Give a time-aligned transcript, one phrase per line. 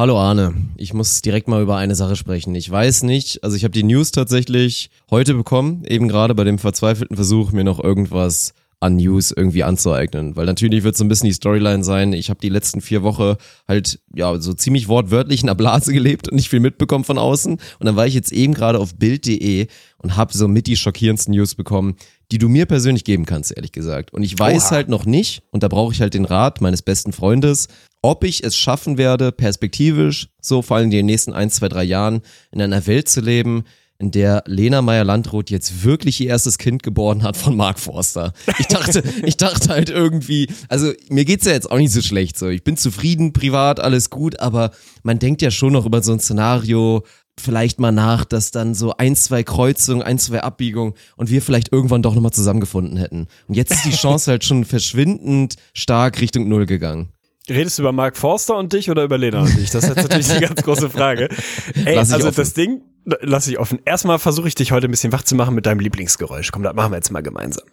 [0.00, 2.54] Hallo Arne, ich muss direkt mal über eine Sache sprechen.
[2.54, 6.60] Ich weiß nicht, also ich habe die News tatsächlich heute bekommen, eben gerade bei dem
[6.60, 10.36] verzweifelten Versuch, mir noch irgendwas an News irgendwie anzueignen.
[10.36, 13.34] Weil natürlich wird so ein bisschen die Storyline sein, ich habe die letzten vier Wochen
[13.66, 17.54] halt ja so ziemlich wortwörtlich in der Blase gelebt und nicht viel mitbekommen von außen.
[17.54, 19.66] Und dann war ich jetzt eben gerade auf Bild.de
[20.00, 21.96] und habe so mit die schockierendsten News bekommen,
[22.30, 24.12] die du mir persönlich geben kannst, ehrlich gesagt.
[24.12, 24.70] Und ich weiß Oha.
[24.70, 27.66] halt noch nicht, und da brauche ich halt den Rat meines besten Freundes,
[28.08, 31.84] ob ich es schaffen werde, perspektivisch, so vor allem in den nächsten ein, zwei, drei
[31.84, 33.64] Jahren, in einer Welt zu leben,
[33.98, 38.32] in der Lena Meyer-Landrut jetzt wirklich ihr erstes Kind geboren hat von Mark Forster.
[38.58, 42.38] Ich dachte, ich dachte halt irgendwie, also mir geht's ja jetzt auch nicht so schlecht
[42.38, 42.48] so.
[42.48, 44.70] Ich bin zufrieden, privat, alles gut, aber
[45.02, 47.04] man denkt ja schon noch über so ein Szenario
[47.38, 51.72] vielleicht mal nach, dass dann so ein, zwei Kreuzungen, ein, zwei Abbiegungen und wir vielleicht
[51.72, 53.26] irgendwann doch nochmal zusammengefunden hätten.
[53.48, 57.12] Und jetzt ist die Chance halt schon verschwindend stark Richtung Null gegangen.
[57.48, 59.70] Redest du über Mark Forster und dich oder über Lena und dich?
[59.70, 61.28] Das ist jetzt natürlich die ganz große Frage.
[61.84, 62.32] Ey, also offen.
[62.36, 62.82] das Ding,
[63.20, 63.78] lass ich offen.
[63.84, 66.52] Erstmal versuche ich dich heute ein bisschen wach zu machen mit deinem Lieblingsgeräusch.
[66.52, 67.64] Komm, das machen wir jetzt mal gemeinsam.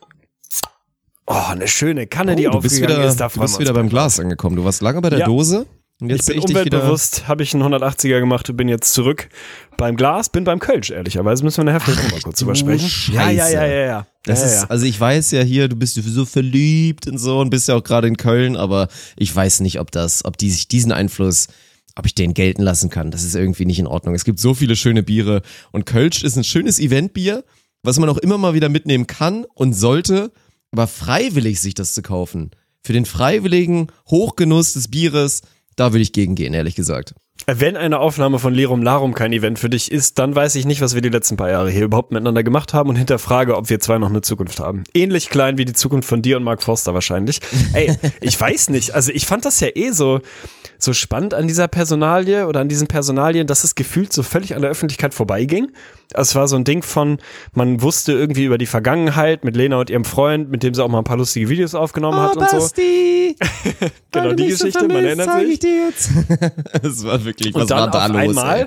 [1.28, 3.20] Oh, eine schöne Kanne, die Oh, du bist aufgegangen wieder, ist.
[3.20, 4.56] Da du bist wieder beim Glas angekommen.
[4.56, 5.26] Du warst lange bei der Ja.
[5.26, 5.66] Dose
[6.02, 9.30] ich bin ich umweltbewusst, habe ich einen 180er gemacht und bin jetzt zurück
[9.78, 11.44] beim Glas, bin beim Kölsch, ehrlicherweise.
[11.44, 13.14] Müssen wir nachher vielleicht noch mal kurz drüber sprechen.
[13.14, 14.08] Ja, ja, ja, ja, ja.
[14.24, 14.70] Das ja, ist, ja.
[14.70, 17.84] also ich weiß ja hier, du bist so verliebt und so und bist ja auch
[17.84, 21.48] gerade in Köln, aber ich weiß nicht, ob das, ob die sich diesen Einfluss,
[21.96, 23.12] ob ich den gelten lassen kann.
[23.12, 24.16] Das ist irgendwie nicht in Ordnung.
[24.16, 27.46] Es gibt so viele schöne Biere und Kölsch ist ein schönes Eventbier,
[27.84, 30.32] was man auch immer mal wieder mitnehmen kann und sollte,
[30.72, 32.52] aber freiwillig sich das zu kaufen.
[32.84, 35.42] Für den freiwilligen Hochgenuss des Bieres,
[35.76, 37.16] da will ich gegengehen, ehrlich gesagt.
[37.48, 40.82] Wenn eine Aufnahme von Lerum Larum kein Event für dich ist, dann weiß ich nicht,
[40.82, 43.80] was wir die letzten paar Jahre hier überhaupt miteinander gemacht haben und hinterfrage, ob wir
[43.80, 44.84] zwei noch eine Zukunft haben.
[44.96, 47.42] Ähnlich klein wie die Zukunft von dir und Mark Forster wahrscheinlich.
[47.74, 48.96] Ey, ich weiß nicht.
[48.96, 50.22] Also ich fand das ja eh so,
[50.80, 54.62] so spannend an dieser Personalie oder an diesen Personalien, dass es gefühlt so völlig an
[54.62, 55.72] der Öffentlichkeit vorbeiging.
[56.14, 57.20] Es war so ein Ding von,
[57.54, 60.88] man wusste irgendwie über die Vergangenheit mit Lena und ihrem Freund, mit dem sie auch
[60.88, 62.58] mal ein paar lustige Videos aufgenommen hat und so.
[62.58, 63.36] Basti,
[64.12, 65.60] Genau die Geschichte, man erinnert sich.
[66.82, 68.38] Das war wirklich, was Und dann war da auf los?
[68.38, 68.66] einmal, ey?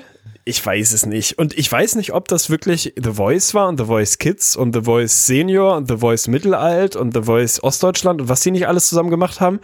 [0.49, 1.37] ich weiß es nicht.
[1.37, 4.73] Und ich weiß nicht, ob das wirklich The Voice war und The Voice Kids und
[4.73, 8.67] The Voice Senior und The Voice Mittelalt und The Voice Ostdeutschland und was die nicht
[8.67, 9.59] alles zusammen gemacht haben.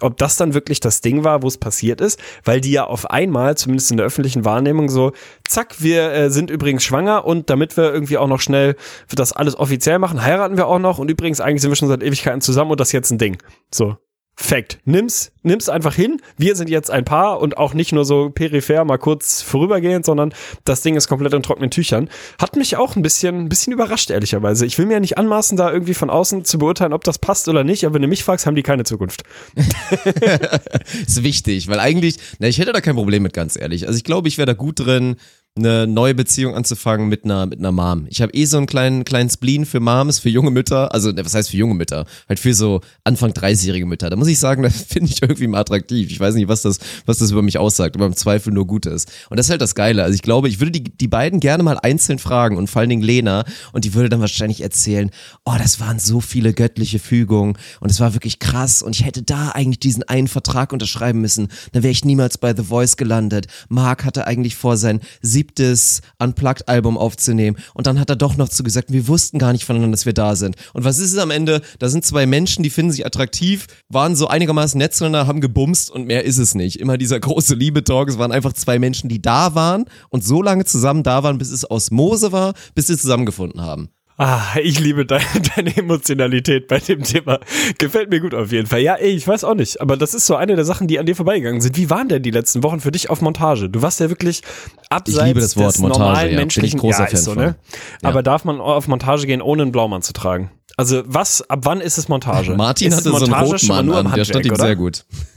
[0.00, 3.10] Ob das dann wirklich das Ding war, wo es passiert ist, weil die ja auf
[3.10, 5.12] einmal, zumindest in der öffentlichen Wahrnehmung, so,
[5.46, 8.76] zack, wir äh, sind übrigens schwanger und damit wir irgendwie auch noch schnell
[9.14, 12.02] das alles offiziell machen, heiraten wir auch noch und übrigens eigentlich sind wir schon seit
[12.02, 13.36] Ewigkeiten zusammen und das ist jetzt ein Ding.
[13.74, 13.98] So.
[14.42, 14.78] Fact.
[14.86, 16.20] Nimm's, nimm's einfach hin.
[16.38, 20.32] Wir sind jetzt ein Paar und auch nicht nur so peripher mal kurz vorübergehend, sondern
[20.64, 22.08] das Ding ist komplett in trockenen Tüchern.
[22.38, 24.64] Hat mich auch ein bisschen, ein bisschen überrascht, ehrlicherweise.
[24.64, 27.48] Ich will mir ja nicht anmaßen, da irgendwie von außen zu beurteilen, ob das passt
[27.48, 29.24] oder nicht, aber wenn du mich fragst, haben die keine Zukunft.
[31.06, 33.86] ist wichtig, weil eigentlich, na, ich hätte da kein Problem mit, ganz ehrlich.
[33.86, 35.16] Also ich glaube, ich wäre da gut drin,
[35.56, 38.06] eine neue Beziehung anzufangen mit einer, mit einer Mom.
[38.08, 40.94] Ich habe eh so einen kleinen, kleinen Spleen für Moms, für junge Mütter.
[40.94, 42.06] Also, ne, was heißt für junge Mütter?
[42.28, 44.10] Halt für so Anfang 30-jährige Mütter.
[44.10, 46.10] Da muss ich sagen, das finde ich irgendwie mal attraktiv.
[46.10, 49.06] Ich weiß nicht, was das, was das über mich aussagt, aber im Zweifel nur Gutes.
[49.28, 50.04] Und das ist halt das Geile.
[50.04, 52.90] Also ich glaube, ich würde die, die beiden gerne mal einzeln fragen und vor allen
[52.90, 55.10] Dingen Lena und die würde dann wahrscheinlich erzählen,
[55.44, 59.24] oh, das waren so viele göttliche Fügungen und es war wirklich krass und ich hätte
[59.24, 63.46] da eigentlich diesen einen Vertrag unterschreiben müssen, dann wäre ich niemals bei The Voice gelandet.
[63.68, 65.00] Mark hatte eigentlich vor, sein
[65.40, 69.64] siebtes Unplugged-Album aufzunehmen und dann hat er doch noch zu gesagt, wir wussten gar nicht
[69.64, 70.56] voneinander, dass wir da sind.
[70.74, 71.62] Und was ist es am Ende?
[71.78, 75.90] Da sind zwei Menschen, die finden sich attraktiv, waren so einigermaßen nett zueinander, haben gebumst
[75.90, 76.78] und mehr ist es nicht.
[76.78, 80.66] Immer dieser große Liebe-Talk, es waren einfach zwei Menschen, die da waren und so lange
[80.66, 83.88] zusammen da waren, bis es Osmose war, bis sie zusammengefunden haben.
[84.22, 85.24] Ah, ich liebe deine,
[85.56, 87.40] deine Emotionalität bei dem Thema.
[87.78, 88.80] Gefällt mir gut auf jeden Fall.
[88.80, 89.80] Ja, ey, ich weiß auch nicht.
[89.80, 91.78] Aber das ist so eine der Sachen, die an dir vorbeigegangen sind.
[91.78, 93.70] Wie waren denn die letzten Wochen für dich auf Montage?
[93.70, 94.42] Du warst ja wirklich
[94.90, 96.24] abseits Ich liebe das Wort des Montage, normalen ja.
[96.24, 97.42] Bin ich menschlichen großer ja, Fan so, von.
[97.42, 97.56] ne?
[98.02, 98.10] Ja.
[98.10, 100.50] Aber darf man auf Montage gehen, ohne einen Blaumann zu tragen?
[100.80, 102.54] Also was, ab wann ist es Montage?
[102.56, 104.76] Martin ist hatte so einen Montage schon mal Rotmann nur an, der stand ihm sehr
[104.76, 105.04] gut.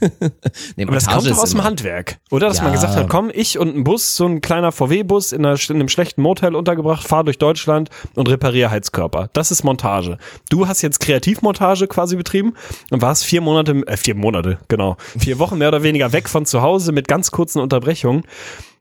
[0.76, 2.48] nee, Aber das kommt doch aus dem Handwerk, oder?
[2.48, 2.72] Dass man Ja.
[2.76, 5.88] gesagt hat, komm, ich und ein Bus, so ein kleiner VW-Bus in, einer- in einem
[5.90, 9.28] schlechten Motel untergebracht, fahr durch Deutschland und repariere Heizkörper.
[9.34, 10.16] Das ist Montage.
[10.48, 12.54] Du hast jetzt Kreativmontage quasi betrieben
[12.90, 16.46] und warst vier Monate, äh, vier Monate, genau, vier Wochen mehr oder weniger weg von
[16.46, 18.22] zu Hause mit ganz kurzen Unterbrechungen.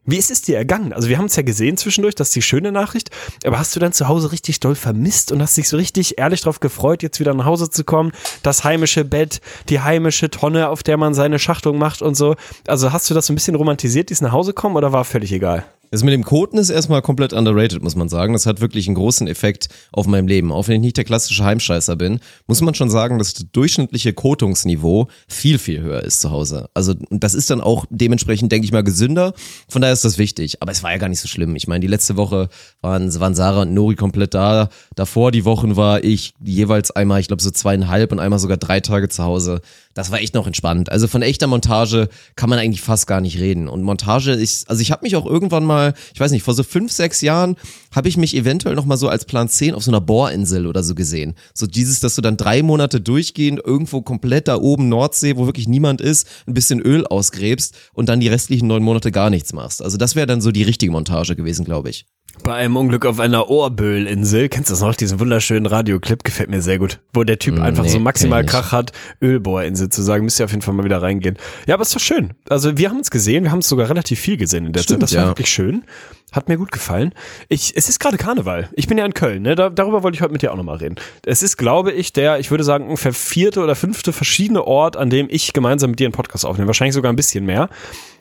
[0.06, 0.92] Wie ist es dir ergangen?
[0.92, 3.10] Also wir haben es ja gesehen zwischendurch, das ist die schöne Nachricht,
[3.46, 6.42] aber hast du dann zu Hause richtig doll vermisst und hast dich so richtig ehrlich
[6.42, 8.12] drauf gefreut, jetzt wieder nach Hause zu kommen,
[8.42, 9.40] das heimische Bett,
[9.70, 12.36] die heimische Tonne, auf der man seine Schachtelung macht und so.
[12.68, 15.32] Also hast du das so ein bisschen romantisiert, dieses nach Hause kommen oder war völlig
[15.32, 15.64] egal?
[15.94, 18.34] Das mit dem Koten ist erstmal komplett underrated, muss man sagen.
[18.34, 20.52] Das hat wirklich einen großen Effekt auf mein Leben.
[20.52, 24.12] Auch wenn ich nicht der klassische Heimscheißer bin, muss man schon sagen, dass das durchschnittliche
[24.12, 26.68] Kotungsniveau viel, viel höher ist zu Hause.
[26.74, 29.36] Also das ist dann auch dementsprechend, denke ich mal, gesünder.
[29.70, 30.64] Von daher ist das wichtig.
[30.64, 31.56] Aber es war ja gar nicht so schlimm.
[31.56, 32.50] Ich meine, die letzte Woche
[32.82, 34.70] waren, waren Sarah und Nori komplett da.
[34.96, 38.80] Davor die Wochen war ich jeweils einmal, ich glaube so zweieinhalb und einmal sogar drei
[38.80, 39.62] Tage zu Hause.
[39.94, 40.92] Das war echt noch entspannt.
[40.92, 43.68] Also von echter Montage kann man eigentlich fast gar nicht reden.
[43.68, 45.83] Und Montage ist, also ich habe mich auch irgendwann mal,
[46.14, 47.56] ich weiß nicht, vor so fünf, sechs Jahren
[47.92, 50.84] habe ich mich eventuell noch mal so als Plan 10 auf so einer Bohrinsel oder
[50.84, 51.36] so gesehen.
[51.54, 55.68] So dieses, dass du dann drei Monate durchgehend irgendwo komplett da oben Nordsee, wo wirklich
[55.68, 59.82] niemand ist, ein bisschen Öl ausgräbst und dann die restlichen neun Monate gar nichts machst.
[59.82, 62.06] Also das wäre dann so die richtige Montage gewesen, glaube ich.
[62.42, 66.62] Bei einem Unglück auf einer Ohrböhlinsel, kennst du das noch, diesen wunderschönen Radioclip, gefällt mir
[66.62, 68.44] sehr gut, wo der Typ Mm, einfach nee, so maximal.
[68.44, 68.92] Krach hat,
[69.22, 71.38] Ölbohrinsel zu sagen, müsst ihr auf jeden Fall mal wieder reingehen.
[71.68, 72.32] Ja, aber ist doch schön.
[72.50, 75.02] Also wir haben es gesehen, wir haben es sogar relativ viel gesehen in der Stimmt,
[75.02, 75.30] Zeit, das war ja.
[75.30, 75.84] wirklich schön.
[76.32, 77.14] Hat mir gut gefallen.
[77.48, 78.68] Ich, es ist gerade Karneval.
[78.74, 79.54] Ich bin ja in Köln, ne?
[79.54, 80.96] Da, darüber wollte ich heute mit dir auch nochmal reden.
[81.24, 85.12] Es ist, glaube ich, der, ich würde sagen, ungefähr vierte oder fünfte verschiedene Ort, an
[85.12, 86.66] dem ich gemeinsam mit dir einen Podcast aufnehme.
[86.66, 87.70] Wahrscheinlich sogar ein bisschen mehr.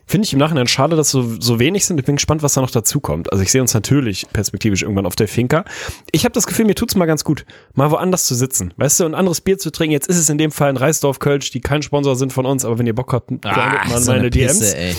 [0.06, 1.98] Finde ich im Nachhinein schade, dass so, so wenig sind.
[1.98, 3.32] Ich bin gespannt, was da noch dazu kommt.
[3.32, 5.64] Also ich sehe uns natürlich perspektivisch irgendwann auf der Finca.
[6.10, 7.44] Ich habe das Gefühl, mir tut's mal ganz gut,
[7.74, 8.74] mal woanders zu sitzen.
[8.76, 9.92] Weißt du, ein anderes Bier zu trinken.
[9.92, 12.64] Jetzt ist es in dem Fall ein Reisdorf Kölsch, die kein Sponsor sind von uns,
[12.64, 14.58] aber wenn ihr Bock habt, sendet mal so meine eine DMs.
[14.58, 14.94] Pisse, ey.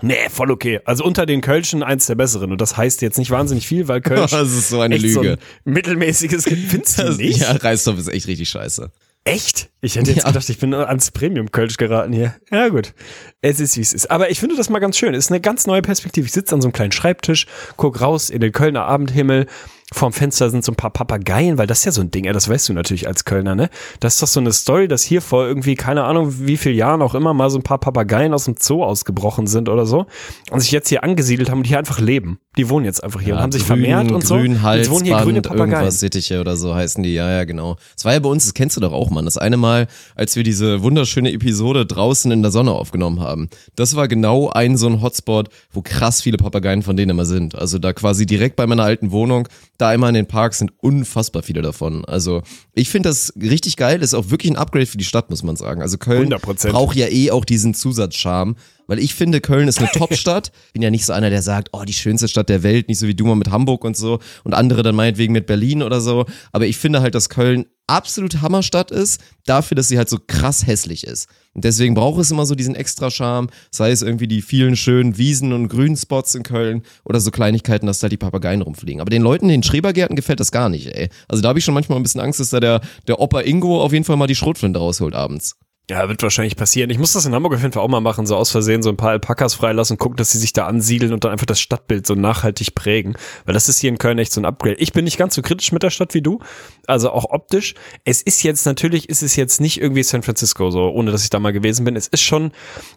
[0.00, 0.80] Nee, voll okay.
[0.84, 2.50] Also unter den Kölschen eins der besseren.
[2.50, 5.22] Und das heißt jetzt nicht wahnsinnig viel, weil Kölsch Das ist so eine echt so
[5.22, 5.38] Lüge.
[5.66, 7.40] ein mittelmäßiges Findest du nicht?
[7.40, 8.90] Ja, Reisdorf ist echt richtig scheiße.
[9.24, 9.70] Echt?
[9.80, 10.30] Ich hätte jetzt Ja.
[10.30, 12.34] gedacht, ich bin ans Premium-Kölsch geraten hier.
[12.50, 12.92] Ja, gut.
[13.40, 14.10] Es ist, wie es ist.
[14.10, 15.14] Aber ich finde das mal ganz schön.
[15.14, 16.26] Es ist eine ganz neue Perspektive.
[16.26, 17.46] Ich sitze an so einem kleinen Schreibtisch,
[17.76, 19.46] guck raus in den Kölner Abendhimmel.
[19.92, 22.32] Vorm Fenster sind so ein paar Papageien, weil das ist ja so ein Ding, ja,
[22.32, 23.68] das weißt du natürlich als Kölner, ne?
[24.00, 27.02] Das ist doch so eine Story, dass hier vor irgendwie, keine Ahnung, wie viel Jahren
[27.02, 30.06] auch immer mal so ein paar Papageien aus dem Zoo ausgebrochen sind oder so
[30.50, 32.38] und sich jetzt hier angesiedelt haben und hier einfach leben.
[32.56, 34.36] Die wohnen jetzt einfach hier und haben sich vermehrt und so.
[34.36, 35.70] Grün, Jetzt wohnen hier grüne Papageien.
[35.72, 37.14] irgendwas Sittiche oder so heißen die.
[37.14, 37.76] Ja, ja, genau.
[37.94, 39.24] Das war ja bei uns, das kennst du doch auch, Mann.
[39.24, 43.48] Das eine Mal, als wir diese wunderschöne Episode draußen in der Sonne aufgenommen haben.
[43.74, 47.54] Das war genau ein so ein Hotspot, wo krass viele Papageien von denen immer sind.
[47.54, 49.48] Also da quasi direkt bei meiner alten Wohnung,
[49.82, 52.04] da einmal in den Park sind unfassbar viele davon.
[52.04, 52.42] Also
[52.72, 53.98] ich finde das richtig geil.
[53.98, 55.82] Das ist auch wirklich ein Upgrade für die Stadt, muss man sagen.
[55.82, 56.70] Also Köln 100%.
[56.70, 58.54] braucht ja eh auch diesen Zusatzcharme.
[58.86, 60.52] Weil ich finde, Köln ist eine Top-Stadt.
[60.72, 63.06] Bin ja nicht so einer, der sagt, oh, die schönste Stadt der Welt, nicht so
[63.06, 64.20] wie du mal mit Hamburg und so.
[64.44, 66.26] Und andere dann meinetwegen mit Berlin oder so.
[66.52, 70.66] Aber ich finde halt, dass Köln absolut Hammerstadt ist, dafür, dass sie halt so krass
[70.66, 71.28] hässlich ist.
[71.54, 75.18] Und deswegen braucht es immer so diesen extra Charme, sei es irgendwie die vielen schönen
[75.18, 79.00] Wiesen und Grünspots in Köln oder so Kleinigkeiten, dass da die Papageien rumfliegen.
[79.00, 81.10] Aber den Leuten in den Schrebergärten gefällt das gar nicht, ey.
[81.28, 83.82] Also da habe ich schon manchmal ein bisschen Angst, dass da der, der Opa Ingo
[83.82, 85.56] auf jeden Fall mal die Schrotflinte rausholt abends.
[85.90, 86.90] Ja, wird wahrscheinlich passieren.
[86.90, 88.88] Ich muss das in Hamburg auf jeden Fall auch mal machen, so aus Versehen so
[88.88, 92.06] ein paar Alpakas freilassen, gucken, dass sie sich da ansiedeln und dann einfach das Stadtbild
[92.06, 93.16] so nachhaltig prägen.
[93.44, 94.76] Weil das ist hier in Köln echt so ein Upgrade.
[94.76, 96.38] Ich bin nicht ganz so kritisch mit der Stadt wie du,
[96.86, 97.74] also auch optisch.
[98.04, 101.30] Es ist jetzt, natürlich ist es jetzt nicht irgendwie San Francisco, so, ohne dass ich
[101.30, 101.96] da mal gewesen bin.
[101.96, 102.52] Es ist schon,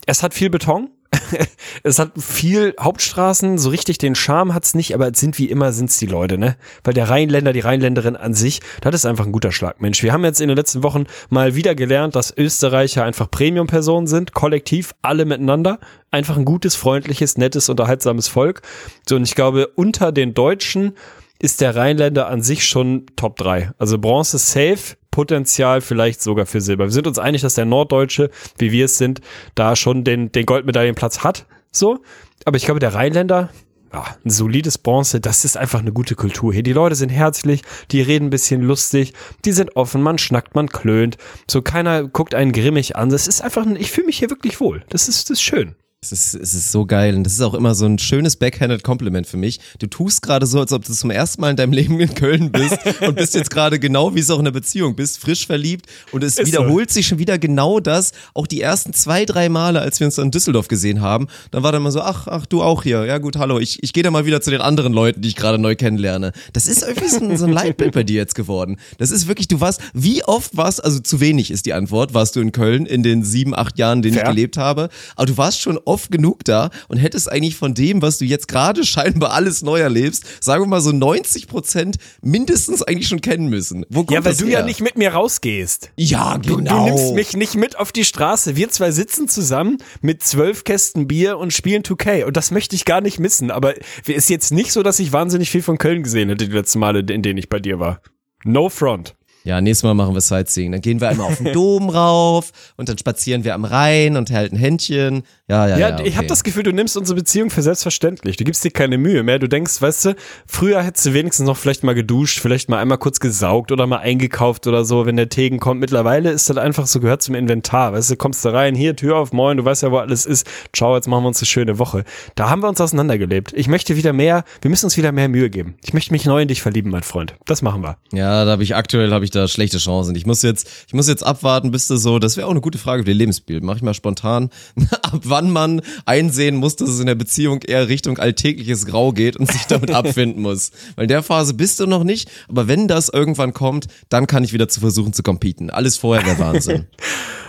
[0.05, 0.89] es hat viel Beton.
[1.83, 5.71] es hat viel Hauptstraßen, so richtig den Charme hat's nicht, aber es sind wie immer
[5.71, 6.56] sind's die Leute, ne?
[6.83, 10.03] Weil der Rheinländer, die Rheinländerin an sich, das ist einfach ein guter Schlagmensch.
[10.03, 14.34] Wir haben jetzt in den letzten Wochen mal wieder gelernt, dass Österreicher einfach Premium-Personen sind,
[14.34, 15.79] kollektiv, alle miteinander.
[16.12, 18.62] Einfach ein gutes, freundliches, nettes, unterhaltsames Volk.
[19.07, 20.93] So, und ich glaube, unter den Deutschen
[21.39, 23.72] ist der Rheinländer an sich schon Top 3.
[23.77, 26.84] Also Bronze safe, Potenzial vielleicht sogar für Silber.
[26.84, 29.22] Wir sind uns einig, dass der Norddeutsche, wie wir es sind,
[29.55, 31.45] da schon den, den Goldmedaillenplatz hat.
[31.72, 32.00] So.
[32.43, 33.50] Aber ich glaube, der Rheinländer,
[33.93, 36.63] ja, ein solides Bronze, das ist einfach eine gute Kultur hier.
[36.63, 39.13] Die Leute sind herzlich, die reden ein bisschen lustig,
[39.45, 41.15] die sind offen, man schnackt, man klönt.
[41.50, 43.07] So keiner guckt einen grimmig an.
[43.07, 44.84] Das ist einfach, ein, ich fühle mich hier wirklich wohl.
[44.89, 45.75] Das ist, das ist schön.
[46.12, 48.83] Es ist, es ist so geil und das ist auch immer so ein schönes backhanded
[48.83, 49.59] Compliment für mich.
[49.79, 52.51] Du tust gerade so, als ob du zum ersten Mal in deinem Leben in Köln
[52.51, 55.88] bist und bist jetzt gerade genau wie es auch in einer Beziehung bist, frisch verliebt
[56.12, 56.45] und es Ist so.
[56.45, 58.12] wiederholt sich schon wieder genau das.
[58.35, 61.63] Auch die ersten zwei, drei Male, als wir uns dann in Düsseldorf gesehen haben, dann
[61.63, 63.05] war dann mal so, ach, ach, du auch hier.
[63.05, 65.35] Ja gut, hallo, ich, ich gehe dann mal wieder zu den anderen Leuten, die ich
[65.35, 66.33] gerade neu kennenlerne.
[66.53, 68.77] Das ist irgendwie so ein, so ein Leitbild bei dir jetzt geworden.
[69.00, 72.35] Das ist wirklich, du warst, wie oft warst, also zu wenig ist die Antwort, warst
[72.35, 74.25] du in Köln in den sieben, acht Jahren, in denen Fair.
[74.25, 77.73] ich gelebt habe, aber du warst schon oft oft genug da und hättest eigentlich von
[77.73, 81.95] dem, was du jetzt gerade scheinbar alles neu erlebst, sagen wir mal so 90 Prozent
[82.21, 83.85] mindestens eigentlich schon kennen müssen.
[83.89, 84.59] Wo kommt Ja, weil das du her?
[84.59, 85.91] ja nicht mit mir rausgehst.
[85.95, 86.85] Ja, Du, genau.
[86.87, 88.55] du nimmst mich nicht mit auf die Straße.
[88.57, 92.25] Wir zwei sitzen zusammen mit zwölf Kästen Bier und spielen 2K.
[92.25, 93.51] Und das möchte ich gar nicht missen.
[93.51, 96.53] Aber es ist jetzt nicht so, dass ich wahnsinnig viel von Köln gesehen hätte die
[96.55, 98.01] letzten Male, in denen ich bei dir war.
[98.43, 99.15] No front.
[99.43, 100.71] Ja, nächstes Mal machen wir Sightseeing.
[100.71, 104.31] Dann gehen wir einmal auf den Dom rauf und dann spazieren wir am Rhein und
[104.31, 105.21] halten Händchen.
[105.47, 105.99] Ja, ja, Ja, ja.
[105.99, 106.27] ich habe okay.
[106.27, 108.35] das Gefühl, du nimmst unsere Beziehung für selbstverständlich.
[108.35, 109.37] Du gibst dir keine Mühe mehr.
[109.37, 110.15] Du denkst, weißt du,
[110.47, 113.99] früher hättest du wenigstens noch vielleicht mal geduscht, vielleicht mal einmal kurz gesaugt oder mal
[113.99, 115.81] eingekauft oder so, wenn der Tegen kommt.
[115.81, 117.93] Mittlerweile ist das einfach so, gehört zum Inventar.
[117.93, 120.47] Weißt du, kommst da rein, hier, Tür auf, moin, du weißt ja, wo alles ist.
[120.73, 122.05] Ciao, jetzt machen wir uns eine schöne Woche.
[122.33, 123.53] Da haben wir uns auseinandergelebt.
[123.53, 125.75] Ich möchte wieder mehr, wir müssen uns wieder mehr Mühe geben.
[125.83, 127.35] Ich möchte mich neu in dich verlieben, mein Freund.
[127.45, 127.97] Das machen wir.
[128.11, 130.15] Ja, da habe ich aktuell habe ich da schlechte Chancen.
[130.15, 132.79] Ich muss jetzt, ich muss jetzt abwarten, bis du so, das wäre auch eine gute
[132.79, 133.63] Frage für die Lebensbild.
[133.63, 134.49] Mach ich mal spontan,
[135.03, 139.36] ab wann man einsehen muss, dass es in der Beziehung eher Richtung alltägliches Grau geht
[139.36, 140.72] und sich damit abfinden muss.
[140.96, 144.46] Weil in der Phase bist du noch nicht, aber wenn das irgendwann kommt, dann kann
[144.46, 145.70] ich wieder zu versuchen zu competen.
[145.70, 146.88] Alles vorher wäre Wahnsinn.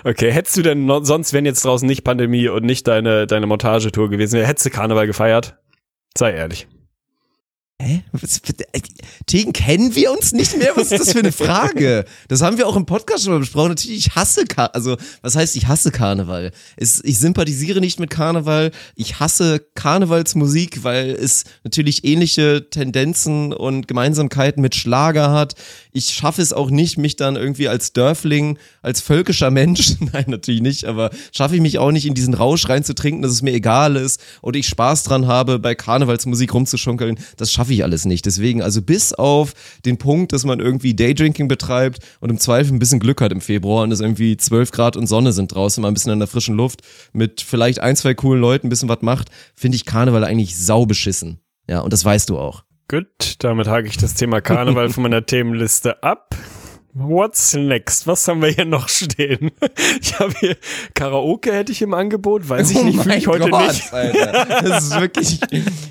[0.04, 3.46] Okay, hättest du denn noch, sonst, wenn jetzt draußen nicht Pandemie und nicht deine, deine
[3.46, 5.56] Montagetour gewesen wäre, hättest du Karneval gefeiert?
[6.16, 6.68] Sei ehrlich.
[7.78, 8.02] Hä?
[8.72, 8.80] Äh,
[9.26, 10.72] Tegen, kennen wir uns nicht mehr?
[10.76, 12.06] Was ist das für eine Frage?
[12.28, 13.68] Das haben wir auch im Podcast schon mal besprochen.
[13.68, 16.52] Natürlich, ich hasse Kar also was heißt, ich hasse Karneval?
[16.76, 18.70] Es, ich sympathisiere nicht mit Karneval.
[18.94, 25.54] Ich hasse Karnevalsmusik, weil es natürlich ähnliche Tendenzen und Gemeinsamkeiten mit Schlager hat.
[25.92, 30.62] Ich schaffe es auch nicht, mich dann irgendwie als Dörfling, als völkischer Mensch, nein, natürlich
[30.62, 33.96] nicht, aber schaffe ich mich auch nicht in diesen Rausch reinzutrinken, dass es mir egal
[33.96, 37.18] ist und ich Spaß dran habe, bei Karnevalsmusik rumzuschunkeln.
[37.36, 38.26] Das schaffe ich alles nicht.
[38.26, 39.54] Deswegen, also bis auf
[39.84, 43.40] den Punkt, dass man irgendwie Daydrinking betreibt und im Zweifel ein bisschen Glück hat im
[43.40, 46.28] Februar und es irgendwie 12 Grad und Sonne sind draußen, mal ein bisschen in der
[46.28, 46.82] frischen Luft,
[47.12, 50.86] mit vielleicht ein, zwei coolen Leuten ein bisschen was macht, finde ich Karneval eigentlich sau
[50.86, 51.40] beschissen.
[51.68, 52.64] Ja, und das weißt du auch.
[52.88, 56.36] Gut, damit hake ich das Thema Karneval von meiner Themenliste ab.
[56.98, 58.06] What's next?
[58.06, 59.50] Was haben wir hier noch stehen?
[60.00, 60.56] Ich habe hier
[60.94, 63.82] Karaoke hätte ich im Angebot, weiß ich nicht, fühle ich heute nicht.
[63.92, 64.62] Oh Alter.
[64.62, 65.40] Das ist wirklich,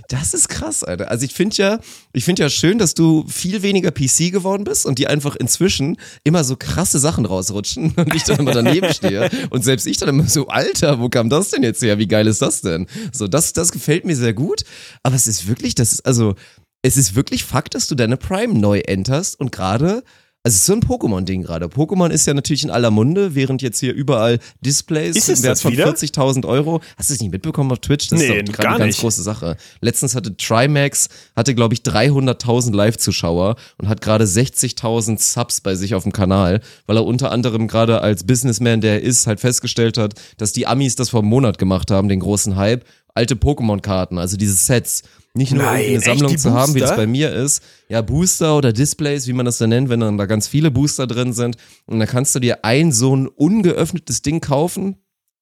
[0.07, 1.11] das ist krass, Alter.
[1.11, 1.79] Also ich finde ja,
[2.13, 5.97] ich finde ja schön, dass du viel weniger PC geworden bist und die einfach inzwischen
[6.23, 10.09] immer so krasse Sachen rausrutschen und ich dann immer daneben stehe und selbst ich dann
[10.09, 11.99] immer so, Alter, wo kam das denn jetzt her?
[11.99, 12.87] Wie geil ist das denn?
[13.11, 14.63] So, das, das gefällt mir sehr gut.
[15.03, 16.35] Aber es ist wirklich, das ist also,
[16.81, 20.03] es ist wirklich Fakt, dass du deine Prime neu enterst und gerade
[20.45, 21.65] also es ist so ein Pokémon-Ding gerade.
[21.65, 25.59] Pokémon ist ja natürlich in aller Munde, während jetzt hier überall Displays Ist im Wert
[25.59, 25.89] von wieder?
[25.89, 26.81] 40.000 Euro.
[26.97, 28.09] Hast du es nicht mitbekommen auf Twitch?
[28.09, 28.99] Das Nee, ist doch eine ganz nicht.
[28.99, 29.57] große Sache.
[29.81, 35.95] Letztens hatte Trimax, hatte glaube ich 300.000 Live-Zuschauer und hat gerade 60.000 Subs bei sich
[35.95, 39.97] auf dem Kanal, weil er unter anderem gerade als Businessman, der er ist, halt festgestellt
[39.97, 42.85] hat, dass die Amis das vor einem Monat gemacht haben, den großen Hype.
[43.15, 45.01] Alte Pokémon-Karten, also diese Sets.
[45.35, 47.61] Nicht nur Nein, eine Sammlung zu haben, wie das bei mir ist.
[47.89, 51.07] Ja, Booster oder Displays, wie man das dann nennt, wenn dann da ganz viele Booster
[51.07, 51.57] drin sind.
[51.87, 54.95] Und dann kannst du dir ein so ein ungeöffnetes Ding kaufen.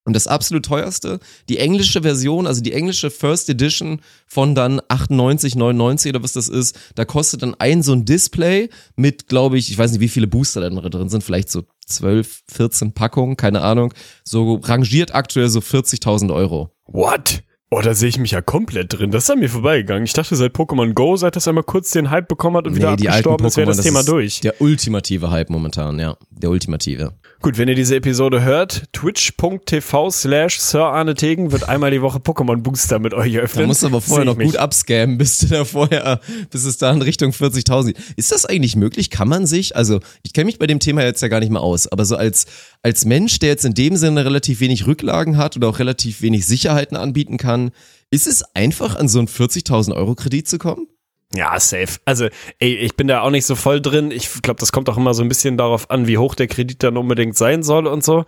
[0.05, 5.55] Und das absolut teuerste, die englische Version, also die englische First Edition von dann 98,
[5.55, 9.71] 99 oder was das ist, da kostet dann ein so ein Display mit, glaube ich,
[9.71, 13.61] ich weiß nicht, wie viele Booster da drin sind, vielleicht so 12, 14 Packungen, keine
[13.61, 13.93] Ahnung,
[14.25, 16.71] so rangiert aktuell so 40.000 Euro.
[16.85, 17.43] What?
[17.75, 19.09] Oh, da sehe ich mich ja komplett drin.
[19.09, 20.03] Das ist an mir vorbeigegangen.
[20.03, 22.95] Ich dachte, seit Pokémon Go, seit das einmal kurz den Hype bekommen hat und wieder
[22.95, 24.41] die alten abgestorben ist, wäre Pokémon, das Thema durch.
[24.41, 26.15] Der ultimative Hype momentan, ja.
[26.29, 27.13] Der ultimative.
[27.43, 32.19] Gut, wenn ihr diese Episode hört, twitch.tv slash Sir Arne Tegen wird einmal die Woche
[32.19, 33.63] Pokémon Booster mit euch öffnen.
[33.63, 36.89] Da musst du aber vorher noch gut abscammen, bis du da vorher, bis es da
[36.89, 37.97] in Richtung 40.000 geht.
[38.15, 39.09] Ist das eigentlich möglich?
[39.09, 41.59] Kann man sich, also ich kenne mich bei dem Thema jetzt ja gar nicht mehr
[41.61, 42.45] aus, aber so als,
[42.81, 46.45] als Mensch, der jetzt in dem Sinne relativ wenig Rücklagen hat oder auch relativ wenig
[46.45, 47.62] Sicherheiten anbieten kann,
[48.09, 50.87] ist es einfach an so einen 40.000 Euro Kredit zu kommen?
[51.35, 51.99] Ja, safe.
[52.05, 52.27] Also,
[52.59, 54.11] ey, ich bin da auch nicht so voll drin.
[54.11, 56.83] Ich glaube, das kommt auch immer so ein bisschen darauf an, wie hoch der Kredit
[56.83, 58.25] dann unbedingt sein soll und so.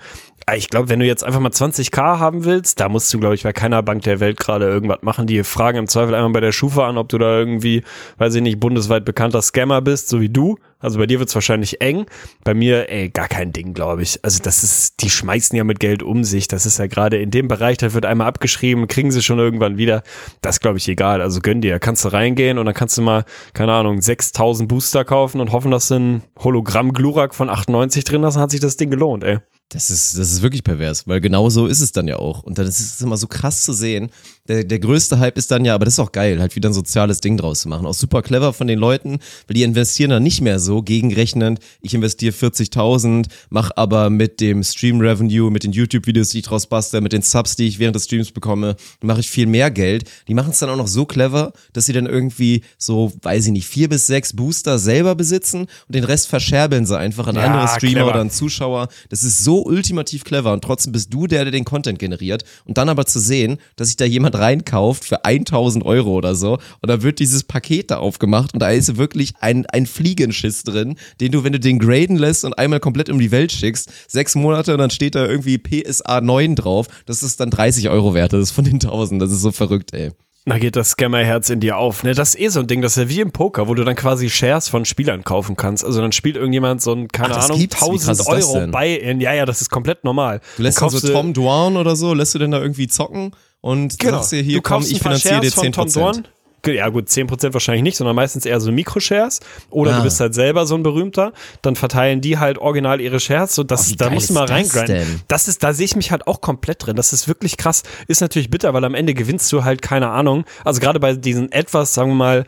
[0.55, 3.43] Ich glaube, wenn du jetzt einfach mal 20k haben willst, da musst du, glaube ich,
[3.43, 5.27] bei keiner Bank der Welt gerade irgendwas machen.
[5.27, 7.83] Die fragen im Zweifel einmal bei der Schufa an, ob du da irgendwie,
[8.17, 10.57] weiß ich nicht, bundesweit bekannter Scammer bist, so wie du.
[10.79, 12.05] Also bei dir wird's wahrscheinlich eng.
[12.43, 14.23] Bei mir, ey, gar kein Ding, glaube ich.
[14.23, 16.47] Also das ist, die schmeißen ja mit Geld um sich.
[16.47, 19.77] Das ist ja gerade in dem Bereich, da wird einmal abgeschrieben, kriegen sie schon irgendwann
[19.77, 20.03] wieder.
[20.41, 21.21] Das glaube ich egal.
[21.21, 21.79] Also gönn dir.
[21.79, 25.71] Kannst du reingehen und dann kannst du mal, keine Ahnung, 6000 Booster kaufen und hoffen,
[25.71, 29.39] dass du ein Hologramm-Glurak von 98 drin hast, dann hat sich das Ding gelohnt, ey.
[29.69, 32.43] Das ist, das ist wirklich pervers, weil genau so ist es dann ja auch.
[32.43, 34.11] Und dann ist es immer so krass zu sehen,
[34.47, 36.73] der, der größte Hype ist dann ja, aber das ist auch geil, halt wieder ein
[36.73, 37.85] soziales Ding draus zu machen.
[37.85, 41.93] Auch super clever von den Leuten, weil die investieren dann nicht mehr so gegenrechnend, ich
[41.93, 47.01] investiere 40.000, mach aber mit dem Stream Revenue, mit den YouTube-Videos, die ich draus bastel,
[47.01, 50.09] mit den Subs, die ich während des Streams bekomme, mache ich viel mehr Geld.
[50.27, 53.51] Die machen es dann auch noch so clever, dass sie dann irgendwie so, weiß ich
[53.51, 57.45] nicht, vier bis sechs Booster selber besitzen und den Rest verscherbeln sie einfach an Ja,
[57.45, 58.09] andere Streamer clever.
[58.09, 58.89] oder an Zuschauer.
[59.09, 62.43] Das ist so ultimativ clever und trotzdem bist du der, der den Content generiert.
[62.65, 66.53] Und dann aber zu sehen, dass sich da jemand reinkauft für 1000 Euro oder so
[66.81, 70.95] und da wird dieses Paket da aufgemacht und da ist wirklich ein, ein Fliegenschiss drin,
[71.21, 74.35] den du, wenn du den graden lässt und einmal komplett um die Welt schickst, sechs
[74.35, 78.33] Monate und dann steht da irgendwie PSA 9 drauf, das ist dann 30 Euro wert,
[78.33, 80.11] das ist von den 1000, das ist so verrückt, ey.
[80.47, 82.03] Da geht das Scammer-Herz in dir auf.
[82.03, 82.13] Ne?
[82.13, 83.95] Das ist eh so ein Ding, das ist ja wie im Poker, wo du dann
[83.95, 85.83] quasi Shares von Spielern kaufen kannst.
[85.83, 87.77] Also dann spielt irgendjemand so ein, keine Ach, Ahnung, gibt's?
[87.77, 89.21] Wie krass 1000 ist das Euro bei in.
[89.21, 90.41] Ja, ja, das ist komplett normal.
[90.57, 92.87] Du lässt dann so kaufst, äh, Tom Dwan oder so, lässt du denn da irgendwie
[92.87, 93.31] zocken
[93.65, 94.17] und Genau.
[94.17, 95.71] sagst dir hier, du komm, ich finanziere dir Shares von 10%.
[95.73, 96.27] Tom Dorn.
[96.67, 99.39] Ja gut, 10% wahrscheinlich nicht, sondern meistens eher so Mikroshares.
[99.69, 99.97] Oder Ah.
[99.97, 101.31] du bist halt selber so ein berühmter.
[101.61, 103.53] Dann verteilen die halt original ihre Shares.
[103.53, 105.21] So, das, Oh, da mal das reingrinden.
[105.27, 106.95] Das ist, da sehe ich mich halt auch komplett drin.
[106.95, 107.83] Das ist wirklich krass.
[108.07, 110.43] Ist natürlich bitter, weil am Ende gewinnst du halt keine Ahnung.
[110.63, 112.45] Also gerade bei diesen etwas, sagen wir mal,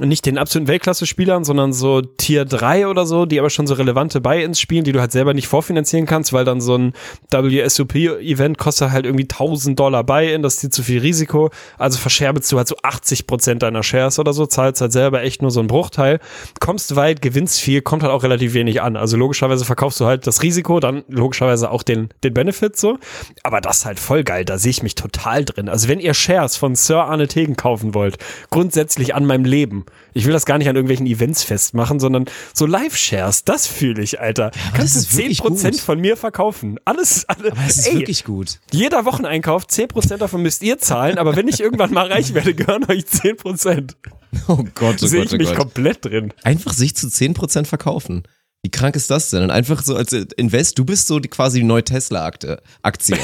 [0.00, 4.20] nicht den absoluten Weltklasse-Spielern, sondern so Tier 3 oder so, die aber schon so relevante
[4.20, 6.92] Buy-ins spielen, die du halt selber nicht vorfinanzieren kannst, weil dann so ein
[7.30, 11.50] WSOP-Event kostet halt irgendwie 1000 Dollar Buy-in, das ist dir zu viel Risiko.
[11.78, 15.42] Also verscherbelst du halt so 80 Prozent deiner Shares oder so, zahlst halt selber echt
[15.42, 16.20] nur so einen Bruchteil,
[16.60, 18.96] kommst weit, gewinnst viel, kommt halt auch relativ wenig an.
[18.96, 22.98] Also logischerweise verkaufst du halt das Risiko, dann logischerweise auch den, den Benefit so.
[23.42, 25.68] Aber das ist halt voll geil, da sehe ich mich total drin.
[25.68, 28.18] Also wenn ihr Shares von Sir Arne Tegen kaufen wollt,
[28.50, 32.66] grundsätzlich an meinem Leben, ich will das gar nicht an irgendwelchen Events festmachen, sondern so
[32.66, 34.50] Live-Shares, das fühle ich, Alter.
[34.74, 35.80] Kannst das du ist wirklich 10% gut.
[35.80, 36.78] von mir verkaufen.
[36.84, 38.58] Alles, alle, Aber es ist ey, wirklich gut.
[38.72, 42.84] jeder Wocheneinkauf, 10% davon müsst ihr zahlen, aber wenn ich irgendwann mal reich werde, gehören
[42.88, 43.94] euch 10%.
[44.46, 45.56] Oh Gott, oh Sehe Gott, ich oh mich Gott.
[45.56, 46.34] komplett drin.
[46.44, 48.24] Einfach sich zu 10% verkaufen.
[48.62, 49.42] Wie krank ist das denn?
[49.42, 52.60] Und einfach so als Invest, du bist so die, quasi die neue Tesla-Aktie.
[52.82, 53.16] Aktie.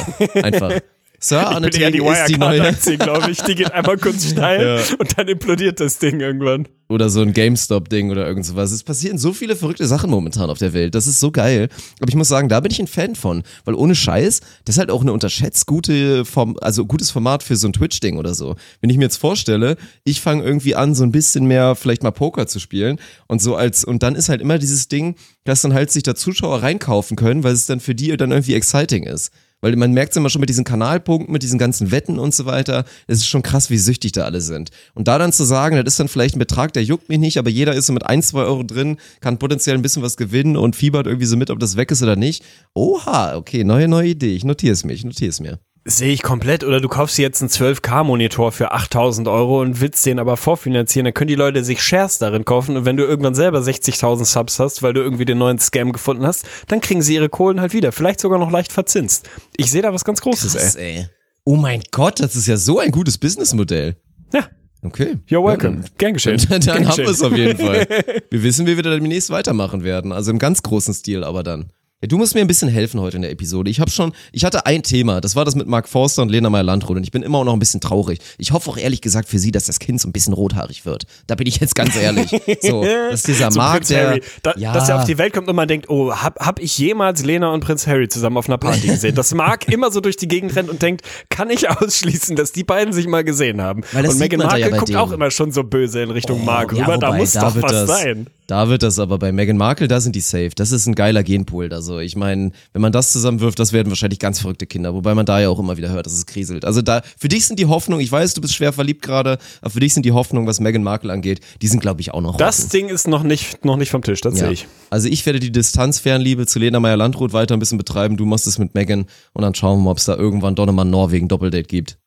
[0.43, 0.73] Einfach.
[1.25, 2.59] Sir Arne Ich bin eher die Tegen ist die neue.
[2.59, 3.41] Wirecard-Aktie, glaube ich.
[3.41, 6.69] Die geht einmal kurz steil und dann implodiert das Ding irgendwann.
[6.91, 8.71] Oder so ein GameStop-Ding oder irgend sowas.
[8.71, 10.95] Es passieren so viele verrückte Sachen momentan auf der Welt.
[10.95, 11.71] Das ist so geil.
[11.99, 13.43] Aber ich muss sagen, da bin ich ein Fan von.
[13.65, 17.57] Weil ohne Scheiß, das ist halt auch eine unterschätzt gute Form, also gutes Format für
[17.57, 18.57] so ein Twitch-Ding oder so.
[18.83, 22.11] Wenn ich mir jetzt vorstelle, ich fange irgendwie an, so ein bisschen mehr vielleicht mal
[22.11, 25.15] Poker zu spielen und so als, und dann ist halt immer dieses Ding,
[25.45, 28.55] dass dann halt sich da Zuschauer reinkaufen können, weil es dann für die dann irgendwie
[28.55, 29.31] exciting ist.
[29.65, 32.45] Weil man merkt es immer schon mit diesen Kanalpunkten, mit diesen ganzen Wetten und so
[32.45, 32.85] weiter.
[33.07, 34.69] Es ist schon krass, wie süchtig da alle sind.
[34.93, 37.39] Und da dann zu sagen, das ist dann vielleicht ein Betrag, der juckt mich nicht,
[37.39, 40.59] aber jeder ist so mit ein, zwei Euro drin, kann potenziell ein bisschen was gewinnen
[40.59, 42.45] und fiebert irgendwie so mit, ob das weg ist oder nicht.
[42.75, 44.37] Oha, okay, neue, neue Idee.
[44.37, 45.59] Ich notiere es mir, ich notiere es mir.
[45.87, 46.65] Sehe ich komplett.
[46.65, 51.05] Oder du kaufst jetzt einen 12K-Monitor für 8000 Euro und willst den aber vorfinanzieren.
[51.05, 52.77] Dann können die Leute sich Shares darin kaufen.
[52.77, 56.27] Und wenn du irgendwann selber 60.000 Subs hast, weil du irgendwie den neuen Scam gefunden
[56.27, 57.93] hast, dann kriegen sie ihre Kohlen halt wieder.
[57.93, 59.29] Vielleicht sogar noch leicht verzinst.
[59.59, 60.97] Ich sehe da was ganz Großes, Krass, ey.
[61.01, 61.07] ey.
[61.45, 63.97] Oh mein Gott, das ist ja so ein gutes Businessmodell.
[64.33, 64.49] Ja,
[64.83, 65.19] Okay.
[65.29, 65.79] you're welcome.
[65.83, 66.37] Ja, Gern geschehen.
[66.49, 67.87] Dann, dann Gern haben wir es auf jeden Fall.
[68.31, 70.13] Wir wissen, wie wir da demnächst weitermachen werden.
[70.13, 71.71] Also im ganz großen Stil aber dann.
[72.05, 73.71] Ja, du musst mir ein bisschen helfen heute in der Episode.
[73.71, 76.51] Ich habe schon, ich hatte ein Thema, das war das mit Mark Forster und Lena
[76.51, 78.19] Meyer-Landrut und ich bin immer auch noch ein bisschen traurig.
[78.37, 81.05] Ich hoffe auch ehrlich gesagt für sie, dass das Kind so ein bisschen rothaarig wird.
[81.29, 82.31] Da bin ich jetzt ganz ehrlich.
[82.61, 84.21] So, dass dieser So Mark, der.
[84.43, 86.77] Da, ja, Dass er auf die Welt kommt und man denkt, oh, hab, hab ich
[86.79, 89.15] jemals Lena und Prinz Harry zusammen auf einer Party gesehen?
[89.15, 92.65] Dass Mark immer so durch die Gegend rennt und denkt, kann ich ausschließen, dass die
[92.65, 93.83] beiden sich mal gesehen haben?
[93.93, 94.99] Und Meghan da Markle ja guckt denen.
[94.99, 96.99] auch immer schon so böse in Richtung Mark ja, rüber.
[96.99, 98.27] da wobei, muss da doch was das, sein.
[98.47, 100.51] Da wird das aber bei Meghan Markle, da sind die safe.
[100.55, 101.73] Das ist ein geiler Genpool.
[101.73, 104.93] Also ich meine, wenn man das zusammenwirft, das werden wahrscheinlich ganz verrückte Kinder.
[104.95, 106.65] Wobei man da ja auch immer wieder hört, dass es kriselt.
[106.67, 109.71] Also da, für dich sind die Hoffnung, ich weiß, du bist schwer verliebt gerade, aber
[109.71, 112.37] für dich sind die Hoffnung, was Meghan Markle angeht, die sind glaube ich auch noch
[112.37, 112.71] Das offen.
[112.71, 114.45] Ding ist noch nicht, noch nicht vom Tisch, das Ja.
[114.45, 114.67] sehe ich.
[114.91, 118.17] Also ich werde die Distanzfernliebe zu Lena Meyer-Landrut weiter ein bisschen betreiben.
[118.19, 120.91] Du machst es mit Megan und dann schauen wir mal, ob es da irgendwann Donnermann
[120.91, 121.99] Norwegen Doppeldate gibt.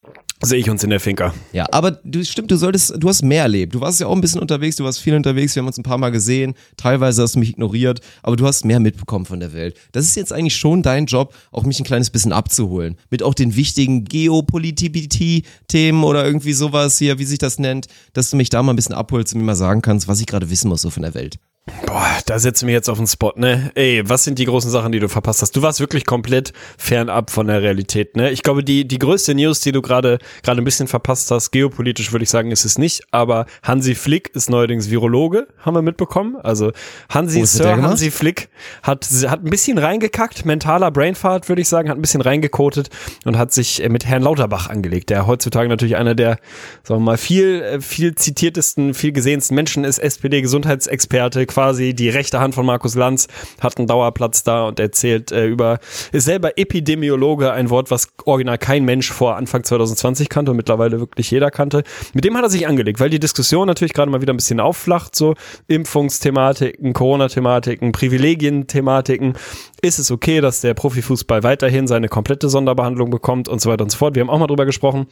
[0.43, 1.34] Sehe ich uns in der Finca.
[1.52, 3.73] Ja, aber du stimmt, du solltest, du hast mehr erlebt.
[3.73, 5.84] Du warst ja auch ein bisschen unterwegs, du warst viel unterwegs, wir haben uns ein
[5.84, 6.54] paar Mal gesehen.
[6.78, 9.76] Teilweise hast du mich ignoriert, aber du hast mehr mitbekommen von der Welt.
[9.93, 12.97] Das ist jetzt eigentlich schon dein Job, auch mich ein kleines bisschen abzuholen.
[13.10, 18.38] Mit auch den wichtigen Geopolitik-Themen oder irgendwie sowas hier, wie sich das nennt, dass du
[18.38, 20.69] mich da mal ein bisschen abholst und mir mal sagen kannst, was ich gerade wissen
[20.69, 21.39] muss so von der Welt.
[21.86, 23.72] Boah, da setzen wir jetzt auf den Spot, ne?
[23.76, 25.56] Ey, was sind die großen Sachen, die du verpasst hast?
[25.56, 28.32] Du warst wirklich komplett fernab von der Realität, ne?
[28.32, 32.12] Ich glaube, die, die größte News, die du gerade gerade ein bisschen verpasst hast, geopolitisch
[32.12, 36.38] würde ich sagen, ist es nicht, aber Hansi Flick ist neuerdings Virologe, haben wir mitbekommen.
[36.42, 36.72] Also
[37.10, 37.82] Hansi, Sir?
[37.82, 38.50] Hansi Flick
[38.82, 42.90] hat, hat ein bisschen reingekackt, mentaler Brainfart, würde ich sagen, hat ein bisschen reingekotet
[43.26, 46.40] und hat sich äh, mit Herrn Lauterbach angelegt, der heutzutage natürlich einer der,
[46.84, 52.39] sagen wir mal, viel, äh, viel zitiertesten, viel gesehensten Menschen ist, SPD-Gesundheitsexperte, quasi die rechte
[52.39, 53.28] Hand von Markus Lanz,
[53.60, 55.80] hat einen Dauerplatz da und erzählt äh, über,
[56.12, 61.00] ist selber Epidemiologe, ein Wort, was original kein Mensch vor Anfang 2020 kannte und mittlerweile
[61.00, 61.82] wirklich jeder kannte.
[62.13, 64.60] Mit dem hat er sich angelegt, weil die Diskussion natürlich gerade mal wieder ein bisschen
[64.60, 65.34] aufflacht, so
[65.67, 69.34] Impfungsthematiken, Corona-Thematiken, Privilegien-Thematiken.
[69.82, 73.89] Ist es okay, dass der Profifußball weiterhin seine komplette Sonderbehandlung bekommt und so weiter und
[73.89, 74.13] so fort.
[74.13, 75.08] Wir haben auch mal drüber gesprochen.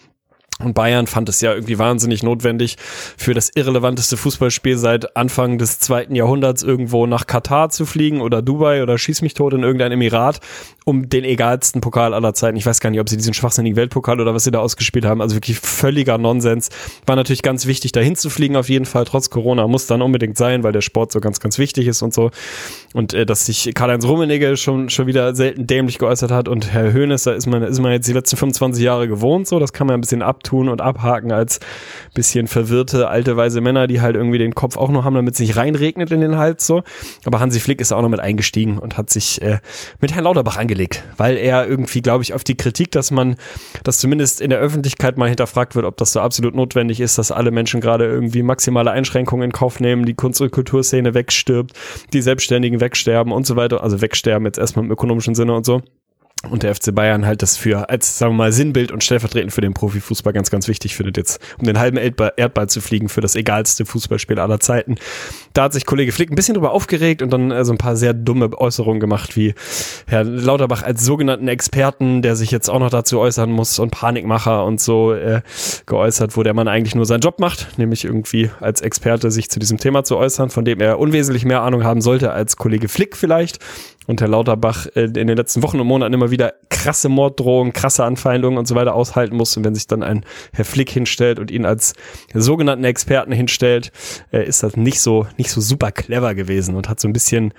[0.63, 2.77] Und Bayern fand es ja irgendwie wahnsinnig notwendig,
[3.17, 8.41] für das irrelevanteste Fußballspiel seit Anfang des zweiten Jahrhunderts irgendwo nach Katar zu fliegen oder
[8.41, 10.39] Dubai oder schieß mich tot in irgendein Emirat,
[10.85, 12.57] um den egalsten Pokal aller Zeiten.
[12.57, 15.19] Ich weiß gar nicht, ob sie diesen schwachsinnigen Weltpokal oder was sie da ausgespielt haben.
[15.19, 16.69] Also wirklich völliger Nonsens.
[17.07, 19.03] War natürlich ganz wichtig, dahin zu fliegen auf jeden Fall.
[19.05, 22.13] Trotz Corona muss dann unbedingt sein, weil der Sport so ganz, ganz wichtig ist und
[22.13, 22.29] so.
[22.93, 26.93] Und äh, dass sich Karl-Heinz Rummenigge schon, schon wieder selten dämlich geäußert hat und Herr
[26.93, 29.57] Höhnes, da ist man, ist man jetzt die letzten 25 Jahre gewohnt, so.
[29.57, 31.59] Das kann man ein bisschen abtun und abhaken als
[32.13, 35.39] bisschen verwirrte, alte, weise Männer, die halt irgendwie den Kopf auch noch haben, damit es
[35.39, 36.83] nicht reinregnet in den Hals, so.
[37.25, 39.57] Aber Hansi Flick ist auch noch mit eingestiegen und hat sich äh,
[39.99, 43.37] mit Herrn Lauterbach angelegt, weil er irgendwie, glaube ich, auf die Kritik, dass man,
[43.83, 47.31] dass zumindest in der Öffentlichkeit mal hinterfragt wird, ob das so absolut notwendig ist, dass
[47.31, 51.71] alle Menschen gerade irgendwie maximale Einschränkungen in Kauf nehmen, die Kunst- und Kulturszene wegstirbt,
[52.13, 55.81] die Selbstständigen wegsterben und so weiter, also wegsterben jetzt erstmal im ökonomischen Sinne und so.
[56.49, 59.61] Und der FC Bayern halt das für, als, sagen wir mal, Sinnbild und stellvertretend für
[59.61, 63.21] den Profifußball ganz, ganz wichtig findet, jetzt um den halben Erdball, Erdball zu fliegen für
[63.21, 64.95] das egalste Fußballspiel aller Zeiten.
[65.53, 67.95] Da hat sich Kollege Flick ein bisschen drüber aufgeregt und dann äh, so ein paar
[67.95, 69.53] sehr dumme Äußerungen gemacht, wie
[70.07, 74.65] Herr Lauterbach als sogenannten Experten, der sich jetzt auch noch dazu äußern muss und Panikmacher
[74.65, 75.41] und so äh,
[75.85, 79.59] geäußert, wo der Mann eigentlich nur seinen Job macht, nämlich irgendwie als Experte sich zu
[79.59, 83.15] diesem Thema zu äußern, von dem er unwesentlich mehr Ahnung haben sollte als Kollege Flick
[83.17, 83.59] vielleicht
[84.07, 88.03] und Herr Lauterbach äh, in den letzten Wochen und Monaten immer wieder krasse Morddrohungen, krasse
[88.03, 89.55] Anfeindungen und so weiter aushalten muss.
[89.57, 91.93] Und wenn sich dann ein Herr Flick hinstellt und ihn als
[92.33, 93.91] sogenannten Experten hinstellt,
[94.31, 97.53] äh, ist das nicht so, nicht so super clever gewesen und hat so ein bisschen,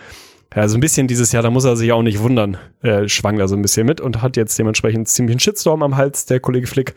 [0.55, 3.39] ja, so ein bisschen dieses Jahr, da muss er sich auch nicht wundern, äh, schwang
[3.39, 6.41] da so ein bisschen mit und hat jetzt dementsprechend ziemlich einen Shitstorm am Hals, der
[6.41, 6.95] Kollege Flick.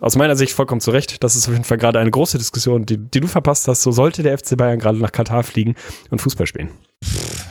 [0.00, 1.22] Aus meiner Sicht vollkommen zu Recht.
[1.22, 3.82] Das ist auf jeden Fall gerade eine große Diskussion, die, die du verpasst hast.
[3.82, 5.74] So sollte der FC Bayern gerade nach Katar fliegen
[6.10, 6.70] und Fußball spielen.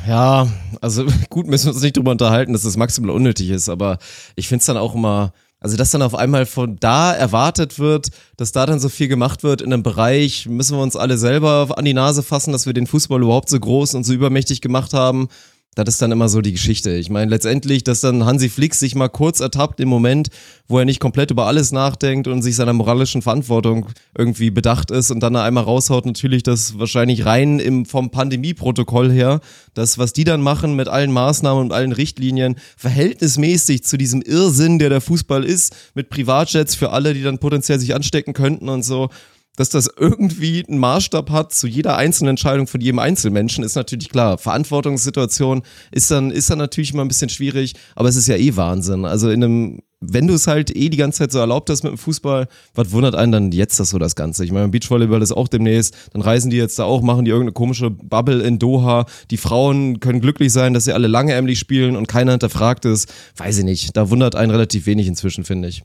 [0.07, 0.47] Ja,
[0.81, 3.99] also gut, müssen wir uns nicht drüber unterhalten, dass das maximal unnötig ist, aber
[4.35, 8.51] ich find's dann auch immer, also dass dann auf einmal von da erwartet wird, dass
[8.51, 11.85] da dann so viel gemacht wird in einem Bereich, müssen wir uns alle selber an
[11.85, 15.27] die Nase fassen, dass wir den Fußball überhaupt so groß und so übermächtig gemacht haben.
[15.75, 16.91] Das ist dann immer so die Geschichte.
[16.95, 20.29] Ich meine, letztendlich, dass dann Hansi Flick sich mal kurz ertappt im Moment,
[20.67, 25.11] wo er nicht komplett über alles nachdenkt und sich seiner moralischen Verantwortung irgendwie bedacht ist
[25.11, 29.41] und dann da einmal raushaut, natürlich das wahrscheinlich rein im, vom Pandemieprotokoll her,
[29.75, 34.79] das, was die dann machen mit allen Maßnahmen und allen Richtlinien, verhältnismäßig zu diesem Irrsinn,
[34.79, 38.83] der der Fußball ist, mit Privatjets für alle, die dann potenziell sich anstecken könnten und
[38.83, 39.09] so
[39.55, 44.09] dass das irgendwie einen Maßstab hat zu jeder einzelnen Entscheidung von jedem Einzelmenschen, ist natürlich
[44.09, 44.37] klar.
[44.37, 48.55] Verantwortungssituation ist dann, ist dann natürlich immer ein bisschen schwierig, aber es ist ja eh
[48.55, 49.03] Wahnsinn.
[49.03, 51.91] Also in einem, wenn du es halt eh die ganze Zeit so erlaubt hast mit
[51.91, 54.45] dem Fußball, was wundert einen dann jetzt das so das Ganze?
[54.45, 57.53] Ich meine, Beachvolleyball ist auch demnächst, dann reisen die jetzt da auch, machen die irgendeine
[57.53, 59.07] komische Bubble in Doha.
[59.29, 63.07] Die Frauen können glücklich sein, dass sie alle lange spielen und keiner hinterfragt es.
[63.35, 63.97] Weiß ich nicht.
[63.97, 65.83] Da wundert einen relativ wenig inzwischen, finde ich.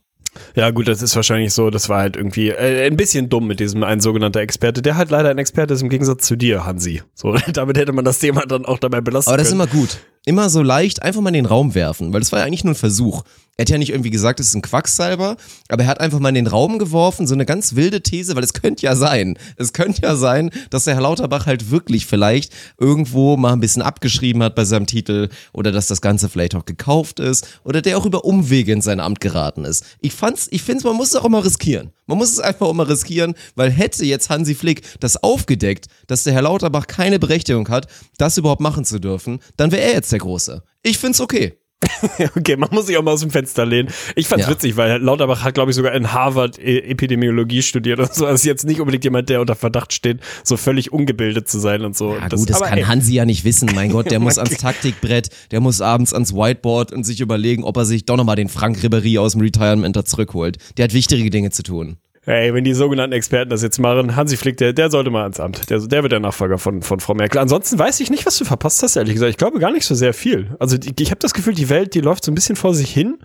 [0.54, 3.60] Ja, gut, das ist wahrscheinlich so, das war halt irgendwie äh, ein bisschen dumm mit
[3.60, 7.02] diesem ein sogenannter Experte, der halt leider ein Experte ist im Gegensatz zu dir, Hansi.
[7.14, 9.68] So, damit hätte man das Thema dann auch dabei belassen Aber das ist können.
[9.70, 9.98] immer gut.
[10.26, 12.72] Immer so leicht einfach mal in den Raum werfen, weil das war ja eigentlich nur
[12.72, 13.24] ein Versuch.
[13.56, 15.36] Er hat ja nicht irgendwie gesagt, es ist ein Quacksalber,
[15.68, 18.42] aber er hat einfach mal in den Raum geworfen, so eine ganz wilde These, weil
[18.42, 22.52] es könnte ja sein, es könnte ja sein, dass der Herr Lauterbach halt wirklich vielleicht
[22.80, 26.64] irgendwo mal ein bisschen abgeschrieben hat bei seinem Titel oder dass das Ganze vielleicht auch
[26.64, 29.84] gekauft ist oder der auch über Umwege in sein Amt geraten ist.
[30.00, 31.92] Ich fand's, ich find's, man muss es auch immer riskieren.
[32.06, 36.24] Man muss es einfach auch mal riskieren, weil hätte jetzt Hansi Flick das aufgedeckt, dass
[36.24, 37.86] der Herr Lauterbach keine Berechtigung hat,
[38.18, 40.62] das überhaupt machen zu dürfen, dann wäre er jetzt der Große.
[40.82, 41.58] Ich find's okay.
[42.36, 43.90] Okay, man muss sich auch mal aus dem Fenster lehnen.
[44.16, 44.50] Ich fand's Ja.
[44.52, 48.24] witzig, weil Lauterbach hat, glaube ich, sogar in Harvard E- Epidemiologie studiert und so.
[48.26, 51.94] Also jetzt nicht unbedingt jemand, der unter Verdacht steht, so völlig ungebildet zu sein und
[51.96, 52.14] so.
[52.14, 53.68] Ja gut, das kann ey, Hansi ja nicht wissen.
[53.74, 57.76] Mein Gott, der muss ans Taktikbrett, der muss abends ans Whiteboard und sich überlegen, ob
[57.76, 60.56] er sich doch nochmal den Frank Ribery aus dem Retirement da zurückholt.
[60.78, 61.96] Der hat wichtige Dinge zu tun.
[62.26, 65.40] Ey, wenn die sogenannten Experten das jetzt machen, Hansi Flick, der, der sollte mal ans
[65.40, 65.68] Amt.
[65.68, 67.38] Der, der wird der Nachfolger von, von Frau Merkel.
[67.38, 69.30] Ansonsten weiß ich nicht, was du verpasst hast, ehrlich gesagt.
[69.30, 70.56] Ich glaube gar nicht so sehr viel.
[70.58, 72.90] Also die, ich habe das Gefühl, die Welt, die läuft so ein bisschen vor sich
[72.90, 73.18] hin.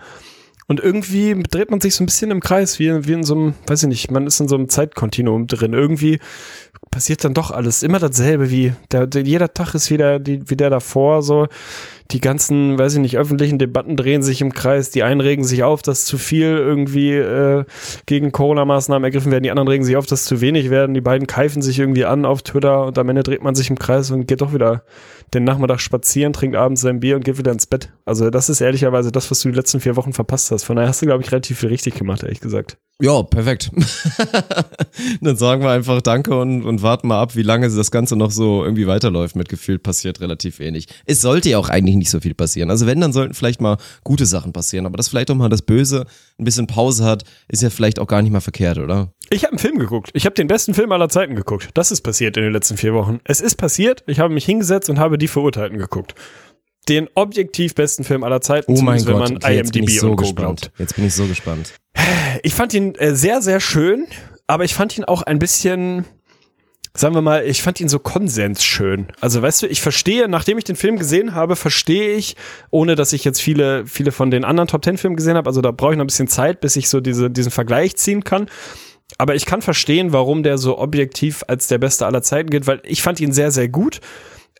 [0.68, 3.54] Und irgendwie dreht man sich so ein bisschen im Kreis, wie, wie in so einem,
[3.66, 5.74] weiß ich nicht, man ist in so einem Zeitkontinuum drin.
[5.74, 6.20] Irgendwie
[6.92, 10.56] passiert dann doch alles immer dasselbe, wie der, der jeder Tag ist wieder die, wie
[10.56, 11.48] der davor, so
[12.12, 15.64] die ganzen, weiß ich nicht, öffentlichen Debatten drehen sich im Kreis, die einen regen sich
[15.64, 17.66] auf, dass zu viel irgendwie äh,
[18.08, 21.28] gegen Corona-Maßnahmen ergriffen werden, die anderen regen sich auf, dass zu wenig werden, die beiden
[21.28, 24.28] keifen sich irgendwie an auf Twitter und am Ende dreht man sich im Kreis und
[24.28, 24.84] geht doch wieder
[25.34, 27.92] den Nachmittag spazieren, trinkt abends sein Bier und geht wieder ins Bett.
[28.06, 30.64] Also das ist ehrlicherweise das, was du die letzten vier Wochen verpasst hast.
[30.64, 32.78] Von daher hast du, glaube ich, relativ viel richtig gemacht, ehrlich gesagt.
[33.02, 33.72] Ja, perfekt.
[35.22, 38.30] Dann sagen wir einfach Danke und, und warten mal ab, wie lange das Ganze noch
[38.30, 39.38] so irgendwie weiterläuft.
[39.38, 40.88] Mit gefühlt passiert relativ wenig.
[41.06, 42.72] Es sollte ja auch eigentlich nicht so viel passieren.
[42.72, 44.88] Also wenn, dann sollten vielleicht mal gute Sachen passieren.
[44.88, 46.06] Aber dass vielleicht auch mal das Böse
[46.40, 49.14] ein bisschen Pause hat, ist ja vielleicht auch gar nicht mal verkehrt, oder?
[49.30, 50.10] Ich habe einen Film geguckt.
[50.14, 51.70] Ich habe den besten Film aller Zeiten geguckt.
[51.76, 53.20] Das ist passiert in den letzten vier Wochen.
[53.26, 54.04] Es ist passiert.
[54.08, 56.16] Ich habe mich hingesetzt und habe die Verurteilten geguckt.
[56.88, 59.84] Den objektiv besten Film aller Zeiten, Oh mein zumindest wenn Gott, man okay, jetzt bin
[59.84, 60.22] IMDb ich so und Co.
[60.24, 60.62] gespannt.
[60.62, 60.72] glaubt.
[60.80, 61.74] Jetzt bin ich so gespannt.
[62.42, 64.08] Ich fand ihn äh, sehr, sehr schön,
[64.48, 66.06] aber ich fand ihn auch ein bisschen,
[66.94, 69.08] sagen wir mal, ich fand ihn so konsensschön.
[69.22, 72.36] Also weißt du, ich verstehe, nachdem ich den Film gesehen habe, verstehe ich,
[72.72, 75.62] ohne dass ich jetzt viele, viele von den anderen Top Ten Filmen gesehen habe, also
[75.62, 78.48] da brauche ich noch ein bisschen Zeit, bis ich so diese, diesen Vergleich ziehen kann.
[79.18, 82.82] Aber ich kann verstehen, warum der so objektiv als der beste aller Zeiten gilt, weil
[82.84, 84.02] ich fand ihn sehr, sehr gut.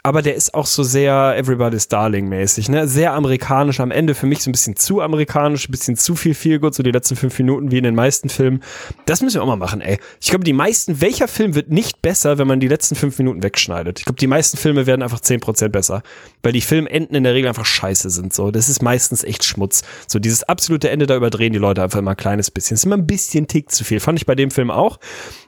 [0.02, 2.88] Aber der ist auch so sehr Everybody's Darling mäßig, ne?
[2.88, 6.34] Sehr amerikanisch, am Ende für mich so ein bisschen zu amerikanisch, ein bisschen zu viel
[6.34, 8.64] viel gut, so die letzten fünf Minuten wie in den meisten Filmen.
[9.06, 10.00] Das müssen wir auch mal machen, ey.
[10.22, 13.44] Ich glaube, die meisten, welcher Film wird nicht besser, wenn man die letzten fünf Minuten
[13.44, 14.00] wegschneidet?
[14.00, 16.02] Ich glaube, die meisten Filme werden einfach zehn Prozent besser.
[16.44, 18.52] Weil die Filmenden in der Regel einfach scheiße sind, so.
[18.52, 19.84] Das ist meistens echt Schmutz.
[20.08, 22.76] So dieses absolute Ende, da überdrehen die Leute einfach immer ein kleines bisschen.
[22.76, 24.00] Das ist immer ein bisschen Tick zu viel.
[24.00, 24.98] Fand ich bei dem Film auch.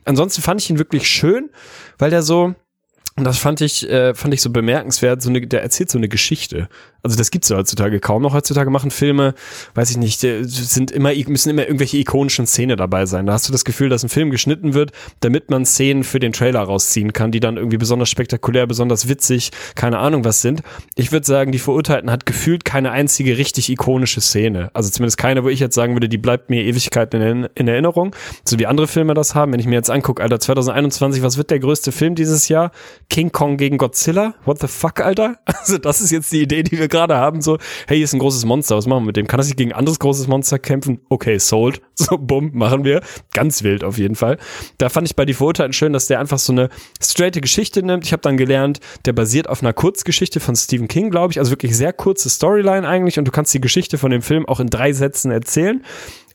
[0.03, 1.51] Ansonsten fand ich ihn wirklich schön,
[1.97, 2.53] weil der so,
[3.15, 6.07] und das fand ich, äh, fand ich so bemerkenswert, so eine, der erzählt so eine
[6.09, 6.69] Geschichte.
[7.03, 8.33] Also das gibt's ja heutzutage kaum noch.
[8.33, 9.33] Heutzutage machen Filme,
[9.73, 13.25] weiß ich nicht, äh, sind immer, müssen immer irgendwelche ikonischen Szenen dabei sein.
[13.25, 16.31] Da hast du das Gefühl, dass ein Film geschnitten wird, damit man Szenen für den
[16.31, 20.61] Trailer rausziehen kann, die dann irgendwie besonders spektakulär, besonders witzig, keine Ahnung was sind.
[20.95, 24.69] Ich würde sagen, die Verurteilten hat gefühlt keine einzige richtig ikonische Szene.
[24.73, 28.15] Also zumindest keine, wo ich jetzt sagen würde, die bleibt mir Ewigkeiten in, in Erinnerung.
[28.45, 29.53] So wie andere Filme das haben.
[29.53, 32.71] Wenn ich mir jetzt angucke, Alter, 2021, was wird der größte Film dieses Jahr?
[33.09, 34.35] King Kong gegen Godzilla?
[34.45, 35.37] What the fuck, Alter?
[35.61, 37.41] Also das ist jetzt die Idee, die wir gerade haben.
[37.41, 39.27] So, hey, hier ist ein großes Monster, was machen wir mit dem?
[39.27, 40.99] Kann das nicht gegen ein anderes großes Monster kämpfen?
[41.09, 41.81] Okay, sold.
[42.01, 43.01] So, bumm, machen wir.
[43.31, 44.39] Ganz wild auf jeden Fall.
[44.79, 48.05] Da fand ich bei Die Verurteilten schön, dass der einfach so eine straighte Geschichte nimmt.
[48.05, 51.37] Ich habe dann gelernt, der basiert auf einer Kurzgeschichte von Stephen King, glaube ich.
[51.37, 53.19] Also wirklich sehr kurze Storyline eigentlich.
[53.19, 55.83] Und du kannst die Geschichte von dem Film auch in drei Sätzen erzählen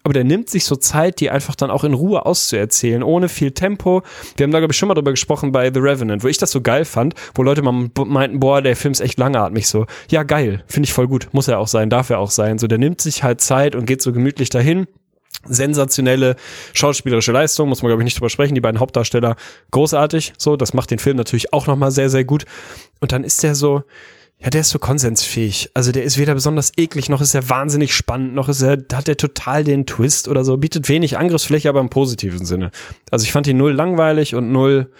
[0.06, 3.50] aber der nimmt sich so Zeit, die einfach dann auch in Ruhe auszuerzählen, ohne viel
[3.50, 4.04] Tempo.
[4.36, 6.52] Wir haben da, glaube ich, schon mal drüber gesprochen bei The Revenant, wo ich das
[6.52, 9.86] so geil fand, wo Leute mal meinten, boah, der Film ist echt langatmig so.
[10.08, 12.58] Ja, geil, finde ich voll gut, muss er auch sein, darf er auch sein.
[12.58, 14.86] So, der nimmt sich halt Zeit und geht so gemütlich dahin.
[15.44, 16.36] Sensationelle
[16.72, 18.54] schauspielerische Leistung, muss man glaube ich nicht drüber sprechen.
[18.54, 19.34] Die beiden Hauptdarsteller
[19.72, 22.44] großartig, so, das macht den Film natürlich auch nochmal sehr, sehr gut.
[23.00, 23.82] Und dann ist der so,
[24.38, 25.70] ja, der ist so konsensfähig.
[25.72, 29.08] Also der ist weder besonders eklig, noch ist er wahnsinnig spannend, noch ist er, hat
[29.08, 32.70] er total den Twist oder so, bietet wenig Angriffsfläche, aber im positiven Sinne.
[33.10, 34.90] Also ich fand ihn null langweilig und null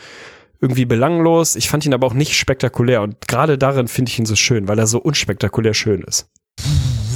[0.61, 1.55] irgendwie belanglos.
[1.55, 4.69] Ich fand ihn aber auch nicht spektakulär und gerade darin finde ich ihn so schön,
[4.69, 6.29] weil er so unspektakulär schön ist.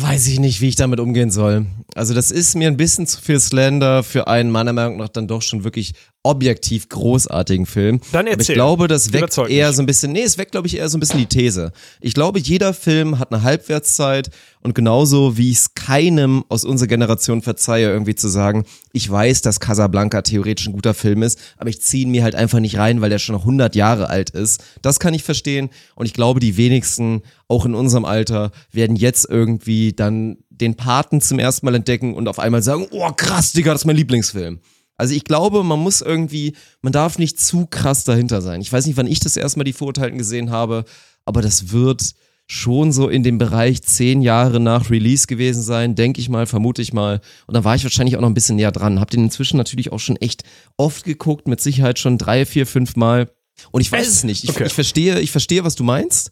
[0.02, 1.66] Weiß ich nicht, wie ich damit umgehen soll.
[1.94, 5.26] Also das ist mir ein bisschen zu viel Slender für einen meiner Meinung nach dann
[5.26, 8.00] doch schon wirklich objektiv großartigen Film.
[8.12, 8.54] Dann Aber ich erzähl.
[8.54, 9.76] glaube, das weckt Überzeug eher mich.
[9.76, 11.72] so ein bisschen, nee, es weckt glaube ich eher so ein bisschen die These.
[12.00, 14.30] Ich glaube, jeder Film hat eine Halbwertszeit
[14.60, 19.40] und genauso wie ich es keinem aus unserer Generation verzeihe, irgendwie zu sagen, ich weiß,
[19.40, 22.76] dass Casablanca theoretisch ein guter Film ist, aber ich ziehe ihn mir halt einfach nicht
[22.76, 24.62] rein, weil der schon 100 Jahre alt ist.
[24.82, 29.26] Das kann ich verstehen und ich glaube, die wenigsten, auch in unserem Alter, werden jetzt
[29.28, 33.72] irgendwie dann den Paten zum ersten Mal entdecken und auf einmal sagen, oh krass, Digga,
[33.72, 34.60] das ist mein Lieblingsfilm.
[35.00, 38.60] Also ich glaube, man muss irgendwie, man darf nicht zu krass dahinter sein.
[38.60, 40.84] Ich weiß nicht, wann ich das erstmal die Verurteilten gesehen habe,
[41.24, 42.12] aber das wird
[42.46, 46.82] schon so in dem Bereich zehn Jahre nach Release gewesen sein, denke ich mal, vermute
[46.82, 47.20] ich mal.
[47.46, 49.00] Und da war ich wahrscheinlich auch noch ein bisschen näher dran.
[49.00, 50.42] Hab den inzwischen natürlich auch schon echt
[50.76, 53.30] oft geguckt, mit Sicherheit schon drei, vier, fünf Mal.
[53.70, 54.44] Und ich weiß es nicht.
[54.44, 54.66] Ich, Okay.
[54.66, 56.30] ich verstehe, ich verstehe, was du meinst.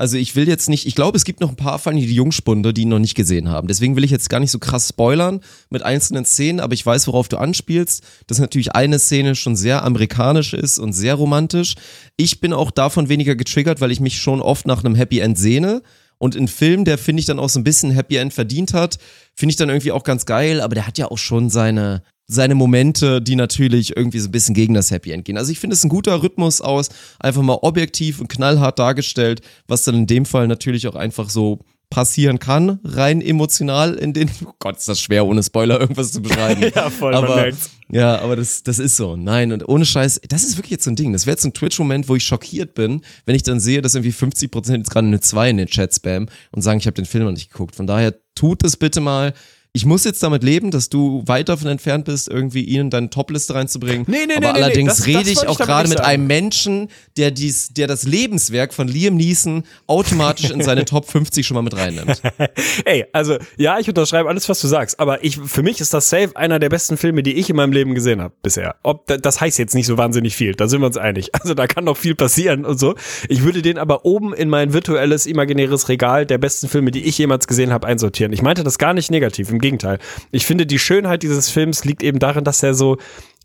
[0.00, 2.72] Also ich will jetzt nicht, ich glaube, es gibt noch ein paar von die Jungspunde,
[2.72, 3.68] die ihn noch nicht gesehen haben.
[3.68, 7.06] Deswegen will ich jetzt gar nicht so krass spoilern mit einzelnen Szenen, aber ich weiß,
[7.06, 8.02] worauf du anspielst.
[8.26, 11.74] Dass natürlich eine Szene schon sehr amerikanisch ist und sehr romantisch.
[12.16, 15.36] Ich bin auch davon weniger getriggert, weil ich mich schon oft nach einem Happy End
[15.36, 15.82] sehne.
[16.16, 18.96] Und ein Film, der finde ich dann auch so ein bisschen Happy End verdient hat,
[19.34, 22.54] finde ich dann irgendwie auch ganz geil, aber der hat ja auch schon seine, seine
[22.54, 25.36] Momente, die natürlich irgendwie so ein bisschen gegen das Happy End gehen.
[25.36, 26.88] Also ich finde es ein guter Rhythmus aus,
[27.18, 31.60] einfach mal objektiv und knallhart dargestellt, was dann in dem Fall natürlich auch einfach so
[31.90, 36.22] passieren kann, rein emotional in den, oh Gott, ist das schwer, ohne Spoiler irgendwas zu
[36.22, 36.70] beschreiben.
[36.74, 37.50] Ja, voll, aber.
[37.90, 39.16] Ja, aber das, das ist so.
[39.16, 41.12] Nein, und ohne Scheiß, das ist wirklich jetzt so ein Ding.
[41.12, 44.12] Das wäre jetzt ein Twitch-Moment, wo ich schockiert bin, wenn ich dann sehe, dass irgendwie
[44.12, 47.24] 50% jetzt gerade eine 2 in den Chat spam und sagen, ich habe den Film
[47.24, 47.74] noch nicht geguckt.
[47.74, 49.34] Von daher tut es bitte mal.
[49.72, 53.08] Ich muss jetzt damit leben, dass du weit davon entfernt bist, irgendwie ihn in deine
[53.08, 54.04] Top-Liste reinzubringen.
[54.08, 56.26] Nee, nee, nee, Aber nee, nee, allerdings das- rede das ich auch gerade mit einem
[56.26, 61.54] Menschen, der dies, der das Lebenswerk von Liam Neeson automatisch in seine Top 50 schon
[61.54, 62.20] mal mit reinnimmt.
[62.84, 66.10] Ey, also ja, ich unterschreibe alles, was du sagst, aber ich für mich ist das
[66.10, 68.74] safe einer der besten Filme, die ich in meinem Leben gesehen habe bisher.
[68.82, 71.30] Ob da- das heißt jetzt nicht so wahnsinnig viel, da sind wir uns einig.
[71.40, 72.96] Also da kann noch viel passieren und so.
[73.28, 77.16] Ich würde den aber oben in mein virtuelles imaginäres Regal der besten Filme, die ich
[77.16, 78.32] jemals gesehen habe, einsortieren.
[78.34, 79.98] Ich meinte das gar nicht negativ, im Gegenteil.
[80.30, 82.98] Ich finde die Schönheit dieses Films liegt eben darin, dass er so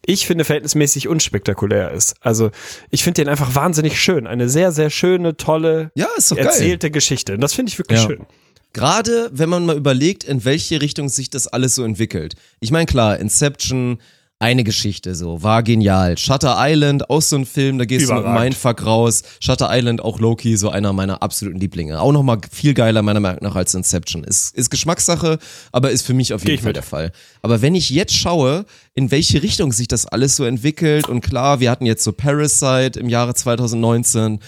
[0.08, 2.16] ich finde verhältnismäßig unspektakulär ist.
[2.22, 2.52] Also
[2.92, 4.28] ich finde den einfach wahnsinnig schön.
[4.28, 7.34] Eine sehr, sehr schöne, tolle, Ja, erzählte Geschichte.
[7.34, 8.06] Und das finde ich wirklich Ja.
[8.06, 8.26] schön.
[8.74, 12.36] Gerade wenn man mal überlegt, in welche Richtung sich das alles so entwickelt.
[12.60, 14.00] Ich meine, klar, Inception,
[14.40, 16.18] eine Geschichte so, war genial.
[16.18, 18.44] Shutter Island, auch so ein Film, da gehst du mit Überragend.
[18.44, 19.24] Mindfuck raus.
[19.40, 22.02] Shutter Island, auch Loki, so einer meiner absoluten Lieblinge.
[22.02, 24.26] Auch nochmal viel geiler meiner Meinung nach als Inception.
[24.26, 25.40] Ist, ist Geschmackssache,
[25.72, 26.76] aber ist für mich auf jeden Fall mit.
[26.76, 27.12] der Fall.
[27.42, 31.62] Aber wenn ich jetzt schaue, in welche Richtung sich das alles so entwickelt und klar,
[31.62, 34.40] wir hatten jetzt so Parasite im Jahre 2019,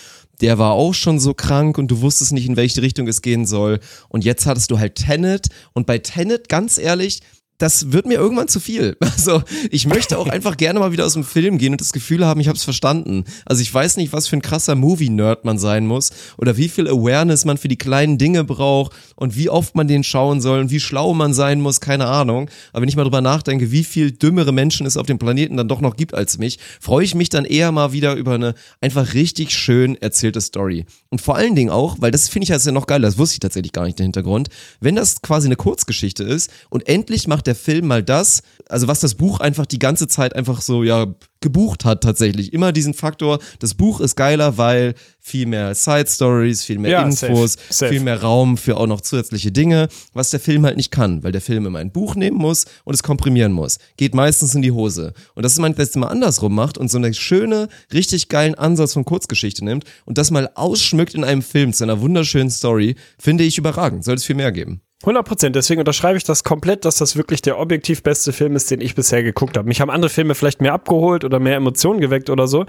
[0.42, 3.46] der war auch schon so krank und du wusstest nicht, in welche Richtung es gehen
[3.46, 3.80] soll.
[4.10, 7.22] Und jetzt hattest du halt Tenet und bei Tenet, ganz ehrlich,
[7.58, 8.96] das wird mir irgendwann zu viel.
[9.18, 9.42] Also
[9.72, 12.40] ich möchte auch einfach gerne mal wieder aus dem Film gehen und das Gefühl haben,
[12.40, 13.24] ich habe es verstanden.
[13.46, 16.88] Also ich weiß nicht, was für ein krasser Movie-Nerd man sein muss oder wie viel
[16.88, 20.70] Awareness man für die kleinen Dinge braucht und wie oft man den schauen soll und
[20.70, 22.50] wie schlau man sein muss, keine Ahnung.
[22.74, 25.68] Aber wenn ich mal drüber nachdenke, wie viel dümmere Menschen es auf dem Planeten dann
[25.68, 29.16] doch noch gibt als mich, freue ich mich dann eher mal wieder über eine einfach
[29.16, 30.86] richtig schön erzählte Story.
[31.10, 33.40] Und vor allen Dingen auch, weil das finde ich ja noch geil, das wusste ich
[33.40, 37.56] tatsächlich gar nicht den Hintergrund, wenn das quasi eine Kurzgeschichte ist und endlich macht der
[37.56, 41.08] Film mal das, also was das Buch einfach die ganze Zeit einfach so, ja,
[41.40, 42.54] gebucht hat tatsächlich.
[42.54, 47.04] Immer diesen Faktor, das Buch ist geiler, weil viel mehr Side Stories, viel mehr Ja,
[47.04, 47.92] Infos, safe, safe.
[47.92, 51.32] viel mehr Raum für auch noch zusätzliche Dinge, was der Film halt nicht kann, weil
[51.32, 53.78] der Film immer ein Buch nehmen muss und es komprimieren muss.
[53.98, 55.14] Geht meistens in die Hose.
[55.36, 59.06] Und dass man das mal andersrum macht und so eine schöne, richtig geilen Ansatz von
[59.06, 63.58] Kurzgeschichte nimmt und das mal ausschmückt in einem Film zu einer wunderschönen Story, finde ich
[63.58, 64.04] überragend.
[64.04, 64.82] Soll es viel mehr geben.
[65.04, 65.56] 100 Prozent.
[65.56, 68.96] Deswegen unterschreibe ich das komplett, dass das wirklich der objektiv beste Film ist, den ich
[68.96, 69.68] bisher geguckt habe.
[69.68, 72.66] Mich haben andere Filme vielleicht mehr abgeholt oder mehr Emotionen geweckt oder so.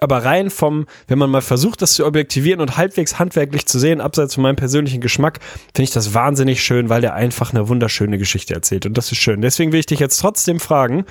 [0.00, 4.00] Aber rein vom, wenn man mal versucht, das zu objektivieren und halbwegs handwerklich zu sehen,
[4.00, 5.40] abseits von meinem persönlichen Geschmack,
[5.74, 8.86] finde ich das wahnsinnig schön, weil der einfach eine wunderschöne Geschichte erzählt.
[8.86, 9.42] Und das ist schön.
[9.42, 11.04] Deswegen will ich dich jetzt trotzdem fragen,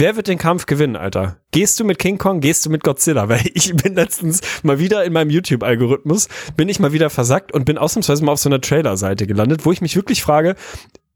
[0.00, 1.38] Wer wird den Kampf gewinnen, Alter?
[1.50, 3.28] Gehst du mit King Kong, gehst du mit Godzilla?
[3.28, 7.64] Weil ich bin letztens mal wieder in meinem YouTube-Algorithmus, bin ich mal wieder versackt und
[7.64, 10.54] bin ausnahmsweise mal auf so einer Trailer-Seite gelandet, wo ich mich wirklich frage,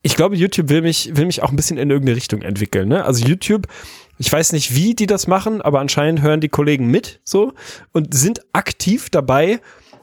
[0.02, 2.88] ich glaube, YouTube will mich, will mich auch ein bisschen in irgendeine Richtung entwickeln.
[2.88, 3.04] Ne?
[3.04, 3.68] Also YouTube,
[4.18, 7.52] ich weiß nicht, wie die das machen, aber anscheinend hören die Kollegen mit so
[7.92, 9.60] und sind aktiv dabei,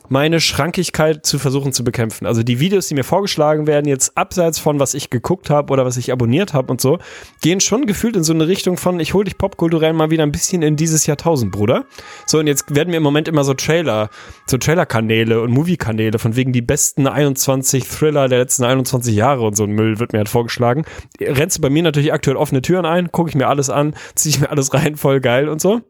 [0.09, 2.25] meine Schrankigkeit zu versuchen zu bekämpfen.
[2.25, 5.85] Also die Videos, die mir vorgeschlagen werden, jetzt abseits von was ich geguckt habe oder
[5.85, 6.99] was ich abonniert habe und so,
[7.41, 10.31] gehen schon gefühlt in so eine Richtung von, ich hol dich popkulturell mal wieder ein
[10.31, 11.85] bisschen in dieses Jahrtausend, Bruder.
[12.25, 14.09] So, und jetzt werden mir im Moment immer so Trailer,
[14.45, 19.55] so Trailer-Kanäle und Movie-Kanäle von wegen die besten 21 Thriller der letzten 21 Jahre und
[19.55, 20.85] so ein Müll wird mir halt vorgeschlagen.
[21.21, 24.35] Rennst du bei mir natürlich aktuell offene Türen ein, gucke ich mir alles an, ziehe
[24.35, 25.81] ich mir alles rein, voll geil und so.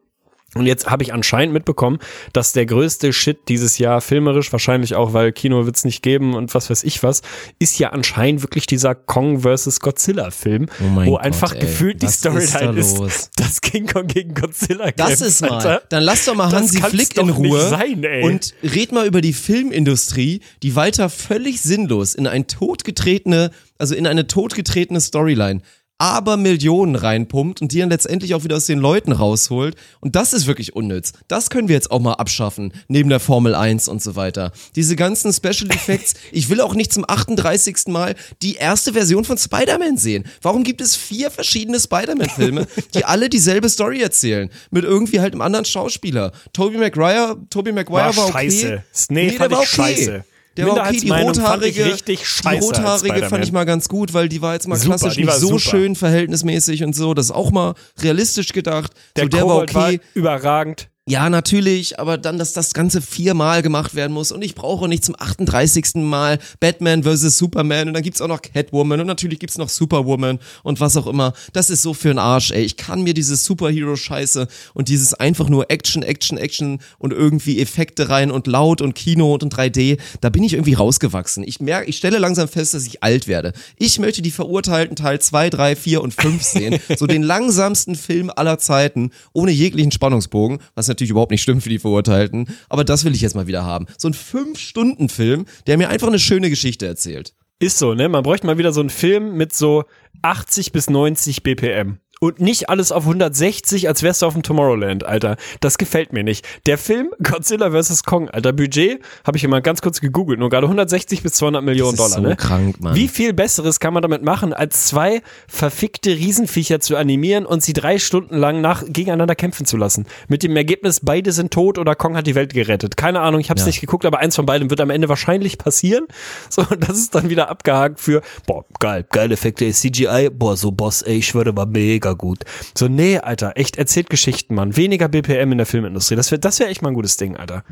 [0.56, 2.00] Und jetzt habe ich anscheinend mitbekommen,
[2.34, 6.56] dass der größte Shit dieses Jahr filmerisch, wahrscheinlich auch, weil Kino wird's nicht geben und
[6.56, 7.22] was weiß ich was,
[7.60, 9.80] ist ja anscheinend wirklich dieser Kong vs.
[9.80, 11.60] Godzilla Film, Oh wo Gott, einfach ey.
[11.62, 15.42] gefühlt die Was ist da Storyline ist, dass King Kong gegen Godzilla Das kämpft, ist
[15.42, 15.52] mal.
[15.52, 15.82] Alter.
[15.90, 18.24] Dann lass doch mal Das Hansi Flick in Ruhe sein, ey.
[18.24, 24.08] und red mal über die Filmindustrie, die weiter völlig sinnlos in ein totgetretene, also in
[24.08, 25.62] eine totgetretene Storyline
[26.00, 29.76] aber Millionen reinpumpt und die dann letztendlich auch wieder aus den Leuten rausholt.
[30.00, 31.12] Und das ist wirklich unnütz.
[31.28, 34.52] Das können wir jetzt auch mal abschaffen, neben der Formel 1 und so weiter.
[34.76, 37.88] Diese ganzen Special Effects, ich will auch nicht zum 38.
[37.88, 40.24] Mal die erste Version von Spider-Man sehen.
[40.42, 44.50] Warum gibt es vier verschiedene Spider-Man-Filme, die alle dieselbe Story erzählen?
[44.72, 46.32] Mit irgendwie halt einem anderen Schauspieler.
[46.54, 48.50] Tobey Maguire, Tobey Maguire war, War okay.
[48.50, 48.84] scheiße.
[49.10, 49.96] Nee, der fand war ich okay.
[49.96, 50.24] scheiße.
[50.60, 54.42] Der war okay, die rothaarige, richtig die rothaarige fand ich mal ganz gut, weil die
[54.42, 55.60] war jetzt mal Super, klassisch nicht so super.
[55.60, 57.14] schön verhältnismäßig und so.
[57.14, 58.92] Das ist auch mal realistisch gedacht.
[59.16, 59.74] Der, so, der war okay.
[59.74, 60.89] war überragend.
[61.10, 65.04] Ja, natürlich, aber dann, dass das Ganze viermal gemacht werden muss und ich brauche nicht
[65.04, 65.96] zum 38.
[65.96, 67.36] Mal Batman vs.
[67.36, 71.08] Superman und dann gibt's auch noch Catwoman und natürlich gibt's noch Superwoman und was auch
[71.08, 71.34] immer.
[71.52, 72.62] Das ist so für ein Arsch, ey.
[72.62, 78.10] Ich kann mir diese Superhero-Scheiße und dieses einfach nur Action, Action, Action und irgendwie Effekte
[78.10, 81.44] rein und laut und Kino und 3D, da bin ich irgendwie rausgewachsen.
[81.44, 83.54] Ich merke, ich stelle langsam fest, dass ich alt werde.
[83.78, 86.80] Ich möchte die Verurteilten Teil 2, 3, 4 und 5 sehen.
[86.96, 91.70] so den langsamsten Film aller Zeiten, ohne jeglichen Spannungsbogen, was natürlich überhaupt nicht stimmt für
[91.70, 92.48] die Verurteilten.
[92.68, 93.86] Aber das will ich jetzt mal wieder haben.
[93.98, 97.34] So ein 5-Stunden-Film, der mir einfach eine schöne Geschichte erzählt.
[97.60, 98.10] Ist so, ne?
[98.10, 99.86] Man bräuchte mal wieder so einen Film mit so
[100.22, 102.00] 80 bis 90 BPM.
[102.22, 105.38] Und nicht alles auf 160, als wärst du auf dem Tomorrowland, Alter.
[105.62, 106.46] Das gefällt mir nicht.
[106.66, 108.04] Der Film Godzilla vs.
[108.04, 111.96] Kong, Alter, Budget, habe ich immer ganz kurz gegoogelt, nur gerade 160 bis 200 Millionen
[111.96, 112.36] Das ist Dollar, so ne?
[112.36, 112.94] krank, Mann.
[112.94, 117.72] Wie viel Besseres kann man damit machen, als zwei verfickte Riesenviecher zu animieren und sie
[117.72, 120.06] drei Stunden lang nach, gegeneinander kämpfen zu lassen?
[120.28, 122.98] Mit dem Ergebnis, beide sind tot oder Kong hat die Welt gerettet.
[122.98, 123.70] Keine Ahnung, ich habe es Ja.
[123.70, 126.06] nicht geguckt, aber eins von beiden wird am Ende wahrscheinlich passieren.
[126.52, 130.72] So, und das ist dann wieder abgehakt für, boah, geil, geile Effekte, CGI, boah, so
[130.72, 132.46] Boss, ey, ich schwöre, war mega gut.
[132.78, 134.76] So, nee, Alter, echt, erzählt Geschichten, Mann.
[134.76, 136.16] Weniger BPM in der Filmindustrie.
[136.16, 137.64] Das wäre das wär echt mal ein gutes Ding, Alter.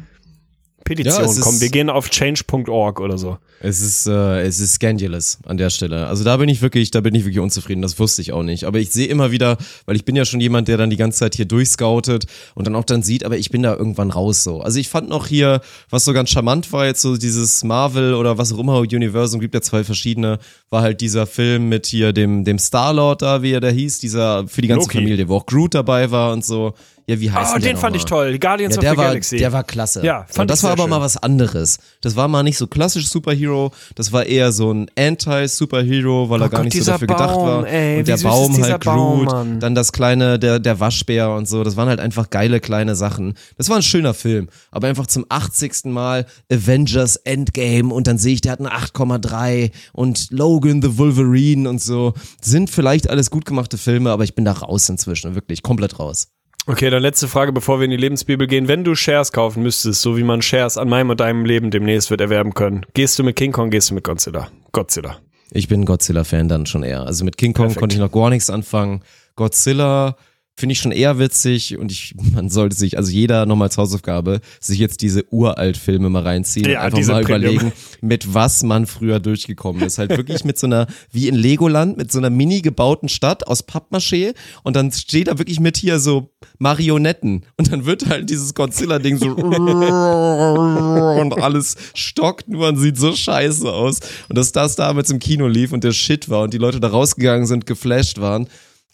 [0.83, 3.37] Petition, Ja, komm, wir gehen auf change.org oder so.
[3.59, 6.07] Es ist, äh, es ist scandalous an der Stelle.
[6.07, 7.81] Also da bin ich wirklich, da bin ich wirklich unzufrieden.
[7.81, 8.65] Das wusste ich auch nicht.
[8.65, 11.19] Aber ich sehe immer wieder, weil ich bin ja schon jemand, der dann die ganze
[11.19, 14.61] Zeit hier durchscoutet und dann auch dann sieht, aber ich bin da irgendwann raus so.
[14.61, 18.37] Also ich fand noch hier, was so ganz charmant war, jetzt so dieses Marvel oder
[18.37, 22.45] was auch immer Universum, gibt ja zwei verschiedene, war halt dieser Film mit hier dem,
[22.45, 24.99] dem Star-Lord da, wie er da hieß, dieser für die ganze Loki.
[24.99, 26.73] Familie, wo auch Groot dabei war und so.
[27.09, 28.17] Ja, wie heißt Oh, den fand noch ich mal?
[28.17, 28.37] toll.
[28.39, 29.37] Guardians Ja, of the war, Galaxy.
[29.37, 30.03] der war klasse.
[30.05, 31.03] Ja, so, fand das ich war aber mal schön.
[31.03, 31.79] was anderes.
[32.01, 36.47] Das war mal nicht so klassisch Superhero, das war eher so ein Anti-Superhero, weil er
[36.47, 37.67] Oh gar Gott, nicht so dafür gedacht Baum, war.
[37.67, 39.59] ey, und der Baum halt Baum, Groot, Mann.
[39.59, 43.35] dann das kleine, der, der Waschbär und so, das waren halt einfach geile kleine Sachen.
[43.57, 45.85] Das war ein schöner Film, aber einfach zum 80.
[45.85, 51.69] Mal Avengers Endgame und dann sehe ich, der hat eine 8,3 und Logan the Wolverine
[51.69, 52.13] und so.
[52.41, 56.27] Sind vielleicht alles gut gemachte Filme, aber ich bin da raus inzwischen, wirklich komplett raus.
[56.69, 58.67] Okay, dann letzte Frage, bevor wir in die Lebensbibel gehen.
[58.67, 62.11] Wenn du Shares kaufen müsstest, so wie man Shares an meinem und deinem Leben demnächst
[62.11, 64.49] wird erwerben können, gehst du mit King Kong, gehst du mit Godzilla?
[64.73, 65.17] Godzilla.
[65.51, 67.03] Ich bin Godzilla-Fan dann schon eher.
[67.03, 67.79] Also mit King Kong Perfekt.
[67.79, 69.01] konnte ich noch gar nichts anfangen.
[69.37, 70.17] Godzilla
[70.57, 74.41] finde ich schon eher witzig und ich, man sollte sich, also jeder nochmal als Hausaufgabe,
[74.59, 77.53] sich jetzt diese Uralt-Filme mal reinziehen Ja, und einfach mal Premium.
[77.53, 79.99] überlegen, mit was man früher durchgekommen ist.
[79.99, 83.67] Halt wirklich mit so einer, wie in Legoland, mit so einer mini gebauten Stadt aus
[83.67, 84.33] Pappmaché
[84.63, 89.17] und dann steht da wirklich mit hier so Marionetten und dann wird halt dieses Godzilla-Ding
[89.17, 89.27] so
[91.21, 93.99] und alles stockt nur und sieht so scheiße aus.
[94.27, 96.87] Und dass das damals im Kino lief und der Shit war und die Leute da
[96.87, 98.47] rausgegangen sind, geflasht waren.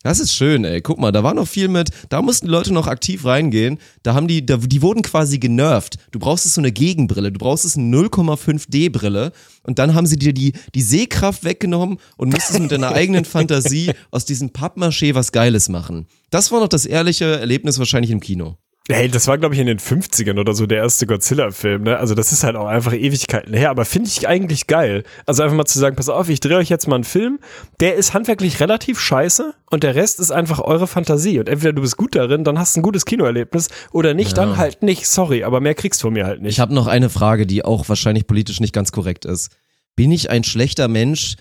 [0.04, 0.82] Das ist schön, ey.
[0.82, 3.80] Guck mal, da war noch viel mit, da mussten Leute noch aktiv reingehen.
[4.04, 5.96] Da haben die, da, die wurden quasi genervt.
[6.12, 9.32] Du brauchst es so eine Gegenbrille, du brauchst es eine 0,5D Brille
[9.64, 13.94] und dann haben sie dir die, die Sehkraft weggenommen und musstest mit deiner eigenen Fantasie
[14.12, 16.08] aus diesem Pappmaché was Geiles machen.
[16.32, 18.58] Das war noch das ehrliche Erlebnis wahrscheinlich im Kino.
[18.90, 21.98] Hey, das war, glaube ich, in den 50ern oder so der erste Godzilla-Film, ne?
[21.98, 25.04] Also das ist halt auch einfach Ewigkeiten her, aber finde ich eigentlich geil.
[25.26, 27.40] Also einfach mal zu sagen, pass auf, ich drehe euch jetzt mal einen Film,
[27.80, 31.40] der ist handwerklich relativ scheiße und der Rest ist einfach eure Fantasie.
[31.40, 34.58] Und entweder du bist gut darin, dann hast du ein gutes Kinoerlebnis oder nicht, dann
[34.58, 35.08] halt nicht.
[35.08, 36.52] Sorry, aber mehr kriegst du von mir halt nicht.
[36.52, 39.50] Ich habe noch eine Frage, die auch wahrscheinlich politisch nicht ganz korrekt ist.
[39.96, 41.38] Bin ich ein schlechter Mensch,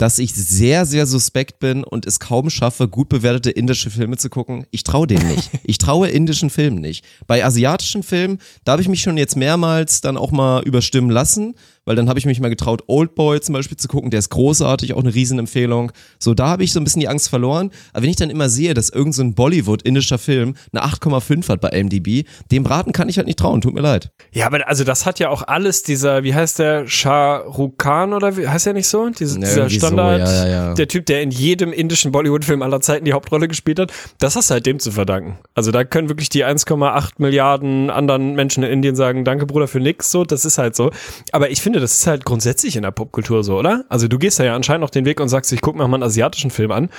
[0.00, 4.30] dass ich sehr, sehr suspekt bin und es kaum schaffe, gut bewertete indische Filme zu
[4.30, 4.64] gucken?
[4.70, 5.50] Ich traue dem nicht.
[5.62, 7.04] Ich traue indischen Filmen nicht.
[7.26, 11.54] Bei asiatischen Filmen, da habe ich mich schon jetzt mehrmals dann auch mal überstimmen lassen,
[11.84, 14.94] weil dann habe ich mich mal getraut, Oldboy zum Beispiel zu gucken, der ist großartig,
[14.94, 15.92] auch eine Riesenempfehlung.
[16.18, 17.70] So, da habe ich so ein bisschen die Angst verloren.
[17.92, 21.68] Aber wenn ich dann immer sehe, dass irgendein so Bollywood-indischer Film eine 8,5 hat bei
[21.70, 24.10] IMDb, dem Braten kann ich halt nicht trauen, tut mir leid.
[24.32, 28.12] Ja, aber also das hat ja auch alles dieser, wie heißt der, Shah Rukh Khan
[28.12, 29.08] oder wie heißt er nicht so?
[29.08, 30.74] Diese, Ja, dieser so, Standard, ja, ja, ja.
[30.74, 34.50] der Typ, der in jedem indischen Bollywood-Film aller Zeiten die Hauptrolle gespielt hat, das hast
[34.50, 35.38] du halt dem zu verdanken.
[35.54, 39.80] Also da können wirklich die 1,8 Milliarden anderen Menschen in Indien sagen, danke Bruder für
[39.80, 40.90] nix, so, das ist halt so.
[41.32, 43.84] Aber ich finde, das ist halt grundsätzlich in der Popkultur so, oder?
[43.88, 45.96] Also du gehst da ja anscheinend auch den Weg und sagst, ich guck mir mal
[45.96, 46.90] einen asiatischen Film an.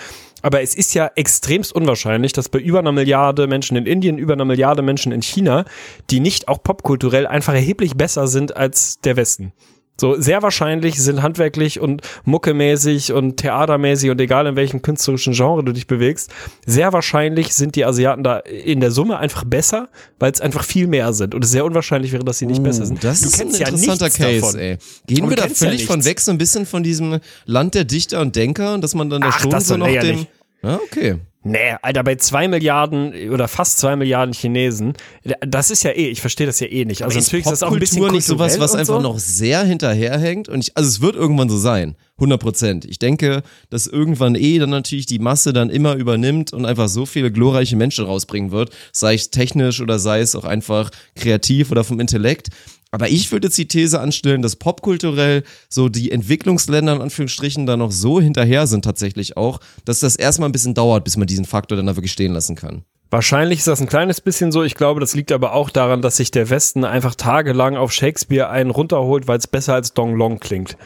[0.41, 4.33] Aber es ist ja extremst unwahrscheinlich, dass bei über einer Milliarde Menschen in Indien, über
[4.33, 5.65] einer Milliarde Menschen in China,
[6.09, 9.53] die nicht auch popkulturell einfach erheblich besser sind als der Westen.
[10.01, 15.63] So, sehr wahrscheinlich sind handwerklich und muckemäßig und theatermäßig und egal in welchem künstlerischen Genre
[15.63, 16.31] du dich bewegst,
[16.65, 20.87] sehr wahrscheinlich sind die Asiaten da in der Summe einfach besser, weil es einfach viel
[20.87, 21.35] mehr sind.
[21.35, 22.97] Und es sehr unwahrscheinlich wäre, dass sie nicht besser sind.
[22.97, 24.59] Uh, Das du ist ein kennst ja interessanter Case, davon.
[24.59, 24.77] ey.
[25.05, 27.75] Gehen Und wir da kennst ja völlig von weg so ein bisschen von diesem Land
[27.75, 30.25] der Dichter und Denker und dass man dann da Ach, schon so noch dem.
[30.63, 31.17] Ja, okay.
[31.43, 34.93] Nee, Alter, bei zwei Milliarden oder fast zwei Milliarden Chinesen,
[35.41, 37.01] das ist ja eh, ich verstehe das ja eh nicht.
[37.01, 39.01] Also ist natürlich ist das auch ein bisschen nicht sowas, was einfach so.
[39.01, 40.49] noch sehr hinterherhängt.
[40.49, 41.95] Und ich, also es wird irgendwann so sein.
[42.17, 42.85] 100 Prozent.
[42.85, 47.07] Ich denke, dass irgendwann eh dann natürlich die Masse dann immer übernimmt und einfach so
[47.07, 48.69] viele glorreiche Menschen rausbringen wird.
[48.91, 52.49] Sei es technisch oder sei es auch einfach kreativ oder vom Intellekt.
[52.91, 57.77] Aber ich würde jetzt die These anstellen, dass popkulturell so die Entwicklungsländer in Anführungsstrichen da
[57.77, 61.45] noch so hinterher sind tatsächlich auch, dass das erstmal ein bisschen dauert, bis man diesen
[61.45, 62.83] Faktor dann da wirklich stehen lassen kann.
[63.11, 64.63] Wahrscheinlich ist das ein kleines bisschen so.
[64.63, 68.49] Ich glaube, das liegt aber auch daran, dass sich der Westen einfach tagelang auf Shakespeare
[68.49, 70.77] einen runterholt, weil es besser als Dong Long klingt.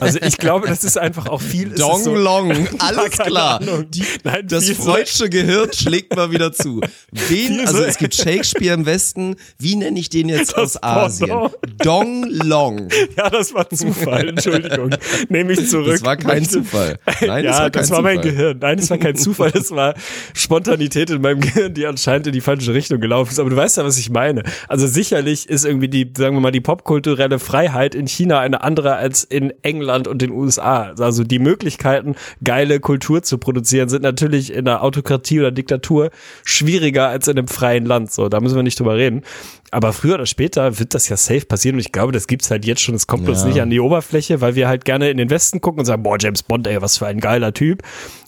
[0.00, 1.70] Also ich glaube, das ist einfach auch viel.
[1.70, 3.60] Dong so, Long, alles klar.
[3.88, 6.80] Die, Nein, das so- freudsche Gehirn schlägt mal wieder zu.
[7.12, 10.82] Wen, also so- es gibt Shakespeare im Westen, wie nenne ich den jetzt Das aus
[10.82, 11.30] Asien?
[11.78, 12.88] Dong Long.
[13.16, 14.30] Ja, das war Zufall.
[14.30, 14.90] Entschuldigung.
[15.28, 15.92] Nehme ich zurück.
[15.92, 16.98] Das war kein Zufall.
[17.20, 18.32] Nein, ja, das war kein das war mein Zufall.
[18.32, 18.58] Gehirn.
[18.58, 19.50] Nein, das war kein Zufall.
[19.52, 19.94] Das war
[20.34, 23.38] Spontanität in meinem Gehirn, die anscheinend in die falsche Richtung gelaufen ist.
[23.38, 24.42] Aber du weißt ja, was ich meine.
[24.68, 28.96] Also sicherlich ist irgendwie die, sagen wir mal, die popkulturelle Freiheit in China eine andere
[28.96, 30.92] als in England und den USA.
[30.98, 36.10] Also die Möglichkeiten, geile Kultur zu produzieren, sind natürlich in einer Autokratie oder Diktatur
[36.44, 38.12] schwieriger als in einem freien Land.
[38.12, 39.22] So, da müssen wir nicht drüber reden.
[39.70, 42.64] Aber früher oder später wird das ja safe passieren und ich glaube, das gibt's halt
[42.64, 42.94] jetzt schon.
[42.94, 43.44] Es kommt Ja.
[43.46, 46.16] nicht an die Oberfläche, weil wir halt gerne in den Westen gucken und sagen, boah,
[46.20, 47.82] James Bond, ey, was für ein geiler Typ.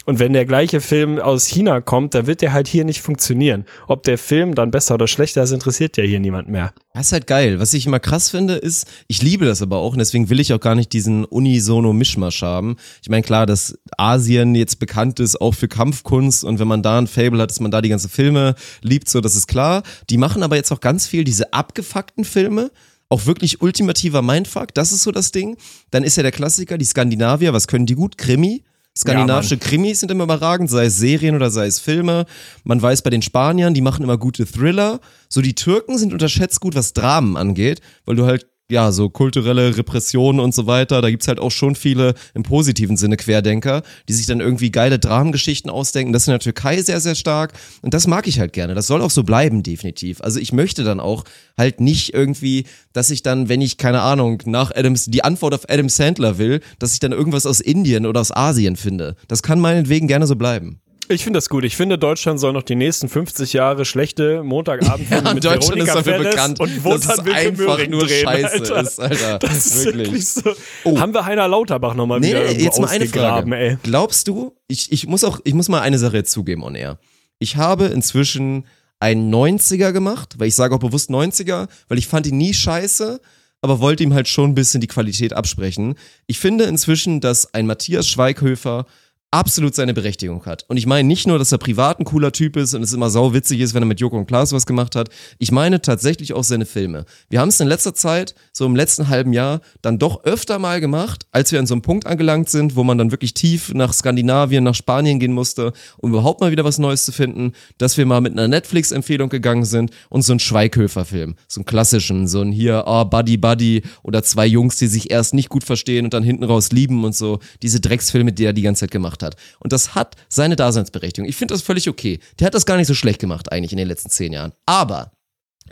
[0.06, 3.64] Und wenn der gleiche Film aus China kommt, dann wird der halt hier nicht funktionieren.
[3.88, 6.72] Ob der Film dann besser oder schlechter ist, interessiert ja hier niemand mehr.
[6.94, 7.58] Das ist halt geil.
[7.58, 10.54] Was ich immer krass finde, ist, ich liebe das aber auch und deswegen will ich
[10.54, 12.76] auch gar nicht diesen Unisono-Mischmasch haben.
[13.02, 16.98] Ich meine, klar, dass Asien jetzt bekannt ist, auch für Kampfkunst und wenn man da
[16.98, 19.82] ein Fable hat, dass man da die ganzen Filme liebt, so, das ist klar.
[20.08, 22.70] Die machen aber jetzt auch ganz viel diese abgefuckten Filme.
[23.08, 25.56] Auch wirklich ultimativer Mindfuck, das ist so das Ding.
[25.90, 28.18] Dann ist ja der Klassiker, die Skandinavier, was können die gut?
[28.18, 28.62] Krimi.
[28.96, 32.24] Skandinavische Krimis sind immer überragend, sei es Serien oder sei es Filme.
[32.64, 35.00] Man weiß bei den Spaniern, die machen immer gute Thriller.
[35.28, 39.76] So die Türken sind unterschätzt gut, was Dramen angeht, weil du halt ja, so kulturelle
[39.76, 44.12] Repressionen und so weiter, da gibt's halt auch schon viele im positiven Sinne Querdenker, die
[44.12, 46.12] sich dann irgendwie geile Dramengeschichten ausdenken.
[46.12, 47.52] Das ist in der Türkei sehr, sehr stark
[47.82, 48.74] und das mag ich halt gerne.
[48.74, 50.20] Das soll auch so bleiben, definitiv.
[50.20, 51.24] Also ich möchte dann auch
[51.56, 55.68] halt nicht irgendwie, dass ich dann, wenn ich, keine Ahnung, nach Adams, die Antwort auf
[55.70, 59.14] Adam Sandler will, dass ich dann irgendwas aus Indien oder aus Asien finde.
[59.28, 60.80] Das kann meinetwegen gerne so bleiben.
[61.08, 61.64] Ich finde das gut.
[61.64, 65.86] Ich finde, Deutschland soll noch die nächsten 50 Jahre schlechte Montagabendfilme Ja, mit Deutschland ist
[65.86, 68.80] Veronika dafür Ferres bekannt, und dass Wotan es Wilke einfach nur drehen, Scheiße Alter.
[68.80, 69.38] ist, Alter.
[69.46, 70.06] Das ist Wirklich.
[70.08, 71.00] wirklich so.
[71.00, 73.56] Haben wir Heiner Lauterbach nochmal Nee, wieder jetzt mal eine Frage.
[73.56, 73.78] ey.
[73.82, 76.98] Glaubst du, ich, ich muss auch, ich muss mal eine Sache zugeben on air.
[77.38, 78.64] Ich habe inzwischen
[78.98, 83.20] einen 90er gemacht, weil ich sage auch bewusst 90er, weil ich fand ihn nie scheiße,
[83.60, 85.94] aber wollte ihm halt schon ein bisschen die Qualität absprechen.
[86.26, 88.86] Ich finde inzwischen, dass ein Matthias Schweighöfer
[89.30, 90.64] absolut seine Berechtigung hat.
[90.68, 93.10] Und ich meine nicht nur, dass er privat ein cooler Typ ist und es immer
[93.10, 95.08] sau witzig ist, wenn er mit Joko und Klaas was gemacht hat.
[95.38, 97.04] Ich meine tatsächlich auch seine Filme.
[97.28, 100.80] Wir haben es in letzter Zeit, so im letzten halben Jahr, dann doch öfter mal
[100.80, 103.92] gemacht, als wir an so einem Punkt angelangt sind, wo man dann wirklich tief nach
[103.92, 108.06] Skandinavien, nach Spanien gehen musste, um überhaupt mal wieder was Neues zu finden, dass wir
[108.06, 112.52] mal mit einer Netflix-Empfehlung gegangen sind und so einen Schweighöfer-Film, so einen klassischen, so ein
[112.52, 116.22] hier, oh, Buddy Buddy oder zwei Jungs, die sich erst nicht gut verstehen und dann
[116.22, 119.36] hinten raus lieben und so, diese Drecksfilme, die er die ganze Zeit gemacht hat.
[119.60, 121.28] Und das hat seine Daseinsberechtigung.
[121.28, 122.18] Ich finde das völlig okay.
[122.38, 124.52] Der hat das gar nicht so schlecht gemacht eigentlich in den letzten zehn Jahren.
[124.66, 125.12] Aber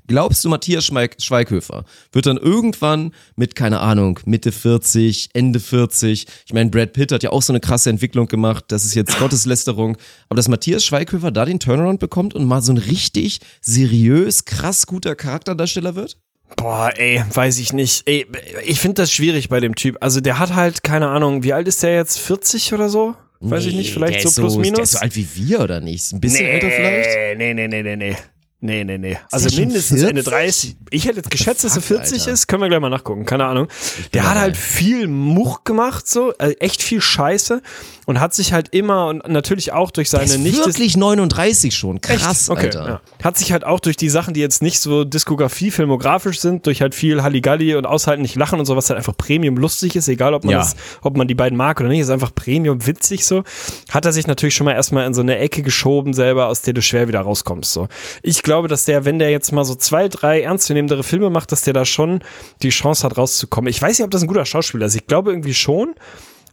[0.07, 6.27] Glaubst du, Matthias Schweig Schweighöfer wird dann irgendwann mit, keine Ahnung, Mitte 40, Ende 40,
[6.47, 9.19] ich meine, Brad Pitt hat ja auch so eine krasse Entwicklung gemacht, das ist jetzt
[9.19, 9.97] Gotteslästerung,
[10.29, 14.87] aber dass Matthias Schweighöfer da den Turnaround bekommt und mal so ein richtig seriös, krass
[14.87, 16.19] guter Charakterdarsteller wird?
[16.57, 18.07] Boah, ey, weiß ich nicht.
[18.07, 18.27] Ey,
[18.65, 19.97] ich finde das schwierig bei dem Typ.
[20.01, 22.19] Also der hat halt, keine Ahnung, wie alt ist der jetzt?
[22.19, 23.17] 40 oder so?
[23.41, 24.77] Weiß ich nicht, vielleicht so plus minus?
[24.77, 26.13] Der ist so alt wie wir, oder nicht?
[26.13, 27.39] Ein bisschen älter vielleicht?
[27.39, 28.17] Nee, nee, nee, nee, nee.
[28.65, 29.19] Nee, nee, nee.
[29.31, 30.09] Also der mindestens 40?
[30.09, 30.77] Ende 30.
[30.89, 32.33] Ich hätte jetzt geschätzt, dass er fuck, 40 Alter?
[32.33, 32.47] ist.
[32.47, 33.27] Können wir gleich mal nachgucken.
[33.27, 33.69] Keine Ahnung.
[34.15, 36.33] Der hat halt viel Much gemacht, so.
[36.39, 37.61] Also echt viel Scheiße.
[38.07, 41.75] Und hat sich halt immer und natürlich auch durch Der seine ist nicht wirklich 39
[41.75, 42.01] schon.
[42.03, 42.87] Krass, okay, Alter.
[42.87, 43.01] Ja.
[43.23, 46.83] Hat sich halt auch durch die Sachen, die jetzt nicht so Diskografie, filmografisch sind, durch
[46.83, 50.09] halt viel Halligalli und aushalten nicht lachen und so, was halt einfach Premium lustig ist,
[50.09, 50.59] egal ob man Ja.
[50.59, 53.43] das, ob man die beiden mag oder nicht, ist einfach Premium witzig so.
[53.91, 56.75] Hat er sich natürlich schon mal erstmal in so eine Ecke geschoben selber, aus der
[56.75, 57.89] du schwer wieder rauskommst so.
[58.23, 61.63] Ich glaube, dass der, wenn der jetzt mal so zwei, drei ernstzunehmendere Filme macht, dass
[61.63, 62.23] der da schon
[62.63, 63.69] die Chance hat rauszukommen.
[63.69, 64.95] Ich weiß nicht, ob das ein guter Schauspieler ist.
[64.95, 65.95] Ich glaube irgendwie schon.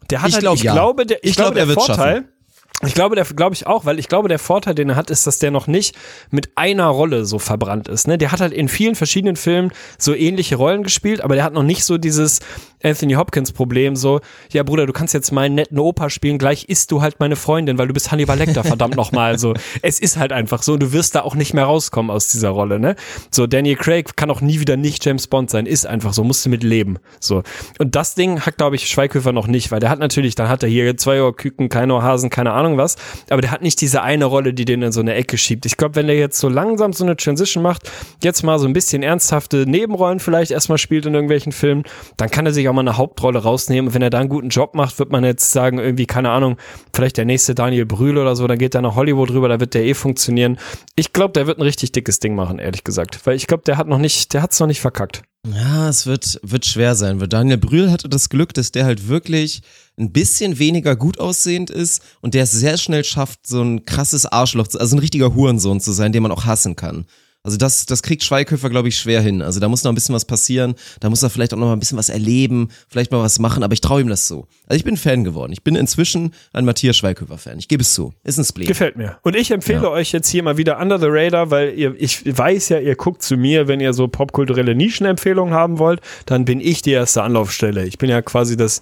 [0.09, 0.73] Der hat Ich halt, glaub, ich ja.
[0.73, 2.87] glaube, der, ich, Ich glaub, glaube, er der Vorteil, schaffen.
[2.87, 5.25] ich glaube, der glaube ich auch, weil ich glaube, der Vorteil, den er hat, ist,
[5.27, 5.95] dass der noch nicht
[6.31, 8.07] mit einer Rolle so verbrannt ist.
[8.07, 8.17] Ne?
[8.17, 11.63] Der hat halt in vielen verschiedenen Filmen so ähnliche Rollen gespielt, aber der hat noch
[11.63, 12.39] nicht so dieses
[12.83, 14.21] Anthony Hopkins Problem so,
[14.51, 17.77] ja Bruder, du kannst jetzt meinen netten Opa spielen, gleich isst du halt meine Freundin,
[17.77, 19.37] weil du bist Hannibal Lecter, verdammt nochmal.
[19.39, 22.49] So, es ist halt einfach so, du wirst da auch nicht mehr rauskommen aus dieser
[22.49, 22.95] Rolle, ne?
[23.29, 26.45] So, Daniel Craig kann auch nie wieder nicht James Bond sein, ist einfach so, musst
[26.45, 26.97] du mit leben.
[27.19, 27.43] So.
[27.79, 30.63] Und das Ding hat, glaube ich, Schweighöfer noch nicht, weil der hat natürlich, dann hat
[30.63, 32.95] er hier zwei Ohrküken, keine Ohrhasen, keine Ahnung was,
[33.29, 35.65] aber der hat nicht diese eine Rolle, die den in so eine Ecke schiebt.
[35.65, 37.89] Ich glaube, wenn der jetzt so langsam so eine Transition macht,
[38.23, 41.83] jetzt mal so ein bisschen ernsthafte Nebenrollen vielleicht erstmal spielt in irgendwelchen Filmen,
[42.17, 43.87] dann kann er sich auch mal eine Hauptrolle rausnehmen.
[43.87, 46.57] Und wenn er da einen guten Job macht, wird man jetzt sagen, irgendwie, keine Ahnung,
[46.93, 49.73] vielleicht der nächste Daniel Brühl oder so, dann geht er nach Hollywood rüber, da wird
[49.73, 50.57] der eh funktionieren.
[50.95, 53.19] Ich glaube, der wird ein richtig dickes Ding machen, ehrlich gesagt.
[53.25, 55.23] Weil ich glaube, der hat noch nicht, der hat's noch nicht verkackt.
[55.47, 59.07] Ja, es wird, wird schwer sein, weil Daniel Brühl hatte das Glück, dass der halt
[59.07, 59.63] wirklich
[59.97, 64.27] ein bisschen weniger gut aussehend ist und der es sehr schnell schafft, so ein krasses
[64.27, 67.05] Arschloch, also ein richtiger Hurensohn zu sein, den man auch hassen kann.
[67.43, 69.41] Also das, das kriegt Schweighöfer, glaube ich, schwer hin.
[69.41, 71.73] Also da muss noch ein bisschen was passieren, da muss er vielleicht auch noch mal
[71.73, 74.45] ein bisschen was erleben, vielleicht mal was machen, aber ich traue ihm das so.
[74.67, 75.51] Also ich bin Fan geworden.
[75.51, 77.57] Ich bin inzwischen ein Matthias Schweighöfer-Fan.
[77.57, 78.13] Ich gebe es zu.
[78.23, 78.67] Ist ein Spleen.
[78.67, 79.17] Gefällt mir.
[79.23, 79.89] Und ich empfehle Ja.
[79.89, 83.23] euch jetzt hier mal wieder Under the Radar, weil ihr, ich weiß ja, ihr guckt
[83.23, 87.85] zu mir, wenn ihr so popkulturelle Nischenempfehlungen haben wollt, dann bin ich die erste Anlaufstelle.
[87.87, 88.81] Ich bin ja quasi das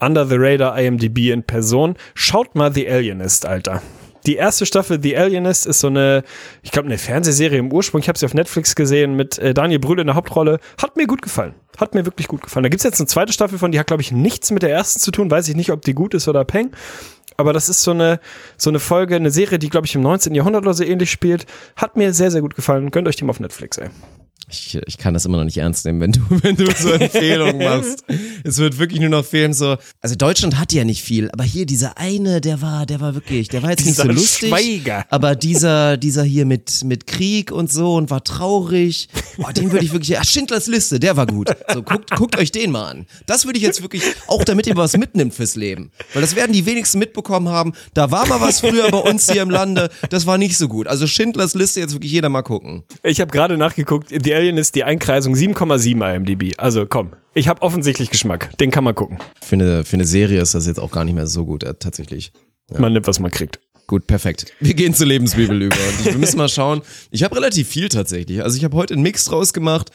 [0.00, 1.94] Under the Radar IMDb in Person.
[2.14, 3.80] Schaut mal The Alienist, Alter.
[4.26, 6.24] Die erste Staffel The Alienist ist so eine,
[6.62, 8.00] ich glaube, eine Fernsehserie im Ursprung.
[8.00, 10.58] Ich habe sie auf Netflix gesehen mit äh, Daniel Brühl in der Hauptrolle.
[10.82, 11.54] Hat mir gut gefallen.
[11.78, 12.64] Hat mir wirklich gut gefallen.
[12.64, 15.00] Da gibt's jetzt eine zweite Staffel von, die hat, glaube ich, nichts mit der ersten
[15.00, 15.30] zu tun.
[15.30, 16.72] Weiß ich nicht, ob die gut ist oder peng.
[17.36, 18.18] Aber das ist so eine,
[18.56, 20.34] so eine Folge, eine Serie, die, glaube ich, im 19.
[20.34, 21.46] Jahrhundert oder so ähnlich spielt.
[21.76, 22.90] Hat mir sehr, sehr gut gefallen.
[22.90, 23.90] Gönnt euch die mal auf Netflix, ey.
[24.48, 27.58] Ich, ich kann das immer noch nicht ernst nehmen, wenn du, wenn du so Empfehlungen
[27.58, 28.04] machst.
[28.44, 29.76] Es wird wirklich nur noch fehlen, so.
[30.00, 33.48] Also Deutschland hat ja nicht viel, aber hier dieser eine, der war, der war wirklich,
[33.48, 34.48] der war jetzt Dieser nicht so lustig.
[34.50, 35.04] Schweiger.
[35.10, 39.08] Aber dieser, dieser hier mit, mit Krieg und so und war traurig.
[39.36, 41.50] Boah, den würde ich wirklich, ach, Schindlers Liste, der war gut.
[41.72, 43.06] So, guckt, guckt euch den mal an.
[43.26, 45.90] Das würde ich jetzt wirklich, auch damit ihr was mitnimmt fürs Leben.
[46.12, 47.72] Weil das werden die wenigsten mitbekommen haben.
[47.94, 50.86] Da war mal was früher bei uns hier im Lande, das war nicht so gut.
[50.86, 52.84] Also Schindlers Liste jetzt wirklich jeder mal gucken.
[53.02, 56.52] Ich habe gerade nachgeguckt, The Alien ist die Einkreisung 7,7 IMDb.
[56.58, 58.56] Also komm, ich habe offensichtlich Geschmack.
[58.58, 59.18] Den kann man gucken.
[59.40, 61.72] Für eine, für eine Serie ist das jetzt auch gar nicht mehr so gut, äh,
[61.72, 62.32] tatsächlich.
[62.76, 63.60] Man nimmt, was man kriegt.
[63.86, 64.52] Gut, perfekt.
[64.60, 65.76] Wir gehen zur Lebensbibel über.
[65.76, 66.82] Und ich, wir müssen mal schauen.
[67.10, 68.42] Ich habe relativ viel tatsächlich.
[68.42, 69.90] Also ich habe heute einen Mix draus gemacht.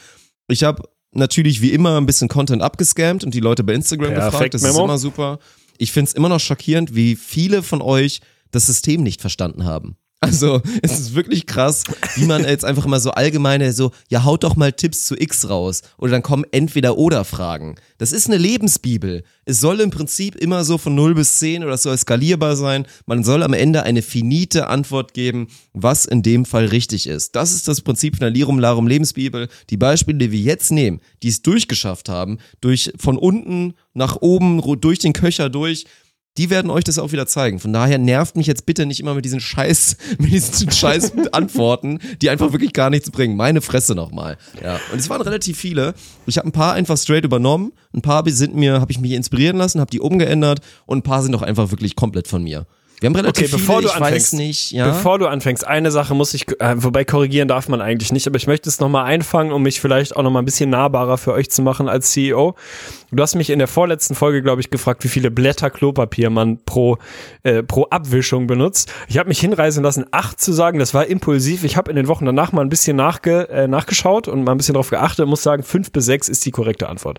[0.48, 4.32] Ich habe natürlich wie immer ein bisschen Content abgescammt und die Leute bei Instagram Perfekt,
[4.32, 4.54] gefragt.
[4.54, 4.84] Das ist Memo.
[4.84, 5.38] immer super.
[5.78, 8.20] Ich find's immer noch schockierend, wie viele von euch
[8.50, 9.96] das System nicht verstanden haben.
[10.22, 11.82] Also, es ist wirklich krass,
[12.14, 15.50] wie man jetzt einfach immer so allgemeine so, ja, haut doch mal Tipps zu X
[15.50, 15.82] raus.
[15.98, 17.74] Oder dann kommen entweder oder Fragen.
[17.98, 19.24] Das ist eine Lebensbibel.
[19.44, 22.86] Es soll im Prinzip immer so von 0 bis 10 oder es soll skalierbar sein.
[23.06, 27.34] Man soll am Ende eine finite Antwort geben, was in dem Fall richtig ist.
[27.34, 29.48] Das ist das Prinzip von der Lirum Larum Lebensbibel.
[29.70, 34.62] Die Beispiele, die wir jetzt nehmen, die es durchgeschafft haben, durch von unten nach oben,
[34.80, 35.84] durch den Köcher durch,
[36.38, 37.58] die werden euch das auch wieder zeigen.
[37.58, 41.98] Von daher nervt mich jetzt bitte nicht immer mit diesen Scheiß, mit diesen Scheiß Antworten,
[42.20, 43.36] die einfach wirklich gar nichts bringen.
[43.36, 44.38] Meine Fresse nochmal.
[44.62, 44.78] Ja.
[44.92, 45.94] Und es waren relativ viele.
[46.26, 49.56] Ich habe ein paar einfach straight übernommen, ein paar sind mir, habe ich mich inspirieren
[49.56, 52.66] lassen, habe die umgeändert und ein paar sind auch einfach wirklich komplett von mir.
[53.02, 54.86] Wir haben relativ Okay, bevor viele, du anfängst, nicht, ja.
[54.86, 58.36] Bevor du anfängst, eine Sache muss ich, äh, wobei korrigieren darf man eigentlich nicht, aber
[58.36, 61.50] ich möchte es nochmal einfangen, um mich vielleicht auch nochmal ein bisschen nahbarer für euch
[61.50, 62.54] zu machen als CEO.
[63.10, 66.58] Du hast mich in der vorletzten Folge, glaube ich, gefragt, wie viele Blätter Klopapier man
[66.64, 66.98] pro,
[67.42, 68.92] äh, pro Abwischung benutzt.
[69.08, 71.64] Ich habe mich hinreißen lassen, acht zu sagen, das war impulsiv.
[71.64, 74.58] Ich habe in den Wochen danach mal ein bisschen nachge, äh, nachgeschaut und mal ein
[74.58, 77.18] bisschen drauf geachtet und muss sagen, fünf bis sechs ist die korrekte Antwort.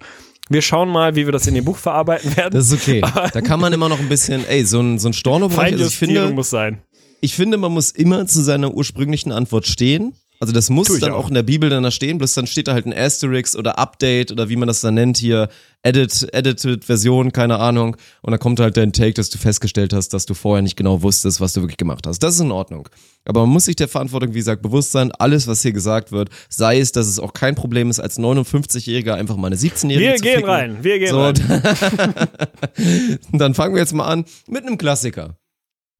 [0.49, 2.53] Wir schauen mal, wie wir das in dem Buch verarbeiten werden.
[2.53, 3.01] Das ist okay.
[3.01, 5.97] Da kann man immer noch ein bisschen, ey, so ein, so ein Stornobereich, also ich
[5.97, 6.81] finde, muss sein.
[7.21, 10.13] ich finde, man muss immer zu seiner ursprünglichen Antwort stehen.
[10.43, 11.19] Also das muss dann auch.
[11.19, 13.79] auch in der Bibel dann da stehen, bloß dann steht da halt ein Asterix oder
[13.79, 15.47] Update oder wie man das dann nennt hier,
[15.83, 17.95] Edit, Edited Version, keine Ahnung.
[18.21, 21.01] Und dann kommt halt dein Take, dass du festgestellt hast, dass du vorher nicht genau
[21.01, 22.19] wusstest, was du wirklich gemacht hast.
[22.19, 22.89] Das ist in Ordnung.
[23.23, 26.27] Aber man muss sich der Verantwortung, wie gesagt, bewusst sein, alles, was hier gesagt wird,
[26.49, 30.15] sei es, dass es auch kein Problem ist, als 59-Jähriger einfach mal eine 17-Jährige Wir
[30.17, 30.49] zu gehen ficken.
[30.49, 31.35] rein, wir gehen So, rein.
[33.31, 35.37] dann fangen wir jetzt mal an mit einem Klassiker.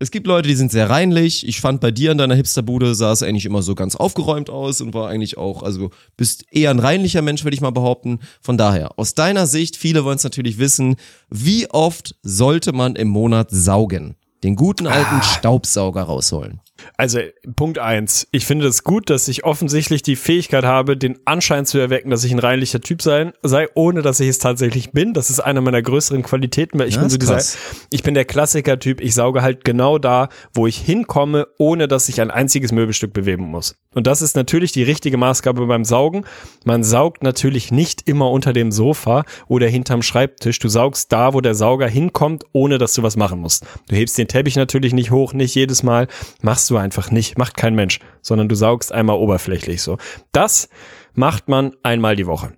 [0.03, 1.47] Es gibt Leute, die sind sehr reinlich.
[1.47, 4.81] Ich fand bei dir in deiner Hipsterbude sah es eigentlich immer so ganz aufgeräumt aus
[4.81, 8.19] und war eigentlich auch, also bist eher ein reinlicher Mensch, würde ich mal behaupten.
[8.41, 10.97] Von daher, aus deiner Sicht, viele wollen es natürlich wissen,
[11.29, 14.15] wie oft sollte man im Monat saugen?
[14.43, 16.59] Den guten alten Staubsauger rausholen.
[16.97, 17.19] Also
[17.55, 18.27] Punkt eins.
[18.31, 22.23] Ich finde es gut, dass ich offensichtlich die Fähigkeit habe, den Anschein zu erwecken, dass
[22.23, 25.13] ich ein reinlicher Typ sein, sei, ohne dass ich es tatsächlich bin.
[25.13, 27.41] Das ist eine meiner größeren Qualitäten, weil ich Ja, bin so dieser,
[27.89, 29.01] ich bin der Klassiker-Typ.
[29.01, 33.45] Ich sauge halt genau da, wo ich hinkomme, ohne dass ich ein einziges Möbelstück bewegen
[33.45, 33.75] muss.
[33.93, 36.25] Und das ist natürlich die richtige Maßgabe beim Saugen.
[36.65, 40.59] Man saugt natürlich nicht immer unter dem Sofa oder hinterm Schreibtisch.
[40.59, 43.65] Du saugst da, wo der Sauger hinkommt, ohne dass du was machen musst.
[43.87, 46.07] Du hebst den Teppich natürlich nicht hoch, nicht jedes Mal.
[46.41, 47.37] Machst du einfach nicht.
[47.37, 47.99] Macht kein Mensch.
[48.21, 49.97] Sondern du saugst einmal oberflächlich so.
[50.31, 50.69] Das
[51.13, 52.53] macht man einmal die Woche.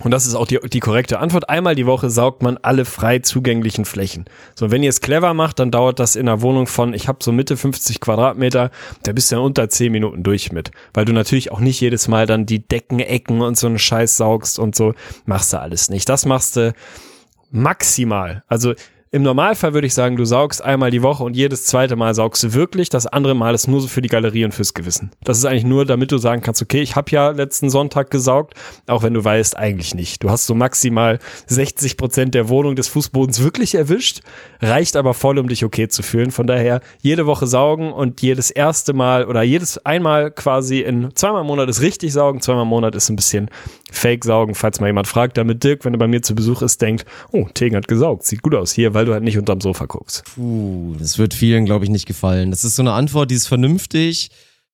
[0.00, 1.48] Und das ist auch die, die korrekte Antwort.
[1.48, 4.24] Einmal die Woche saugt man alle frei zugänglichen Flächen.
[4.56, 7.22] So, wenn ihr es clever macht, dann dauert das in einer Wohnung von, ich habe
[7.22, 8.72] so Mitte 50 Quadratmeter,
[9.04, 10.72] da bist du dann unter 10 Minuten durch mit.
[10.92, 14.16] Weil du natürlich auch nicht jedes Mal dann die Decken, Ecken und so einen Scheiß
[14.16, 14.94] saugst und so.
[15.26, 16.08] Machst du alles nicht.
[16.08, 16.74] Das machst du
[17.52, 18.42] maximal.
[18.48, 18.74] Also
[19.14, 22.42] im Normalfall würde ich sagen, du saugst einmal die Woche und jedes zweite Mal saugst
[22.42, 22.88] du wirklich.
[22.88, 25.12] Das andere Mal ist nur so für die Galerie und fürs Gewissen.
[25.22, 28.54] Das ist eigentlich nur, damit du sagen kannst, okay, ich habe ja letzten Sonntag gesaugt,
[28.88, 30.24] auch wenn du weißt, eigentlich nicht.
[30.24, 34.22] Du hast so maximal 60 Prozent der Wohnung des Fußbodens wirklich erwischt,
[34.60, 36.32] reicht aber voll, um dich okay zu fühlen.
[36.32, 41.42] Von daher jede Woche saugen und jedes erste Mal oder jedes einmal quasi in zweimal
[41.42, 43.48] im Monat ist richtig saugen, zweimal im Monat ist ein bisschen
[43.92, 46.82] Fake saugen, falls mal jemand fragt, damit Dirk, wenn er bei mir zu Besuch ist,
[46.82, 49.86] denkt, oh, Tegen hat gesaugt, sieht gut aus hier, weil du halt nicht unterm Sofa
[49.86, 50.24] guckst.
[50.36, 52.50] Uh, das wird vielen, glaube ich, nicht gefallen.
[52.50, 54.30] Das ist so eine Antwort, die ist vernünftig,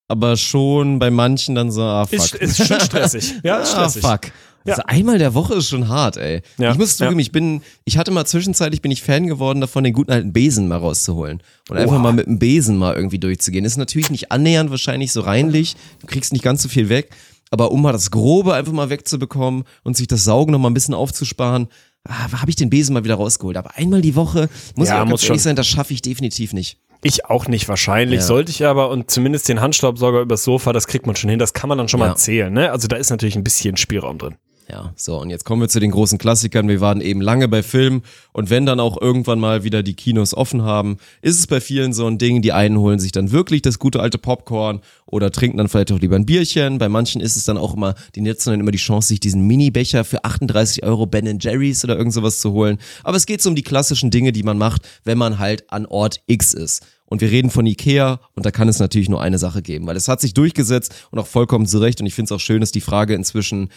[0.08, 2.34] aber schon bei manchen dann so, ah, fuck.
[2.34, 3.34] Ist, ist schon stressig.
[3.42, 4.04] Ja, ist stressig.
[4.04, 4.32] Ah, fuck.
[4.66, 4.74] Ja.
[4.74, 6.42] Also einmal der Woche ist schon hart, ey.
[6.58, 6.72] Ja.
[6.72, 7.22] Ich muss zugeben, Ja.
[7.22, 10.68] ich bin, ich hatte mal zwischenzeitlich bin ich Fan geworden davon, den guten alten Besen
[10.68, 11.42] mal rauszuholen.
[11.70, 12.02] Und einfach Oha.
[12.02, 13.64] mal mit dem Besen mal irgendwie durchzugehen.
[13.64, 15.76] Ist natürlich nicht annähernd wahrscheinlich so reinlich.
[16.00, 17.10] Du kriegst nicht ganz so viel weg.
[17.50, 20.74] Aber um mal das Grobe einfach mal wegzubekommen und sich das Saugen noch mal ein
[20.74, 21.66] bisschen aufzusparen,
[22.08, 23.56] ah, habe ich den Besen mal wieder rausgeholt.
[23.56, 25.38] Aber einmal die Woche, muss Ja, ich auch muss ehrlich schon.
[25.38, 26.78] sein, das schaffe ich definitiv nicht.
[27.02, 28.26] Ich auch nicht wahrscheinlich, Ja.
[28.26, 31.54] sollte ich aber und zumindest den Handstaubsauger übers Sofa, das kriegt man schon hin, das
[31.54, 32.08] kann man dann schon Ja.
[32.08, 32.70] mal zählen, ne?
[32.72, 34.34] Also da ist natürlich ein bisschen Spielraum drin.
[34.70, 36.68] Ja, so, und jetzt kommen wir zu den großen Klassikern.
[36.68, 38.02] Wir waren eben lange bei Filmen
[38.32, 41.92] und wenn dann auch irgendwann mal wieder die Kinos offen haben, ist es bei vielen
[41.92, 45.58] so ein Ding, die einen holen sich dann wirklich das gute alte Popcorn oder trinken
[45.58, 46.78] dann vielleicht auch lieber ein Bierchen.
[46.78, 49.44] Bei manchen ist es dann auch immer, die nutzen dann immer die Chance, sich diesen
[49.44, 52.78] Mini-Becher für 38 Euro Ben Jerry's oder irgend sowas zu holen.
[53.02, 55.84] Aber es geht so um die klassischen Dinge, die man macht, wenn man halt an
[55.84, 56.86] Ort X ist.
[57.06, 59.96] Und wir reden von Ikea und da kann es natürlich nur eine Sache geben, weil
[59.96, 62.00] es hat sich durchgesetzt und auch vollkommen zurecht.
[62.00, 63.68] Und ich finde es auch schön, dass die Frage inzwischen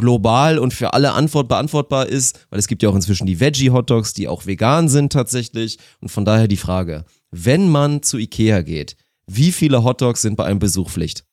[0.00, 4.12] global und für alle Antwort beantwortbar ist, weil es gibt ja auch inzwischen die Veggie-Hotdogs,
[4.12, 5.78] die auch vegan sind tatsächlich.
[6.00, 8.96] Und von daher die Frage, wenn man zu Ikea geht,
[9.26, 11.24] wie viele Hotdogs sind bei einem Besuch Pflicht?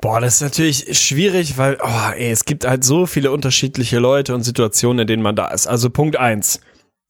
[0.00, 4.34] Boah, das ist natürlich schwierig, weil oh, ey, es gibt halt so viele unterschiedliche Leute
[4.34, 5.66] und Situationen, in denen man da ist.
[5.66, 6.60] Also Punkt eins,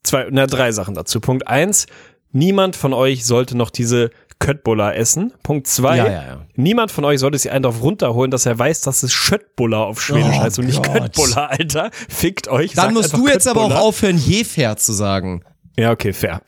[0.05, 1.19] zwei, na drei Sachen dazu.
[1.21, 1.87] Punkt eins,
[2.31, 5.33] niemand von euch sollte noch diese Köttbullar essen.
[5.43, 6.47] Punkt zwei, Ja, ja, ja.
[6.55, 10.01] niemand von euch sollte sich einen drauf runterholen, dass er weiß, dass es Schöttbullar auf
[10.03, 10.93] Schwedisch Oh heißt und nicht Gott.
[10.95, 11.91] Köttbullar, Alter.
[12.09, 12.75] Fickt euch.
[12.75, 15.43] Dann musst du jetzt aber auch aufhören, Jefer zu sagen.
[15.79, 16.43] Ja, okay, fair.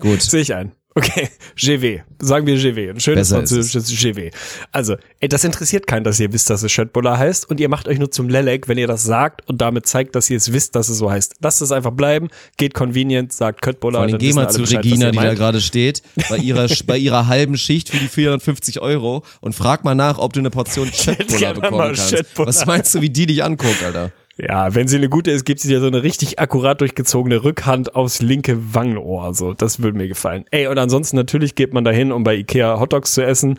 [0.00, 0.22] Gut.
[0.22, 0.72] Sehe ich ein.
[0.94, 2.00] Okay, GW.
[2.18, 2.90] Sagen wir GW.
[2.90, 4.30] Ein schönes Besser französisches GW.
[4.72, 7.86] Also, ey, das interessiert keinen, dass ihr wisst, dass es Schöttbullar heißt und ihr macht
[7.86, 10.74] euch nur zum Lelek, wenn ihr das sagt und damit zeigt, dass ihr es wisst,
[10.74, 11.36] dass es so heißt.
[11.40, 14.00] Lasst es einfach bleiben, geht convenient, sagt Köttbullar.
[14.00, 16.98] Vor allem dann geh mal zu Bescheid, Regina, die da gerade steht, bei ihrer, bei
[16.98, 20.90] ihrer halben Schicht für die 450 Euro und frag mal nach, ob du eine Portion
[21.38, 22.24] gerne bekommen kannst.
[22.36, 24.10] Was meinst du, wie die dich anguckt, Alter?
[24.40, 27.96] Ja, wenn sie eine gute ist, gibt sie dir so eine richtig akkurat durchgezogene Rückhand
[27.96, 29.34] aufs linke Wangenohr.
[29.34, 30.44] So, das würde mir gefallen.
[30.52, 33.58] Ey, und ansonsten natürlich geht man dahin, um bei Ikea Hotdogs zu essen.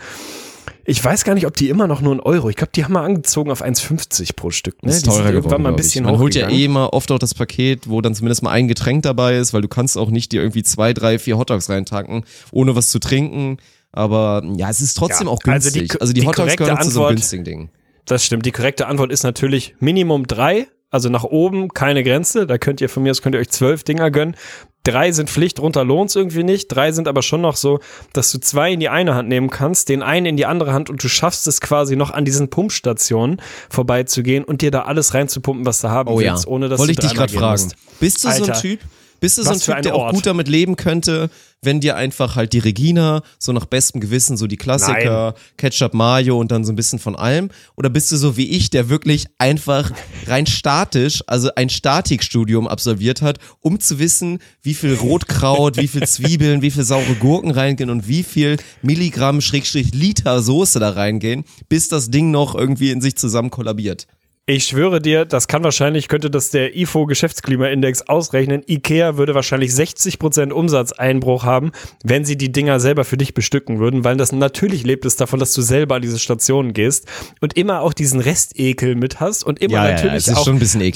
[0.86, 2.50] Ich weiß gar nicht, ob die immer noch nur einen Euro.
[2.50, 4.82] Ich glaube, die haben mal angezogen auf 1,50 pro Stück.
[4.82, 4.88] Ne?
[4.88, 6.94] Das ist die sind teurer irgendwann geworden, mal ein bisschen Man holt ja eh immer
[6.94, 9.98] oft auch das Paket, wo dann zumindest mal ein Getränk dabei ist, weil du kannst
[9.98, 13.58] auch nicht dir irgendwie zwei, drei, vier Hotdogs reintanken, ohne was zu trinken.
[13.92, 16.02] Aber ja, es ist trotzdem Ja, auch also die- günstig.
[16.02, 17.70] Also die, die Hotdogs gehören zu so einem Antwort- günstigen Ding.
[18.10, 18.44] Das stimmt.
[18.46, 20.68] Die korrekte Antwort ist natürlich Minimum drei.
[20.90, 22.48] Also nach oben keine Grenze.
[22.48, 24.36] Da könnt ihr von mir aus könnt ihr euch zwölf Dinger gönnen.
[24.84, 26.70] Drei sind Pflicht, runter lohnt's irgendwie nicht.
[26.70, 27.80] Drei sind aber schon noch so,
[28.14, 30.90] dass du zwei in die eine Hand nehmen kannst, den einen in die andere Hand
[30.90, 33.40] und du schaffst es quasi noch an diesen Pumpstationen
[33.70, 36.94] vorbeizugehen und dir da alles reinzupumpen, was du haben Oh ja, willst, ohne dass wollte
[36.96, 37.62] du ich dich gerade fragen.
[37.62, 37.76] musst.
[38.00, 38.80] Bist du so Alter, ein Typ?
[39.20, 41.30] Bist du so ein Typ, der auch gut damit leben könnte,
[41.62, 46.40] wenn dir einfach halt die Regina so nach bestem Gewissen so die Klassiker, Ketchup, Mayo
[46.40, 47.50] und dann so ein bisschen von allem?
[47.76, 49.92] Oder bist du so wie ich, der wirklich einfach
[50.26, 56.08] rein statisch, also ein Statikstudium absolviert hat, um zu wissen, wie viel Rotkraut, wie viel
[56.08, 61.44] Zwiebeln, wie viel saure Gurken reingehen und wie viel Milligramm Schrägstrich Liter Soße da reingehen,
[61.68, 64.08] bis das Ding noch irgendwie in sich zusammen kollabiert?
[64.52, 68.64] Ich schwöre dir, das kann wahrscheinlich, könnte das der IFO Geschäftsklimaindex ausrechnen.
[68.68, 71.72] Ikea würde wahrscheinlich 60% Umsatzeinbruch haben,
[72.04, 75.40] wenn sie die Dinger selber für dich bestücken würden, weil das natürlich lebt es davon,
[75.40, 77.08] dass du selber an diese Stationen gehst
[77.42, 80.48] und immer auch diesen Restekel mit hast und immer Ja, ja, ja, natürlich ist auch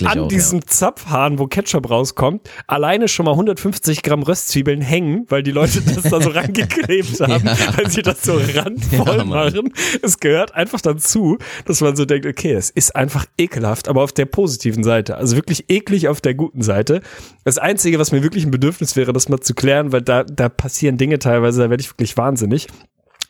[0.07, 5.43] an auch, diesem Zapfhahn, wo Ketchup rauskommt, alleine schon mal 150 Gramm Röstzwiebeln hängen, weil
[5.43, 7.45] die Leute das da so rangeklebt haben,
[7.77, 9.71] weil sie das so randvoll Ja, machen.
[10.01, 14.11] Es gehört einfach dazu, dass man so denkt, okay, es ist einfach ekelhaft, aber auf
[14.11, 15.15] der positiven Seite.
[15.17, 17.01] Also wirklich eklig auf der guten Seite.
[17.43, 20.49] Das Einzige, was mir wirklich ein Bedürfnis wäre, das mal zu klären, weil da, da
[20.49, 22.67] passieren Dinge teilweise, da werde ich wirklich wahnsinnig.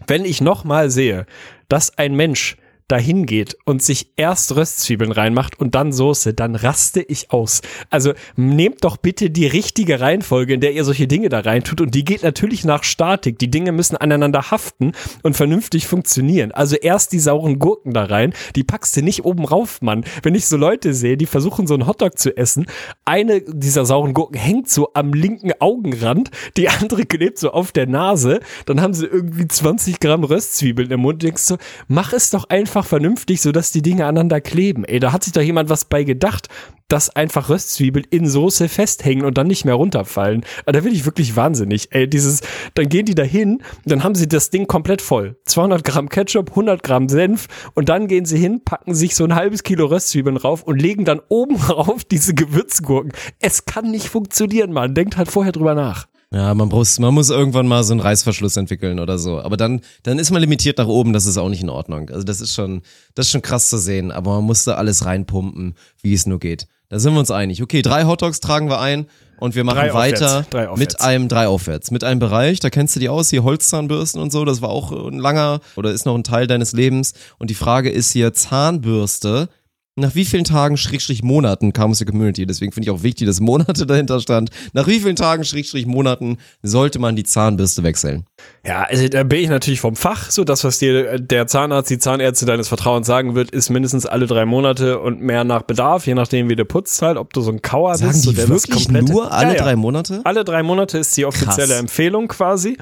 [0.07, 1.26] Wenn ich nochmal sehe,
[1.70, 2.57] dass ein Mensch
[2.88, 7.61] dahin geht und sich erst Röstzwiebeln reinmacht und dann Soße, dann raste ich aus.
[7.89, 11.95] Also nehmt doch bitte die richtige Reihenfolge, in der ihr solche Dinge da reintut und
[11.95, 13.39] die geht natürlich nach Statik.
[13.39, 16.51] Die Dinge müssen aneinander haften und vernünftig funktionieren.
[16.51, 20.03] Also erst die sauren Gurken da rein, die packst du nicht oben rauf, Mann.
[20.21, 22.65] Wenn ich so Leute sehe, die versuchen so einen Hotdog zu essen,
[23.05, 27.88] eine dieser sauren Gurken hängt so am linken Augenrand, die andere klebt so auf der
[27.88, 31.57] Nase, dann haben sie irgendwie 20 Gramm Röstzwiebeln im Mund, denkst du,
[31.88, 34.84] mach es doch einfach vernünftig, sodass die Dinge aneinander kleben.
[34.86, 36.47] Ey, da hat sich doch jemand was bei gedacht,
[36.88, 40.45] dass einfach Röstzwiebeln in Soße festhängen und dann nicht mehr runterfallen.
[40.61, 41.89] Aber da bin ich wirklich wahnsinnig.
[41.91, 42.41] Ey, dieses,
[42.74, 45.38] dann gehen die da hin, dann haben sie das Ding komplett voll.
[45.45, 49.36] 200 Gramm Ketchup, 100 Gramm Senf und dann gehen sie hin, packen sich so ein
[49.36, 53.11] halbes Kilo Röstzwiebeln rauf und legen dann oben rauf diese Gewürzgurken.
[53.39, 54.95] Es kann nicht funktionieren, Mann.
[54.95, 56.07] Denkt halt vorher drüber nach.
[56.34, 59.39] Ja, man muss, man muss irgendwann mal so einen Reißverschluss entwickeln oder so.
[59.39, 62.09] Aber dann, dann ist man limitiert nach oben, das ist auch nicht in Ordnung.
[62.09, 62.81] Also das ist schon,
[63.13, 66.39] das ist schon krass zu sehen, aber man muss da alles reinpumpen, wie es nur
[66.39, 66.67] geht.
[66.89, 67.61] Da sind wir uns einig.
[67.61, 69.05] Okay, drei Hotdogs tragen wir ein
[69.38, 72.95] und wir machen Drei weiter aufwärts, mit einem drei aufwärts, mit einem Bereich, da kennst
[72.95, 76.15] du die aus, hier Holzzahnbürsten und so, das war auch ein langer oder ist noch
[76.15, 77.13] ein Teil deines Lebens.
[77.38, 79.49] Und die Frage ist hier Zahnbürste.
[79.95, 83.27] Nach wie vielen Tagen, Schrägstrich Monaten kam aus der Community, deswegen finde ich auch wichtig,
[83.27, 84.49] dass Monate dahinter stand.
[84.73, 88.25] Nach wie vielen Tagen, Schrägstrich Monaten sollte man die Zahnbürste wechseln?
[88.65, 90.31] Ja, also da bin ich natürlich vom Fach.
[90.31, 94.25] So das, was dir der Zahnarzt, die Zahnärzte deines Vertrauens sagen wird, ist mindestens alle
[94.25, 97.51] drei Monate und mehr nach Bedarf, je nachdem wie du putzt halt, ob du so
[97.51, 98.23] ein Kauer Sagen bist.
[98.23, 99.63] so die der das wirklich nur alle Ja, ja.
[99.63, 100.21] drei Monate?
[100.23, 101.79] Alle drei Monate ist die offizielle Krass.
[101.79, 102.77] Empfehlung quasi.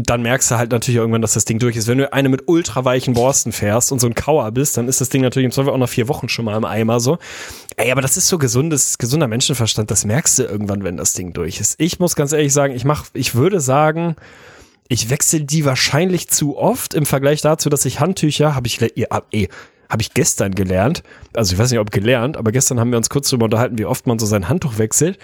[0.00, 1.88] Dann merkst du halt natürlich irgendwann, dass das Ding durch ist.
[1.88, 5.08] Wenn du eine mit ultraweichen Borsten fährst und so ein Kauer bist, dann ist das
[5.08, 7.18] Ding natürlich im Zweifel auch nach vier Wochen schon mal im Eimer so.
[7.76, 9.90] Ey, aber das ist so gesundes, gesunder Menschenverstand.
[9.90, 11.74] Das merkst du irgendwann, wenn das Ding durch ist.
[11.78, 14.14] Ich muss ganz ehrlich sagen, ich mach, ich würde sagen,
[14.88, 18.80] ich wechsle die wahrscheinlich zu oft im Vergleich dazu, dass ich Handtücher habe ich
[19.10, 19.48] ah, eh,
[19.88, 21.02] habe ich gestern gelernt.
[21.34, 23.86] Also ich weiß nicht, ob gelernt, aber gestern haben wir uns kurz darüber unterhalten, wie
[23.86, 25.18] oft man so sein Handtuch wechselt.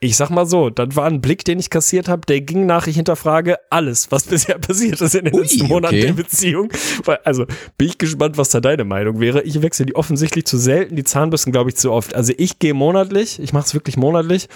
[0.00, 2.86] Ich sag mal so, das war ein Blick, den ich kassiert habe, der ging nach,
[2.86, 6.06] ich hinterfrage alles, was bisher passiert ist in den Ui, letzten Monaten okay.
[6.06, 6.70] der Beziehung.
[7.04, 7.46] Weil, also
[7.78, 9.42] bin ich gespannt, was da deine Meinung wäre.
[9.42, 12.14] Ich wechsle die offensichtlich zu selten, die Zahnbürsten glaube ich zu oft.
[12.14, 14.48] Also ich gehe monatlich, ich mache es wirklich monatlich.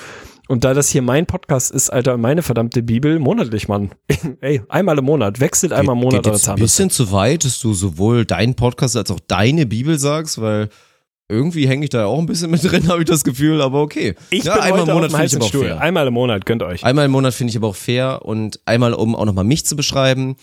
[0.48, 3.92] Und da das hier mein Podcast ist, Alter, meine verdammte Bibel, monatlich, Mann.
[4.40, 6.82] Ey, einmal im Monat, wechselt einmal im Monat geht eure jetzt ein Zahnbürste.
[6.82, 10.68] bisschen zu weit, dass du sowohl deinen Podcast als auch deine Bibel sagst, weil
[11.30, 14.14] irgendwie hänge ich da auch ein bisschen mit drin, habe ich das Gefühl, aber okay.
[14.30, 15.64] Ich ja, bin einmal im Monat finde ich aber auch Stuhl.
[15.64, 15.80] fair.
[15.80, 16.84] Einmal im Monat, gönnt euch.
[16.84, 19.76] Einmal im Monat finde ich aber auch fair und einmal, um auch nochmal mich zu
[19.76, 20.36] beschreiben.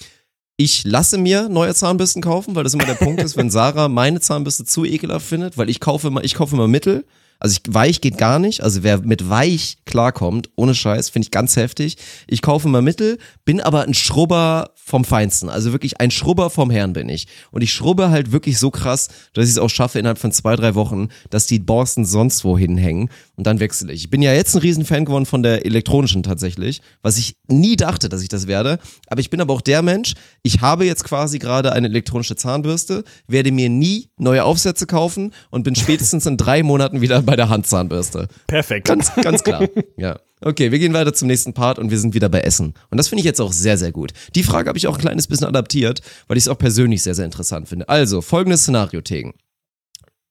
[0.55, 4.19] Ich lasse mir neue Zahnbürsten kaufen, weil das immer der Punkt ist, wenn Sarah meine
[4.19, 7.05] Zahnbürste zu ekelhaft findet, weil ich kaufe immer, ich kaufe immer Mittel.
[7.39, 8.63] Also ich, weich geht gar nicht.
[8.63, 11.97] Also wer mit weich klarkommt, ohne Scheiß, finde ich ganz heftig.
[12.25, 15.49] Ich kaufe immer Mittel, bin aber ein Schrubber vom Feinsten.
[15.49, 17.27] Also wirklich ein Schrubber vom Herrn bin ich.
[17.51, 20.55] Und ich schrubbe halt wirklich so krass, dass ich es auch schaffe innerhalb von zwei,
[20.55, 23.09] drei Wochen, dass die Borsten sonst wohin hängen.
[23.35, 24.05] Und dann wechsle ich.
[24.05, 28.07] Ich bin ja jetzt ein Riesenfan geworden von der elektronischen tatsächlich, was ich nie dachte,
[28.07, 28.79] dass ich das werde.
[29.07, 33.03] Aber ich bin aber auch der Mensch, ich habe jetzt quasi gerade eine elektronische Zahnbürste,
[33.27, 37.49] werde mir nie neue Aufsätze kaufen und bin spätestens in drei Monaten wieder bei der
[37.49, 38.29] Handzahnbürste.
[38.47, 38.87] Perfekt.
[38.87, 39.67] Ganz, ganz klar.
[39.97, 40.19] Ja.
[40.41, 42.75] Okay, wir gehen weiter zum nächsten Part und wir sind wieder bei Essen.
[42.89, 44.13] Und das finde ich jetzt auch sehr, sehr gut.
[44.35, 47.15] Die Frage habe ich auch ein kleines bisschen adaptiert, weil ich es auch persönlich sehr,
[47.15, 47.89] sehr interessant finde.
[47.89, 49.33] Also, folgendes Szenario, Tegen.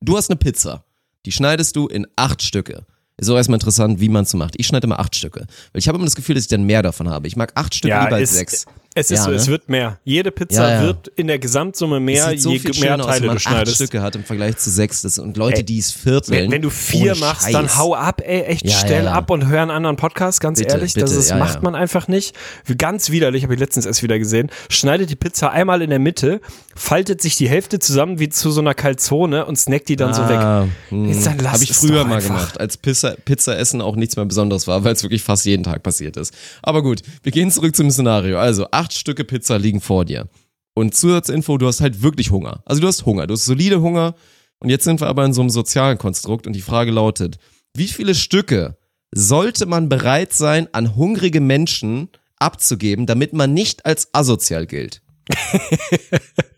[0.00, 0.84] Du hast eine Pizza.
[1.24, 2.86] Die schneidest du in acht Stücke.
[3.16, 4.54] Ist auch erstmal interessant, wie man es so macht.
[4.58, 5.46] Ich schneide immer acht Stücke.
[5.72, 7.26] Weil ich habe immer das Gefühl, dass ich dann mehr davon habe.
[7.26, 8.66] Ich mag acht Stücke Ja, lieber als sechs.
[8.98, 9.36] Es ist Ja, so, ne?
[9.36, 9.98] es wird mehr.
[10.04, 10.82] Jede Pizza Ja, ja.
[10.86, 13.42] wird in der Gesamtsumme mehr, so je mehr schöner aus, wenn Teile man du acht
[13.42, 13.76] schneidest.
[13.76, 15.02] Stücke hat im Vergleich zu sechs.
[15.02, 16.44] Das, und Leute, Ey, die es vierteln.
[16.44, 17.52] Wenn, wenn du vier machst, Scheiß.
[17.52, 20.94] dann hau ab, ey, echt stell ab und hör einen anderen Podcast, ganz Bitte, ehrlich,
[20.94, 22.34] das bitte, ist, ja, macht man einfach nicht.
[22.78, 24.50] Ganz widerlich, habe ich letztens erst wieder gesehen.
[24.70, 26.40] Schneidet die Pizza einmal in der Mitte,
[26.76, 30.22] faltet sich die Hälfte zusammen wie zu so einer Calzone und snackt die dann so
[30.28, 30.38] weg.
[30.38, 31.08] Ah, hm.
[31.08, 32.28] Jetzt dann lass Habe ich früher mal einfach.
[32.28, 35.64] gemacht, als Pizza, Pizza essen auch nichts mehr Besonderes war, weil es wirklich fast jeden
[35.64, 36.34] Tag passiert ist.
[36.62, 38.38] Aber gut, wir gehen zurück zum Szenario.
[38.38, 40.28] Also, acht Stücke Pizza liegen vor dir.
[40.74, 42.62] Und Zusatzinfo, du hast halt wirklich Hunger.
[42.66, 44.14] Also du hast Hunger, du hast solide Hunger.
[44.58, 47.38] Und jetzt sind wir aber in so einem sozialen Konstrukt und die Frage lautet,
[47.74, 48.76] wie viele Stücke
[49.10, 55.00] sollte man bereit sein, an hungrige Menschen abzugeben, damit man nicht als asozial gilt?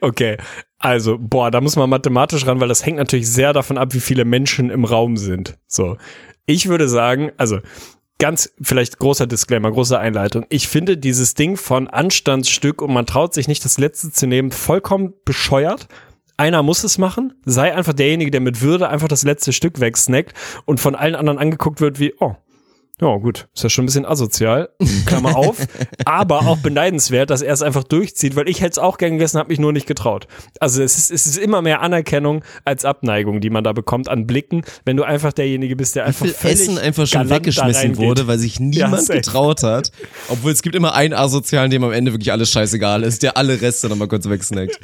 [0.00, 0.36] Okay,
[0.78, 4.00] also, boah, da muss man mathematisch ran, weil das hängt natürlich sehr davon ab, wie
[4.00, 5.58] viele Menschen im Raum sind.
[5.66, 5.96] So.
[6.46, 7.58] Ich würde sagen, also,
[8.18, 10.46] ganz, vielleicht großer Disclaimer, große Einleitung.
[10.48, 14.52] Ich finde dieses Ding von Anstandsstück und man traut sich nicht das letzte zu nehmen,
[14.52, 15.88] vollkommen bescheuert.
[16.36, 20.34] Einer muss es machen, sei einfach derjenige, der mit Würde einfach das letzte Stück wegsnackt
[20.66, 22.36] und von allen anderen angeguckt wird wie, oh,
[23.00, 23.48] ja, gut.
[23.54, 24.70] Ist ja schon ein bisschen asozial,
[25.04, 25.58] Klammer auf.
[26.06, 29.38] aber auch beneidenswert, dass er es einfach durchzieht, weil ich hätte es auch gern gegessen,
[29.38, 30.26] habe mich nur nicht getraut.
[30.60, 34.26] Also es ist, es ist immer mehr Anerkennung als Abneigung, die man da bekommt an
[34.26, 38.26] Blicken, wenn du einfach derjenige bist, der einfach Wie viel Essen einfach schon weggeschmissen wurde,
[38.28, 39.20] weil sich niemand safe.
[39.20, 39.92] getraut hat.
[40.28, 43.60] Obwohl es gibt immer einen Asozialen, dem am Ende wirklich alles scheißegal ist, der alle
[43.60, 44.80] Reste nochmal kurz wegsnackt.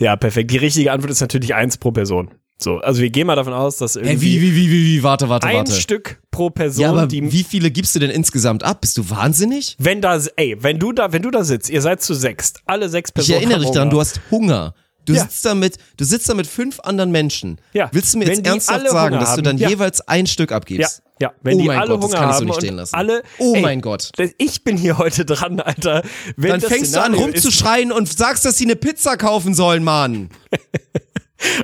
[0.00, 0.50] Ja, perfekt.
[0.50, 2.30] Die richtige Antwort ist natürlich eins pro Person.
[2.62, 5.02] So, also wir gehen mal davon aus, dass irgendwie Ey, wie, wie, wie, wie, wie,
[5.02, 5.72] warte, warte, ein warte.
[5.72, 8.80] Stück pro Person, ja, aber die wie viele gibst du denn insgesamt ab?
[8.80, 9.76] Bist du wahnsinnig?
[9.78, 12.88] wenn da, ey, wenn du da, wenn du da sitzt, ihr seid zu sechst, alle
[12.88, 13.38] sechs Ich Personen.
[13.38, 14.74] erinnere haben dich daran, du hast Hunger.
[15.04, 15.22] Du Ja.
[15.22, 17.58] sitzt da mit, du sitzt da mit fünf anderen Menschen.
[17.74, 17.90] Ja.
[17.92, 19.68] Willst du mir Wenn jetzt ernsthaft sagen, Hunger dass du haben, dann ja.
[19.68, 21.02] jeweils ein Stück Ja, abgibst?
[21.20, 22.76] ja, wenn Oh die mein alle Gott, das Hunger kann ich so haben nicht stehen
[22.76, 22.94] lassen.
[22.94, 24.10] alle, Oh ey, mein Gott.
[24.16, 26.02] das- Ich bin hier heute dran, Alter.
[26.38, 29.52] Wenn Dann das fängst du an Szenario rumzuschreien und sagst, dass sie eine Pizza kaufen
[29.52, 30.30] sollen, Mann.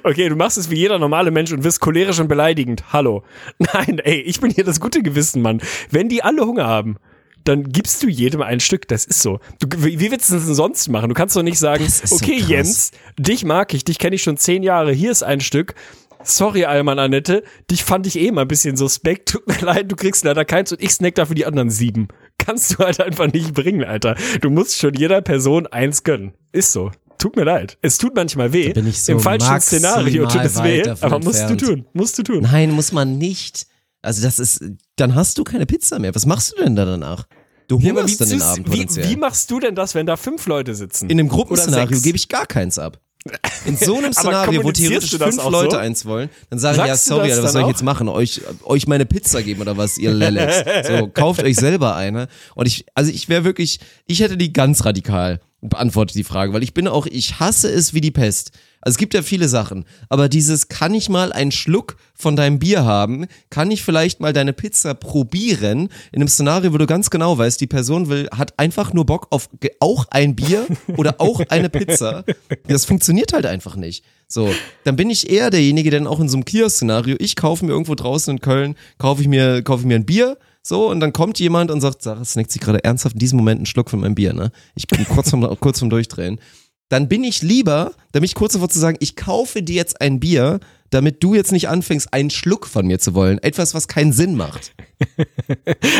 [0.03, 2.93] Okay, du machst es wie jeder normale Mensch und wirst cholerisch und beleidigend.
[2.93, 3.22] Hallo.
[3.59, 5.61] Nein, ey, ich bin hier das gute Gewissen, Mann.
[5.91, 6.97] Wenn die alle Hunger haben,
[7.45, 8.89] dann gibst du jedem ein Stück.
[8.89, 9.41] Das ist so.
[9.61, 11.09] Du, wie willst du das denn sonst machen?
[11.09, 12.49] Du kannst doch nicht sagen, so okay, krass.
[12.49, 15.74] Jens, dich mag ich, dich kenne ich schon zehn Jahre, hier ist ein Stück.
[16.22, 19.31] Sorry, Alman Annette, dich fand ich eh mal ein bisschen suspekt.
[19.31, 22.09] Tut mir leid, du kriegst leider keins und ich snack dafür die anderen sieben.
[22.39, 24.16] Kannst du halt einfach nicht bringen, Alter.
[24.41, 26.35] Du musst schon jeder Person eins gönnen.
[26.53, 26.91] Ist so.
[27.21, 27.77] Tut mir leid.
[27.83, 28.73] Es tut manchmal weh.
[28.73, 31.62] bin ich so Im falschen Szenario tut es weh, aber musst entfernt.
[31.62, 31.87] du tun.
[31.93, 32.41] Musst du tun.
[32.43, 33.66] Nein, muss man nicht.
[34.03, 34.64] Also das ist,
[34.97, 36.14] dann hast du keine Pizza mehr.
[36.14, 37.27] Was machst du denn da danach?
[37.68, 40.47] Du Ja, hungerst dann den Abend wie, wie machst du denn das, wenn da fünf
[40.47, 41.11] Leute sitzen?
[41.11, 42.99] In einem Gruppenszenario gebe ich gar keins ab.
[43.66, 45.77] In so einem Szenario, wo theoretisch fünf Leute so?
[45.77, 48.09] eins wollen, dann sagen die, ja, sorry, Alter, was soll ich jetzt machen?
[48.09, 50.89] Euch, euch meine Pizza geben oder was, ihr Lelex?
[50.89, 52.29] So, kauft euch selber eine.
[52.55, 56.63] Und ich, also ich wäre wirklich, ich hätte die ganz radikal beantwortet, die Frage, weil
[56.63, 58.53] ich bin auch, ich hasse es wie die Pest.
[58.83, 62.59] Also es gibt ja viele Sachen, aber dieses, kann ich mal einen Schluck von deinem
[62.59, 63.27] Bier haben?
[63.51, 65.91] Kann ich vielleicht mal deine Pizza probieren?
[66.13, 69.27] In einem Szenario, wo du ganz genau weißt, die Person will, hat einfach nur Bock
[69.31, 69.51] auf
[69.81, 72.25] auch ein Bier oder auch eine Pizza.
[72.67, 74.03] Das funktioniert halt einfach nicht.
[74.29, 74.51] So,
[74.85, 77.73] dann bin ich eher derjenige, der dann auch in so einem Kiosk-Szenario, ich kaufe mir
[77.73, 81.13] irgendwo draußen in Köln, kaufe ich mir, kaufe ich mir ein Bier, so, und dann
[81.13, 84.01] kommt jemand und sagt, Sarah snackt sich gerade ernsthaft in diesem Moment einen Schluck von
[84.01, 84.53] meinem Bier, ne?
[84.75, 86.39] Ich bin kurz vom, kurz vom Durchdrehen.
[86.91, 90.01] Dann bin ich lieber, da bin ich kurz davor zu sagen, ich kaufe dir jetzt
[90.01, 90.59] ein Bier,
[90.91, 93.39] damit du jetzt nicht anfängst, einen Schluck von mir zu wollen.
[93.43, 94.75] Etwas, was keinen Sinn macht.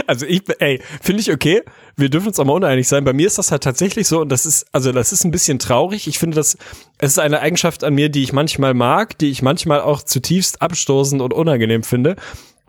[0.07, 1.63] Also ich, ey, finde ich okay.
[1.97, 3.05] Wir dürfen uns auch mal uneinig sein.
[3.05, 5.59] Bei mir ist das halt tatsächlich so und das ist, also das ist ein bisschen
[5.59, 6.07] traurig.
[6.07, 6.59] Ich finde das,
[6.99, 10.61] es ist eine Eigenschaft an mir, die ich manchmal mag, die ich manchmal auch zutiefst
[10.61, 12.17] abstoßend und unangenehm finde.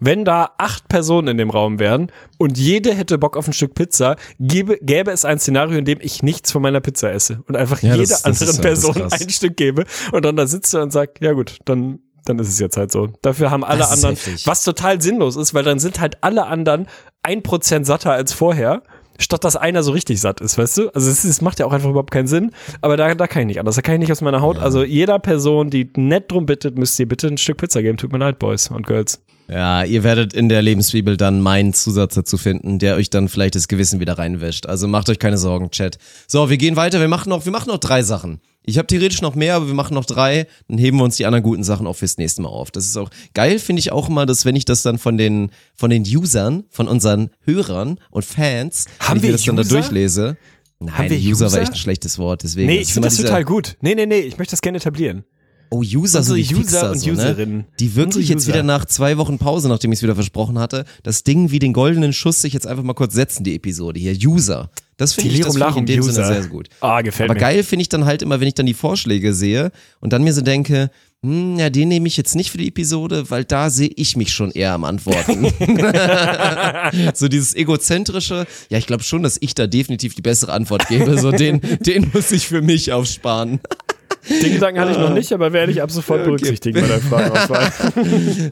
[0.04, 3.76] Wenn da acht Personen in dem Raum wären und jede hätte Bock auf ein Stück
[3.76, 7.56] Pizza, gäbe, gäbe es ein Szenario, in dem ich nichts von meiner Pizza esse und
[7.56, 10.92] einfach Ja, jeder das- das anderen Person ein Stück gebe und dann da sitze und
[10.92, 13.10] sag, ja gut, dann dann ist es jetzt halt so.
[13.24, 14.46] Dafür haben alle anderen, heftig.
[14.46, 16.86] was total sinnlos ist, weil dann sind halt alle anderen
[17.24, 18.84] ein Prozent satter als vorher,
[19.18, 20.90] statt dass einer so richtig satt ist, weißt du?
[20.90, 23.48] Also es, es macht ja auch einfach überhaupt keinen Sinn, aber da, da kann ich
[23.48, 24.60] nicht anders, da kann ich nicht aus meiner Haut.
[24.60, 27.98] Also jeder Person, die nett drum bittet, müsst ihr bitte ein Stück Pizza geben.
[27.98, 29.24] Tut mir leid, Boys und Girls.
[29.52, 33.56] Ja, ihr werdet in der Lebensbibel dann meinen Zusatz dazu finden, der euch dann vielleicht
[33.56, 34.66] das Gewissen wieder reinwäscht.
[34.66, 35.98] Also macht euch keine Sorgen, Chat.
[36.26, 37.02] So, wir gehen weiter.
[37.02, 38.40] Wir machen noch, wir machen noch drei Sachen.
[38.64, 40.48] Ich habe theoretisch noch mehr, aber wir machen noch drei.
[40.70, 42.72] Dann heben wir uns die anderen guten Sachen auch fürs nächste Mal auf.
[42.72, 45.52] Das ist auch geil, finde ich auch immer, dass wenn ich das dann von den
[45.76, 49.62] von den Usern, von unseren Hörern und Fans, Haben wenn ich wir das dann da
[49.64, 49.70] User?
[49.70, 50.38] durchlese.
[50.80, 51.52] Nein, wir User, User?
[51.58, 52.44] war echt ein schlechtes Wort.
[52.44, 52.68] Deswegen.
[52.68, 53.76] Nee, ich finde das total gut.
[53.82, 55.26] Nee, nee, nee, ich möchte das gerne etablieren.
[55.74, 57.58] Oh, User, so Unsere wie User Fixer, und so, Userinnen.
[57.60, 57.66] Ne?
[57.80, 58.54] Die wirklich Unsere jetzt User.
[58.54, 61.72] wieder nach zwei Wochen Pause, nachdem ich es wieder versprochen hatte, das Ding wie den
[61.72, 64.14] goldenen Schuss sich jetzt einfach mal kurz setzen, die Episode hier.
[64.14, 64.70] User.
[64.98, 66.26] Das finde ich, das find ich in dem Sinne User.
[66.26, 66.68] sehr, sehr gut.
[66.82, 67.40] Ah, gefällt Aber mir.
[67.40, 70.34] geil finde ich dann halt immer, wenn ich dann die Vorschläge sehe und dann mir
[70.34, 70.92] so denke,
[71.24, 74.34] hm, ja, den nehme ich jetzt nicht für die Episode, weil da sehe ich mich
[74.34, 75.46] schon eher am Antworten.
[77.14, 81.18] so dieses egozentrische, ja, ich glaube schon, dass ich da definitiv die bessere Antwort gebe.
[81.18, 83.62] So den, den muss ich für mich aufsparen.
[84.30, 87.72] Den Gedanken hatte ich noch nicht, aber werde ich ab sofort berücksichtigen bei der Frageauswahl.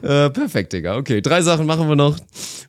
[0.02, 0.96] Äh, perfekt, Digga.
[0.96, 2.16] Okay, drei Sachen machen wir noch.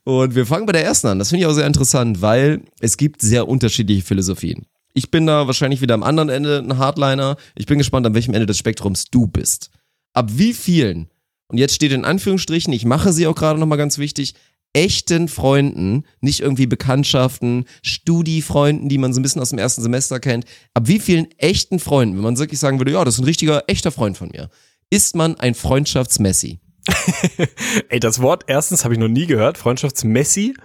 [0.03, 1.19] Und wir fangen bei der ersten an.
[1.19, 4.65] Das finde ich auch sehr interessant, weil es gibt sehr unterschiedliche Philosophien.
[4.93, 7.37] Ich bin da wahrscheinlich wieder am anderen Ende ein Hardliner.
[7.55, 9.69] Ich bin gespannt, an welchem Ende des Spektrums du bist.
[10.13, 11.07] ab wie vielen,
[11.47, 14.35] und jetzt steht in Anführungsstrichen, ich mache sie auch gerade nochmal ganz wichtig,
[14.73, 20.19] echten Freunden, nicht irgendwie Bekanntschaften, Studi-Freunden, die man so ein bisschen aus dem ersten Semester
[20.19, 23.25] kennt, ab wie vielen echten Freunden, wenn man wirklich sagen würde, ja, das ist ein
[23.25, 24.49] richtiger, echter Freund von mir,
[24.89, 26.59] ist man ein Freundschaftsmessi?
[27.89, 30.55] Ey, das Wort erstens habe ich noch nie gehört, Freundschaftsmessi.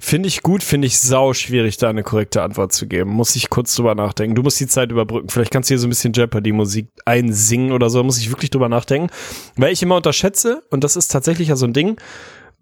[0.00, 3.10] Finde ich gut, finde ich sau schwierig, da eine korrekte Antwort zu geben.
[3.10, 4.36] Muss ich kurz drüber nachdenken.
[4.36, 5.28] Du musst die Zeit überbrücken.
[5.28, 8.04] Vielleicht kannst du hier so ein bisschen Jeopardy-Musik einsingen oder so.
[8.04, 9.10] Muss ich wirklich drüber nachdenken.
[9.56, 11.96] Weil ich immer unterschätze, und das ist tatsächlich ja so ein Ding,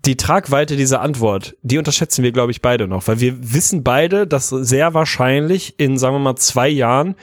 [0.07, 3.07] die Tragweite dieser Antwort, die unterschätzen wir, glaube ich, beide noch.
[3.09, 7.17] Weil wir wissen beide, dass sehr wahrscheinlich in, sagen wir mal, zwei Jahren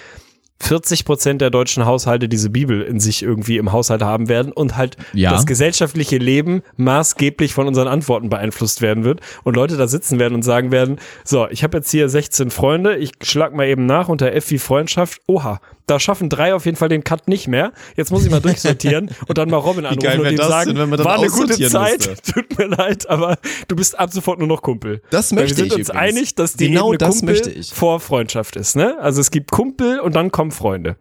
[0.60, 4.78] 40 Prozent der deutschen Haushalte diese Bibel in sich irgendwie im Haushalt haben werden und
[4.78, 5.32] halt Ja.
[5.32, 10.36] das gesellschaftliche Leben maßgeblich von unseren Antworten beeinflusst werden wird und Leute da sitzen werden
[10.36, 14.08] und sagen werden, so, ich habe jetzt hier 16 Freunde, ich schlag mal eben nach
[14.08, 17.72] unter F wie Freundschaft, oha, da schaffen drei auf jeden Fall den Cut nicht mehr,
[17.96, 20.92] jetzt muss ich mal durchsortieren und dann mal Robin anrufen geil und ihm sagen, denn,
[20.92, 22.34] war eine gute Zeit, müsste?
[22.34, 25.02] tut mir leid, aber du bist ab sofort nur noch Kumpel.
[25.10, 26.18] Das möchte wir sind ich uns übrigens.
[26.18, 27.74] einig, dass die Genau Ebene das Kumpel möchte ich.
[27.74, 28.98] vor Freundschaft ist, ne?
[29.00, 30.96] Also es gibt Kumpel und dann kommen Freunde.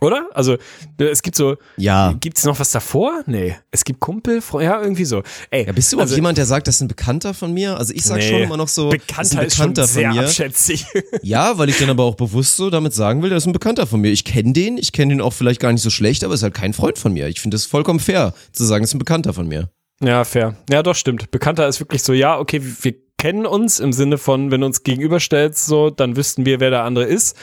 [0.00, 0.28] Oder?
[0.34, 0.54] Also
[0.98, 2.12] äh, es gibt so, Ja.
[2.20, 3.22] gibt's noch was davor?
[3.26, 3.56] Nee.
[3.70, 5.22] Es gibt Kumpel, Fre ja, irgendwie so.
[5.50, 7.76] Ey, Ja, bist du also, jemand, der sagt, das ist ein Bekannter von mir?
[7.78, 10.08] Also ich sag schon immer noch so, das ist Bekannter ein ist schon Bekannter sehr
[10.10, 10.24] von mir.
[10.26, 10.86] abschätzig.
[11.22, 13.86] Ja, weil ich dann aber auch bewusst so damit sagen will, das ist ein Bekannter
[13.86, 14.10] von mir.
[14.10, 16.54] Ich kenne den, ich kenne den auch vielleicht gar nicht so schlecht, aber ist halt
[16.54, 17.28] kein Freund von mir.
[17.28, 19.70] Ich finde es vollkommen fair, zu sagen, es ist ein Bekannter von mir.
[20.02, 20.56] ja, fair.
[20.70, 21.30] Ja, doch, stimmt.
[21.30, 24.66] Bekannter ist wirklich so, ja, okay, wir- wir kennen uns im Sinne von, wenn du
[24.66, 27.34] uns gegenüberstellst, so, dann wüssten wir, wer der andere ist.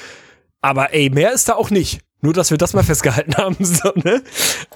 [0.61, 1.99] Aber ey, mehr ist da auch nicht.
[2.23, 3.57] Nur, dass wir das mal festgehalten haben.
[3.59, 4.23] So, ne?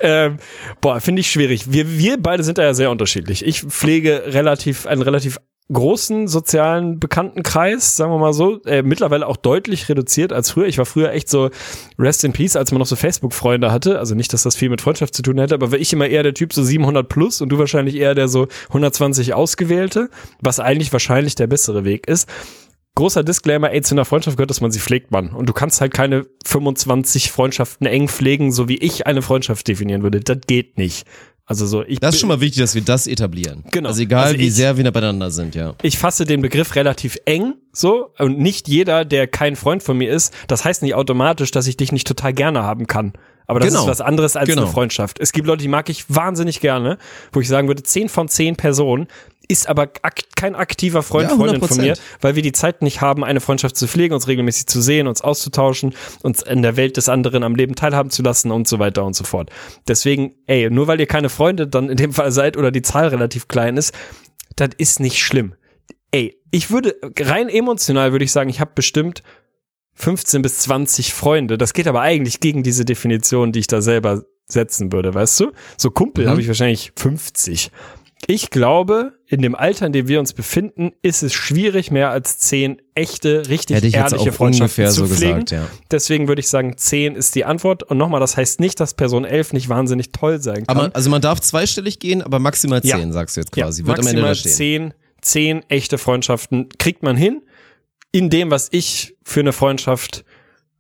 [0.01, 0.37] ähm,
[0.81, 1.71] boah, finde ich schwierig.
[1.71, 3.45] Wir, wir beide sind da ja sehr unterschiedlich.
[3.45, 5.39] Ich pflege relativ, einen relativ
[5.71, 10.67] großen sozialen Bekanntenkreis, sagen wir mal so, äh, mittlerweile auch deutlich reduziert als früher.
[10.67, 11.49] Ich war früher echt so
[11.97, 13.99] Rest in Peace, als man noch so Facebook-Freunde hatte.
[13.99, 16.23] Also nicht, dass das viel mit Freundschaft zu tun hätte, aber war ich immer eher
[16.23, 20.09] der Typ so 700 plus und du wahrscheinlich eher der so 120 Ausgewählte,
[20.41, 22.29] was eigentlich wahrscheinlich der bessere Weg ist
[22.97, 25.29] großer Disclaimer, ey, zu einer Freundschaft gehört, dass man sie pflegt, Mann.
[25.29, 30.03] Und du kannst halt keine 25 Freundschaften eng pflegen, so wie ich eine Freundschaft definieren
[30.03, 30.19] würde.
[30.19, 31.05] Das geht nicht.
[31.49, 33.63] Also so, ich, Das ist schon mal wichtig, dass wir das etablieren.
[33.71, 33.87] Genau.
[33.87, 35.75] Also egal, Also wie ich- sehr wir beieinander sind, ja.
[35.81, 38.09] ich fasse den Begriff relativ eng, so.
[38.19, 41.77] Und nicht jeder, der kein Freund von mir ist, das heißt nicht automatisch, dass ich
[41.77, 43.13] dich nicht total gerne haben kann.
[43.49, 43.83] Aber das Genau.
[43.83, 44.63] ist was anderes als Genau.
[44.63, 45.19] eine Freundschaft.
[45.21, 46.97] Es gibt Leute, die mag ich wahnsinnig gerne,
[47.31, 49.07] wo ich sagen würde, 10 von 10 Personen
[49.49, 51.99] ist aber ak kein aktiver Freund, Ja, Freundin von mir, 100%.
[52.21, 55.21] weil wir die Zeit nicht haben, eine Freundschaft zu pflegen, uns regelmäßig zu sehen, uns
[55.21, 59.05] auszutauschen, uns in der Welt des anderen am Leben teilhaben zu lassen und so weiter
[59.05, 59.49] und so fort.
[59.87, 63.07] Deswegen, ey, nur weil ihr keine Freunde dann in dem Fall seid oder die Zahl
[63.07, 63.93] relativ klein ist,
[64.55, 65.53] das ist nicht schlimm.
[66.11, 69.23] Ey, ich würde, rein emotional würde ich sagen, ich habe bestimmt
[69.95, 71.57] 15 bis 20 Freunde.
[71.57, 75.51] Das geht aber eigentlich gegen diese Definition, die ich da selber setzen würde, weißt du?
[75.75, 76.29] So Kumpel Mhm.
[76.29, 77.71] habe ich wahrscheinlich 50.
[78.25, 82.39] Ich glaube, in dem Alter, in dem wir uns befinden, ist es schwierig, mehr als
[82.39, 85.45] 10 echte, richtig Hätte ich jetzt ehrliche auch Freundschaften ungefähr zu so pflegen.
[85.45, 85.67] gesagt, ja.
[85.91, 87.83] Deswegen würde ich sagen, 10 ist die Antwort.
[87.83, 90.77] Und nochmal, das heißt nicht, dass Person 11 nicht wahnsinnig toll sein kann.
[90.77, 92.97] Aber, also man darf zweistellig gehen, aber maximal Ja.
[92.97, 93.85] zehn, sagst du jetzt Ja, quasi.
[93.85, 94.91] Wird am Ende da maximal stehen.
[94.91, 97.43] zehn, zehn echte Freundschaften kriegt man hin,
[98.11, 100.25] in dem, was ich für eine Freundschaft,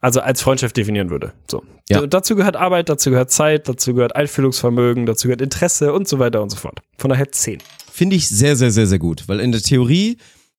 [0.01, 1.33] also als Freundschaft definieren würde.
[1.49, 1.63] So.
[1.89, 2.05] Ja.
[2.05, 6.41] Dazu gehört Arbeit, dazu gehört Zeit, dazu gehört Einfühlungsvermögen, dazu gehört Interesse und so weiter
[6.41, 6.79] und so fort.
[6.97, 7.59] Von daher zehn.
[7.91, 9.23] Finde ich sehr, sehr, sehr, sehr gut.
[9.27, 10.17] Weil in der Theorie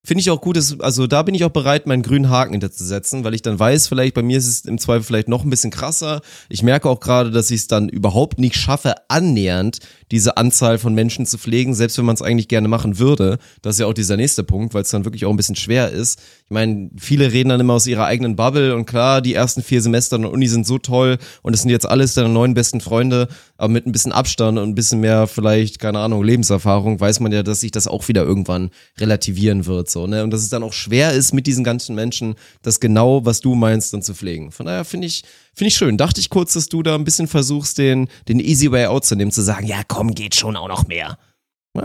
[0.08, 3.24] finde ich auch gut, dass, also da bin ich auch bereit, meinen grünen Haken hinterzusetzen,
[3.24, 5.70] weil ich dann weiß, vielleicht bei mir ist es im Zweifel vielleicht noch ein bisschen
[5.70, 6.22] krasser.
[6.48, 9.80] Ich merke auch gerade, dass ich es dann überhaupt nicht schaffe, annähernd
[10.10, 13.36] diese Anzahl von Menschen zu pflegen, selbst wenn man es eigentlich gerne machen würde.
[13.60, 15.90] Das ist ja auch dieser nächste Punkt, weil es dann wirklich auch ein bisschen schwer
[15.90, 16.18] ist.
[16.46, 19.82] Ich meine, viele reden dann immer aus ihrer eigenen Bubble und klar, die ersten vier
[19.82, 22.80] Semester an der Uni sind so toll und es sind jetzt alles deine neuen besten
[22.80, 23.28] Freunde,
[23.58, 27.32] aber mit ein bisschen Abstand und ein bisschen mehr vielleicht, keine Ahnung, Lebenserfahrung, weiß man
[27.32, 30.22] ja, dass sich das auch wieder irgendwann relativieren wird, so, ne?
[30.22, 33.56] Und dass es dann auch schwer ist, mit diesen ganzen Menschen das genau, was du
[33.56, 34.52] meinst, dann zu pflegen.
[34.52, 35.96] Von daher finde ich, finde ich schön.
[35.96, 39.16] Dachte ich kurz, dass du da ein bisschen versuchst, den, den easy way out zu
[39.16, 41.18] nehmen, zu sagen, ja, komm, geht schon auch noch mehr.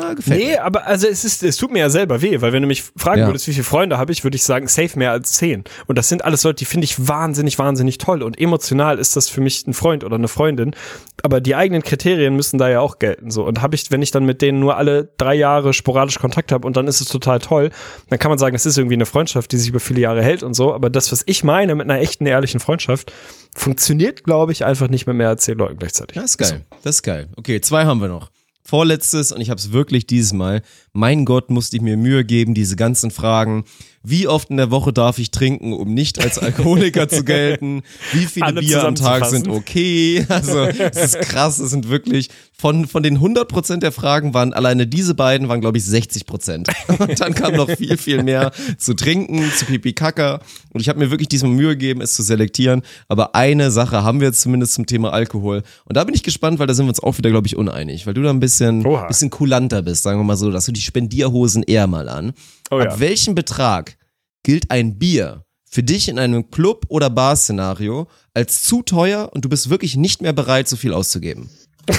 [0.02, 0.64] Ja, gefällt Nee, mir.
[0.64, 3.22] aber also es ist, es tut mir ja selber weh, weil wenn du mich fragen
[3.22, 3.28] Ja.
[3.28, 5.64] würdest, wie viele Freunde habe ich, würde ich sagen, safe mehr als zehn.
[5.88, 8.24] Und das sind alles Leute, die finde ich wahnsinnig, wahnsinnig toll.
[8.24, 10.76] Und emotional ist das für mich ein Freund oder eine Freundin.
[11.22, 13.32] Aber die eigenen Kriterien müssen da ja auch gelten.
[13.32, 13.44] So.
[13.46, 16.68] Und habe ich, wenn ich dann mit denen nur alle drei Jahre sporadisch Kontakt habe
[16.68, 17.70] und dann ist es total toll,
[18.10, 20.44] dann kann man sagen, es ist irgendwie eine Freundschaft, die sich über viele Jahre hält
[20.44, 20.74] und so.
[20.74, 23.12] Aber das, was ich meine mit einer echten, ehrlichen Freundschaft,
[23.56, 26.16] funktioniert, glaube ich, einfach nicht mit mehr als zehn Leuten gleichzeitig.
[26.16, 26.62] Das ist geil.
[26.84, 27.28] Das ist geil.
[27.36, 28.30] Okay, zwei haben wir noch.
[28.64, 30.61] Vorletztes und ich habe es wirklich dieses Mal.
[30.93, 33.66] Mein Gott, musste ich mir Mühe geben, diese ganzen Fragen.
[34.06, 37.84] Wie oft in der Woche darf ich trinken, um nicht als Alkoholiker zu gelten?
[38.12, 40.26] Wie viele Alle Bier am Tag sind okay?
[40.28, 41.58] Also, es ist krass.
[41.60, 42.30] Es sind wirklich,
[42.64, 46.26] von, von den 100 Prozent der Fragen waren alleine diese beiden waren, glaube ich, 60
[46.26, 46.70] Prozent.
[46.99, 50.41] Und dann kam noch viel, viel mehr zu trinken, zu Pipi Kaka.
[50.72, 52.82] Und ich habe mir wirklich diesmal Mühe gegeben, es zu selektieren.
[53.08, 55.64] Aber eine Sache haben wir jetzt zumindest zum Thema Alkohol.
[55.86, 58.06] Und da bin ich gespannt, weil da sind wir uns auch wieder, glaube ich, uneinig.
[58.06, 59.08] Weil du da ein bisschen, Oha.
[59.08, 62.34] bisschen kulanter bist, sagen wir mal so, dass du die Spendierhosen eher mal an.
[62.72, 62.99] Oh Ab ja.
[62.99, 63.98] welchem Betrag
[64.44, 69.49] gilt ein Bier für dich in einem Club- oder Bar-Szenario als zu teuer und du
[69.49, 71.49] bist wirklich nicht mehr bereit, so viel auszugeben?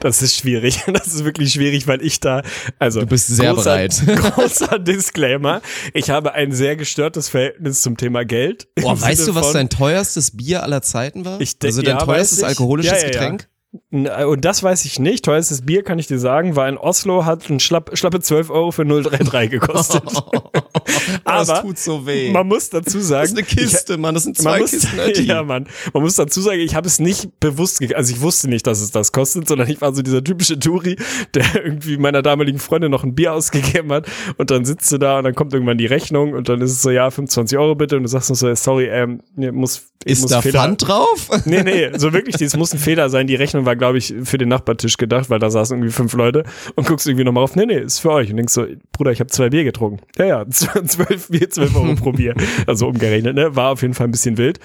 [0.00, 0.82] Das ist schwierig.
[0.92, 2.42] Das ist wirklich schwierig, weil ich da,
[2.78, 3.00] also.
[3.00, 4.02] Du bist sehr großer, bereit.
[4.06, 5.60] Großer Disclaimer.
[5.94, 8.68] Ich habe ein sehr gestörtes Verhältnis zum Thema Geld.
[8.76, 11.40] Boah, weißt Sinne du, was dein teuerstes Bier aller Zeiten war?
[11.40, 13.12] Ich denk- also dein ja, teuerstes alkoholisches ja, ja.
[13.12, 13.48] Getränk?
[13.90, 15.24] Und das weiß ich nicht.
[15.24, 18.70] Teuerstes Bier, kann ich dir sagen, war in Oslo, hat ein schlapp, schlappe 12 Euro
[18.70, 20.02] für 033 gekostet.
[21.24, 22.30] das Aber tut so weh.
[22.30, 23.22] Man muss dazu sagen.
[23.22, 24.14] das ist eine Kiste, Mann.
[24.14, 25.00] Das sind Ich, zwei muss, Kisten.
[25.00, 25.22] Alter.
[25.22, 25.66] ja, Mann.
[25.94, 28.90] Man muss dazu sagen, ich habe es nicht bewusst, also ich wusste nicht, dass es
[28.90, 30.96] das kostet, sondern ich war so dieser typische Touri,
[31.34, 35.18] der irgendwie meiner damaligen Freundin noch ein Bier ausgegeben hat und dann sitzt du da
[35.18, 37.96] und dann kommt irgendwann die Rechnung und dann ist es so, ja, 25 Euro bitte
[37.96, 41.30] und du sagst noch so, sorry, ähm, muss, Ist muss da Fehler- Pfand drauf?
[41.46, 43.26] Nee, nee, so wirklich, es muss ein Fehler sein.
[43.26, 46.44] Die Rechnung war, glaube ich, für den Nachbartisch gedacht, weil da saßen irgendwie fünf Leute
[46.74, 48.30] und guckst irgendwie nochmal auf, nee, nee, ist für euch.
[48.30, 50.04] Und denkst so, Bruder, ich habe zwei Bier getrunken.
[50.18, 52.34] Ja, ja, zwölf Bier, zwölf Euro pro Bier.
[52.66, 53.54] Also umgerechnet, ne?
[53.56, 54.58] War auf jeden Fall ein bisschen wild.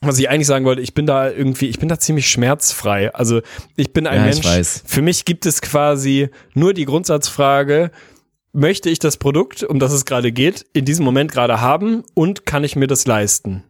[0.00, 3.14] Was ich eigentlich sagen wollte, ich bin da irgendwie, ich bin da ziemlich schmerzfrei.
[3.14, 3.40] Also
[3.76, 4.44] ich bin ein Ja, Mensch.
[4.44, 4.82] weiß.
[4.86, 7.90] Für mich gibt es quasi nur die Grundsatzfrage,
[8.52, 12.44] möchte ich das Produkt, um das es gerade geht, in diesem Moment gerade haben und
[12.46, 13.64] kann ich mir das leisten?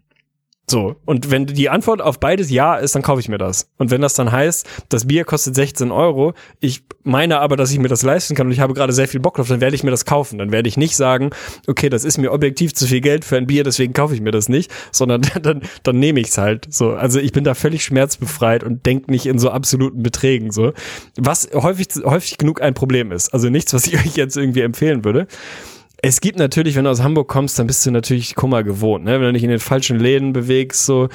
[0.66, 3.68] So, und wenn die Antwort auf beides ja ist, dann kaufe ich mir das.
[3.76, 7.78] Und wenn das dann heißt, das Bier kostet 16 Euro, ich meine aber, dass ich
[7.78, 9.84] mir das leisten kann und ich habe gerade sehr viel Bock drauf, dann werde ich
[9.84, 10.38] mir das kaufen.
[10.38, 11.30] Dann werde ich nicht sagen,
[11.66, 14.30] okay, das ist mir objektiv zu viel Geld für ein Bier, deswegen kaufe ich mir
[14.30, 16.72] das nicht, sondern dann, dann nehme ich es halt.
[16.72, 20.50] So, also ich bin da völlig schmerzbefreit und denke nicht in so absoluten Beträgen.
[20.50, 20.72] So,
[21.18, 23.34] was häufig, häufig genug ein Problem ist.
[23.34, 25.26] Also nichts, was ich euch jetzt irgendwie empfehlen würde.
[26.06, 29.12] Es gibt natürlich, wenn du aus Hamburg kommst, dann bist du natürlich Kummer gewohnt, ne?
[29.12, 31.08] Wenn du dich in den falschen Läden bewegst, so,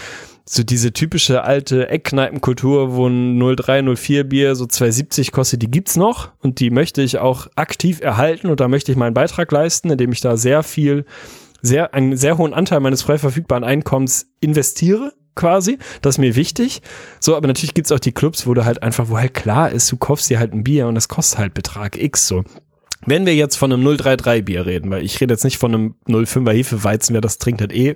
[0.46, 5.96] so diese typische alte Eckkneipenkultur, wo ein 03, 04 Bier so 2,70 kostet, die gibt's
[5.96, 9.92] noch und die möchte ich auch aktiv erhalten und da möchte ich meinen Beitrag leisten,
[9.92, 11.06] indem ich da sehr viel,
[11.62, 15.78] sehr, einen sehr hohen Anteil meines frei verfügbaren Einkommens investiere quasi.
[16.02, 16.82] Das ist mir wichtig.
[17.20, 19.92] So, aber natürlich gibt's auch die Clubs, wo du halt einfach, wo halt klar ist,
[19.92, 22.44] du kaufst dir halt ein Bier und das kostet halt Betrag X so.
[23.06, 25.96] Wenn wir jetzt von einem 033 Bier reden, weil ich rede jetzt nicht von einem
[26.08, 27.96] 05er Hefeweizen, wer das trinkt, hat eh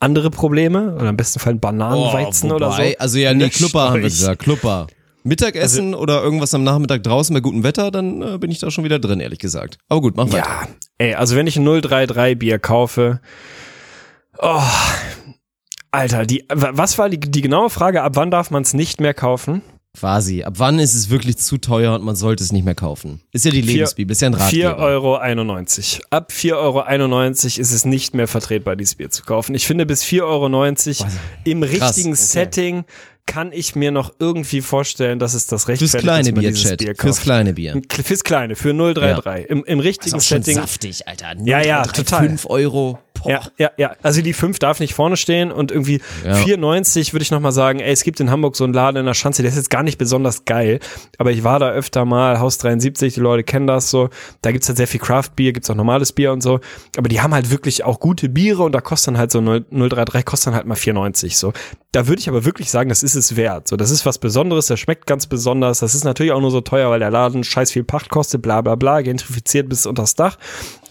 [0.00, 2.82] andere Probleme oder im besten Fall ein Bananenweizen Oh, oder so.
[2.98, 4.86] Also ja, nee, Klupper haben wir gesagt, Klupper.
[5.26, 8.70] Mittagessen Also oder irgendwas am Nachmittag draußen bei gutem Wetter, dann äh, bin ich da
[8.70, 9.78] schon wieder drin, ehrlich gesagt.
[9.88, 10.36] Aber gut, mach weiter.
[10.36, 10.68] Ja,
[10.98, 13.20] ey, also wenn ich ein 033 Bier kaufe,
[14.38, 14.60] oh,
[15.90, 19.00] Alter, die, wa- was war die, die genaue Frage, ab wann darf man es nicht
[19.00, 19.62] mehr kaufen?
[19.98, 20.42] Quasi.
[20.42, 23.20] Ab wann ist es wirklich zu teuer und man sollte es nicht mehr kaufen?
[23.32, 24.76] Ist ja die Lebensbibel, ist ja ein Ratgeber.
[24.78, 26.06] 4,91 Euro.
[26.10, 29.54] Ab 4,91 Euro ist es nicht mehr vertretbar, dieses Bier zu kaufen.
[29.54, 31.10] Ich finde, bis 4,90 Euro
[31.44, 32.22] im richtigen okay.
[32.22, 32.84] Setting
[33.26, 36.78] kann ich mir noch irgendwie vorstellen, dass es das Fürs rechtfertigt, kleine Bier, Chat.
[36.78, 37.22] Bier Fürs kauft.
[37.22, 37.80] kleine Bier.
[37.90, 39.48] Fürs kleine, für 033.
[39.48, 40.56] Im, Im richtigen Setting.
[40.56, 41.34] saftig, Alter.
[41.44, 42.28] Ja, ja, 0,33, total.
[42.28, 42.98] 5 Euro.
[43.24, 43.30] Boah.
[43.30, 43.96] Ja, ja, ja.
[44.02, 46.34] Also die 5 darf nicht vorne stehen und irgendwie Ja.
[46.34, 49.14] 4,90 würde ich nochmal sagen, ey, es gibt in Hamburg so einen Laden in der
[49.14, 50.80] Schanze, der ist jetzt gar nicht besonders geil,
[51.18, 54.10] aber ich war da öfter mal, Haus 73, die Leute kennen das so,
[54.42, 56.60] da gibt's halt sehr viel Craft-Bier, gibt's auch normales Bier und so,
[56.96, 59.64] aber die haben halt wirklich auch gute Biere und da kostet dann halt so 0,
[59.70, 61.52] 033, kostet dann halt mal 4,90 so.
[61.92, 63.68] Da würde ich aber wirklich sagen, das ist es wert.
[63.68, 66.60] So, das ist was Besonderes, das schmeckt ganz besonders, das ist natürlich auch nur so
[66.60, 70.36] teuer, weil der Laden scheiß viel Pacht kostet, bla bla bla, gentrifiziert bis unters Dach,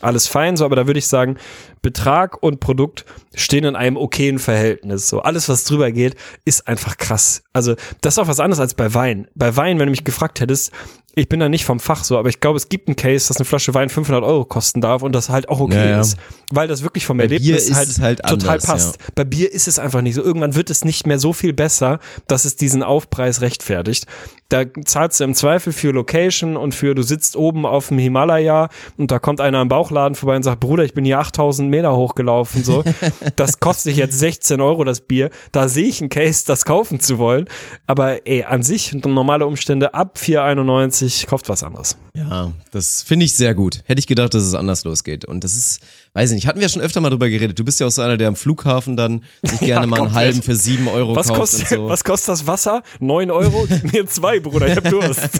[0.01, 1.37] alles fein, so, aber da würde ich sagen,
[1.83, 3.05] Betrag und Produkt
[3.35, 5.09] stehen in einem okayen Verhältnis.
[5.09, 6.15] So alles, was drüber geht,
[6.45, 7.43] ist einfach krass.
[7.51, 9.27] Also das ist auch was anderes als bei Wein.
[9.35, 10.71] Bei Wein, wenn du mich gefragt hättest,
[11.15, 13.37] ich bin da nicht vom Fach so, aber ich glaube, es gibt einen Case, dass
[13.37, 16.01] eine Flasche Wein 500 Euro kosten darf und das halt auch okay Ja, ja.
[16.01, 16.17] ist,
[16.51, 18.97] weil das wirklich vom Bei Bier Erlebnis ist halt, es halt total anders, passt.
[19.13, 20.23] Bei Bier ist es einfach nicht so.
[20.23, 24.07] Irgendwann wird es nicht mehr so viel besser, dass es diesen Aufpreis rechtfertigt.
[24.49, 28.69] Da zahlst du im Zweifel für Location und für du sitzt oben auf dem Himalaya
[28.97, 31.95] und da kommt einer am Bauchladen vorbei und sagt, Bruder, ich bin hier 8000 Meter
[31.95, 32.83] hochgelaufen, so.
[33.35, 35.29] Das kostet jetzt 16 Euro das Bier.
[35.51, 37.45] Da sehe ich einen Case, das kaufen zu wollen.
[37.87, 41.97] Aber ey, an sich, unter normale Umstände ab 4,91 kauft was anderes.
[42.15, 43.81] Ja, das finde ich sehr gut.
[43.85, 45.25] Hätte ich gedacht, dass es anders losgeht.
[45.25, 45.79] Und das ist,
[46.13, 47.57] weiß ich nicht, hatten wir schon öfter mal drüber geredet.
[47.57, 50.43] Du bist ja auch so einer, der am Flughafen dann sich gerne mal einen halben
[50.43, 51.87] für sieben Euro Was kauft kostet, so.
[51.89, 52.83] was kostet das Wasser?
[52.99, 53.67] Neun Euro?
[53.91, 55.39] Mir zwei, Bruder, ich hab Durst.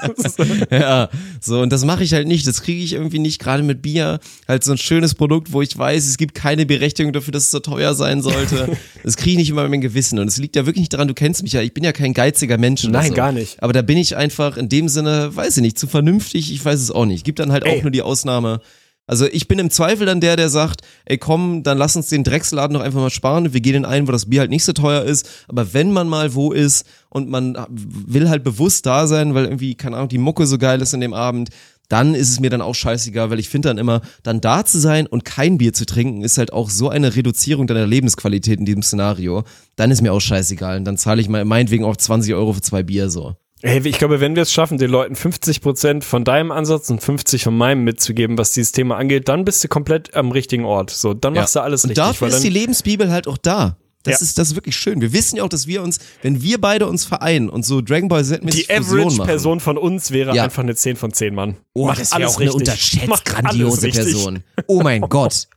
[0.71, 1.09] Ja,
[1.39, 2.47] so, und das mache ich halt nicht.
[2.47, 4.19] Das kriege ich irgendwie nicht, gerade mit Bier.
[4.47, 7.51] Halt so ein schönes Produkt, wo ich weiß, es gibt keine Berechtigung dafür, dass es
[7.51, 8.75] so teuer sein sollte.
[9.03, 10.17] Das kriege ich nicht immer mit meinem Gewissen.
[10.17, 12.15] Und es liegt ja wirklich nicht daran, du kennst mich ja, ich bin ja kein
[12.15, 12.83] geiziger Mensch.
[12.85, 13.13] Nein, so.
[13.13, 13.61] gar nicht.
[13.61, 16.79] Aber da bin ich einfach in dem Sinne, weiß ich nicht, zu vernünftig, ich weiß
[16.79, 17.25] es auch nicht.
[17.25, 17.77] Gibt dann halt Ey.
[17.77, 18.61] auch nur die Ausnahme.
[19.05, 22.23] Also ich bin im Zweifel dann der, der sagt, ey komm, dann lass uns den
[22.23, 23.53] Drecksladen noch einfach mal sparen.
[23.53, 25.29] Wir gehen in einen, wo das Bier halt nicht so teuer ist.
[25.49, 29.75] Aber wenn man mal wo ist und man will halt bewusst da sein, weil irgendwie,
[29.75, 31.49] keine Ahnung, die Mucke so geil ist in dem Abend,
[31.89, 34.79] dann ist es mir dann auch scheißegal, weil ich finde dann immer, dann da zu
[34.79, 38.65] sein und kein Bier zu trinken, ist halt auch so eine Reduzierung deiner Lebensqualität in
[38.65, 39.43] diesem Szenario.
[39.75, 40.77] Dann ist mir auch scheißegal.
[40.77, 43.35] Und dann zahle ich mal meinetwegen auch 20 Euro für zwei Bier so.
[43.65, 47.45] Hey, ich glaube, wenn wir es schaffen, den Leuten 50% von deinem Ansatz und 50
[47.45, 50.89] von meinem mitzugeben, was dieses Thema angeht, dann bist du komplett am richtigen Ort.
[50.89, 52.03] So, dann machst du alles und richtig.
[52.03, 53.77] dafür weil ist die Lebensbibel halt auch da.
[54.03, 54.25] Das Ja.
[54.25, 54.99] ist das ist wirklich schön.
[54.99, 58.09] Wir wissen ja auch, dass wir uns, wenn wir beide uns vereinen und so Dragon
[58.09, 60.43] Ball Z mit die Average-Person von uns wäre Ja.
[60.43, 61.55] einfach eine 10 von 10 Mann.
[61.73, 62.59] Oh, Macht das wäre alles auch eine richtig.
[62.67, 63.87] unterschätzt Macht grandiose.
[63.91, 64.43] Person.
[64.67, 65.47] Oh mein Gott.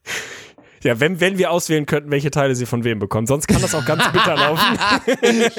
[0.87, 3.27] Ja, wenn, wenn wir auswählen könnten, welche Teile sie von wem bekommen.
[3.27, 4.79] Sonst kann das auch ganz bitter laufen.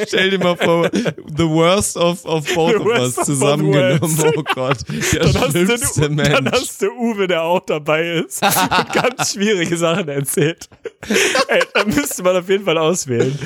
[0.07, 4.17] Stell dir mal vor, the worst of, of both The of us zusammengenommen.
[4.37, 4.77] Oh Gott,
[5.13, 6.29] der Dann hast, schlimmste du, Mensch.
[6.29, 10.69] dann hast du Uwe, der auch dabei ist und ganz schwierige Sachen erzählt.
[11.47, 13.37] ey, dann müsste man auf jeden Fall auswählen.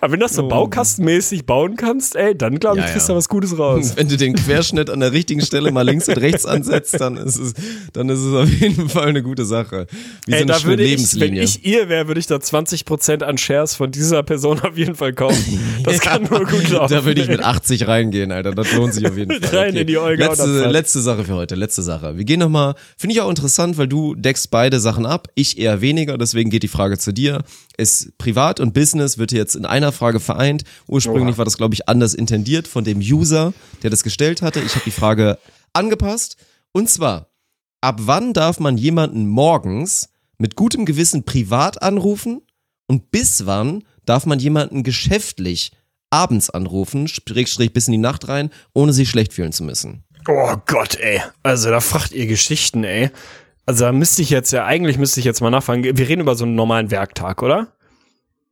[0.00, 2.86] Aber wenn du das so baukastenmäßig bauen kannst, ey, dann glaube ich, Oh.
[2.86, 3.14] Ja, kriegst ja.
[3.14, 3.92] du was Gutes raus.
[3.96, 7.36] Wenn du den Querschnitt an der richtigen Stelle mal links und rechts ansetzt, dann ist
[7.36, 7.52] es,
[7.92, 9.86] dann ist es auf jeden Fall eine gute Sache.
[10.26, 13.22] Wie so Ey, eine da würde ich, wenn ich ihr wäre, würde ich da 20%
[13.22, 15.58] an Shares von dieser Person auf jeden Fall kaufen.
[15.82, 16.92] Das kann nur gut laufen.
[16.92, 18.54] Da würde ich mit 80 reingehen, Alter.
[18.54, 19.58] Das lohnt sich auf jeden Fall.
[19.58, 22.18] Rein in die Olga letzte, letzte Sache für heute, letzte Sache.
[22.18, 25.28] Wir gehen nochmal, finde ich auch interessant, weil du deckst beide Sachen ab.
[25.34, 27.42] Ich eher weniger, deswegen geht die Frage zu dir.
[27.78, 30.64] Ist Privat und Business wird jetzt in einer Frage vereint.
[30.86, 34.60] Ursprünglich war das, glaube ich, anders intendiert von dem User, der das gestellt hatte.
[34.60, 35.38] Ich habe die Frage
[35.72, 36.36] angepasst.
[36.72, 37.30] Und zwar,
[37.80, 40.09] ab wann darf man jemanden morgens
[40.40, 42.42] mit gutem Gewissen privat anrufen
[42.86, 45.72] und bis wann darf man jemanden geschäftlich
[46.08, 50.02] abends anrufen, Schrägstrich bis in die Nacht rein, ohne sich schlecht fühlen zu müssen?
[50.26, 51.20] Oh Gott, ey.
[51.42, 53.10] Also da fragt ihr Geschichten, ey.
[53.66, 55.84] Also da müsste ich jetzt ja, eigentlich müsste ich jetzt mal nachfragen.
[55.84, 57.72] Wir reden über so einen normalen Werktag, oder?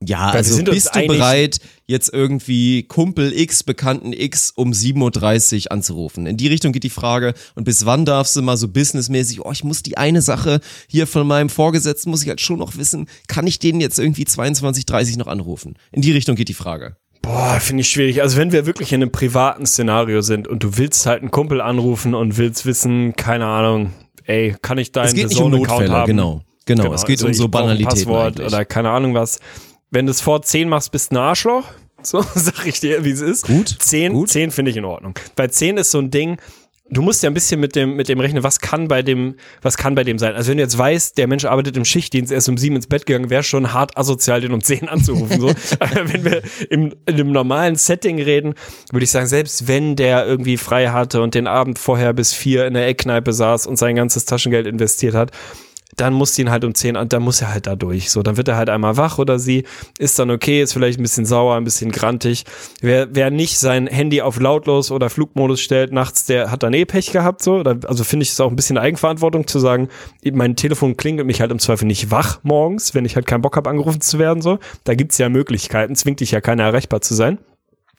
[0.01, 5.65] Ja, wir also bist du einig- bereit, jetzt irgendwie Kumpel X, Bekannten X um 7.30
[5.67, 6.27] Uhr anzurufen?
[6.27, 7.35] In die Richtung geht die Frage.
[7.57, 11.09] Und bis wann darfst du mal so businessmäßig, oh, ich muss die eine Sache hier
[11.09, 15.19] von meinem Vorgesetzten, muss ich halt schon noch wissen, kann ich den jetzt irgendwie 22.30
[15.19, 15.75] noch anrufen?
[15.91, 16.97] In die Richtung geht die Frage.
[17.23, 18.23] Boah, finde ich schwierig.
[18.23, 21.61] Also wenn wir wirklich in einem privaten Szenario sind und du willst halt einen Kumpel
[21.61, 23.93] anrufen und willst wissen, keine Ahnung,
[24.25, 26.07] ey, kann ich deinen es geht nicht um haben?
[26.07, 26.43] genau.
[26.67, 28.47] Genau, es geht also um so Banalitäten Passwort eigentlich.
[28.47, 29.41] oder keine Ahnung was.
[29.91, 31.65] Wenn du es vor 10 machst, bist du ein Arschloch.
[32.01, 33.49] So sag ich dir, wie es ist.
[33.49, 34.29] Gut, 10, gut.
[34.29, 35.15] 10 finde ich in Ordnung.
[35.35, 36.39] Bei 10 ist so ein Ding,
[36.91, 39.77] du musst ja ein bisschen mit dem, mit dem rechnen, was kann bei dem, was
[39.77, 40.35] kann bei dem sein.
[40.35, 42.87] Also wenn du jetzt weißt, der Mensch arbeitet im Schichtdienst, er ist um 7 ins
[42.87, 45.41] Bett gegangen, wäre schon hart asozial, den um 10 anzurufen.
[45.41, 45.49] So.
[46.05, 48.55] Wenn wir im, in einem normalen Setting reden,
[48.93, 52.67] würde ich sagen, selbst wenn der irgendwie frei hatte und den Abend vorher bis 4
[52.67, 55.33] in der Eckkneipe saß und sein ganzes Taschengeld investiert hat,
[55.97, 58.11] dann muss die ihn halt um 10 an, dann muss er halt da durch.
[58.11, 59.65] So, dann wird er halt einmal wach oder sie,
[59.99, 62.45] ist dann okay, ist vielleicht ein bisschen sauer, ein bisschen grantig.
[62.81, 66.85] Wer, wer nicht sein Handy auf lautlos oder Flugmodus stellt nachts, der hat dann eh
[66.85, 67.57] Pech gehabt, so.
[67.57, 69.89] Oder, also finde ich es auch ein bisschen Eigenverantwortung zu sagen,
[70.31, 73.57] mein Telefon klingelt mich halt im Zweifel nicht wach morgens, wenn ich halt keinen Bock
[73.57, 74.59] habe, angerufen zu werden, so.
[74.85, 77.39] Da gibt's ja Möglichkeiten, zwingt dich ja keiner erreichbar zu sein.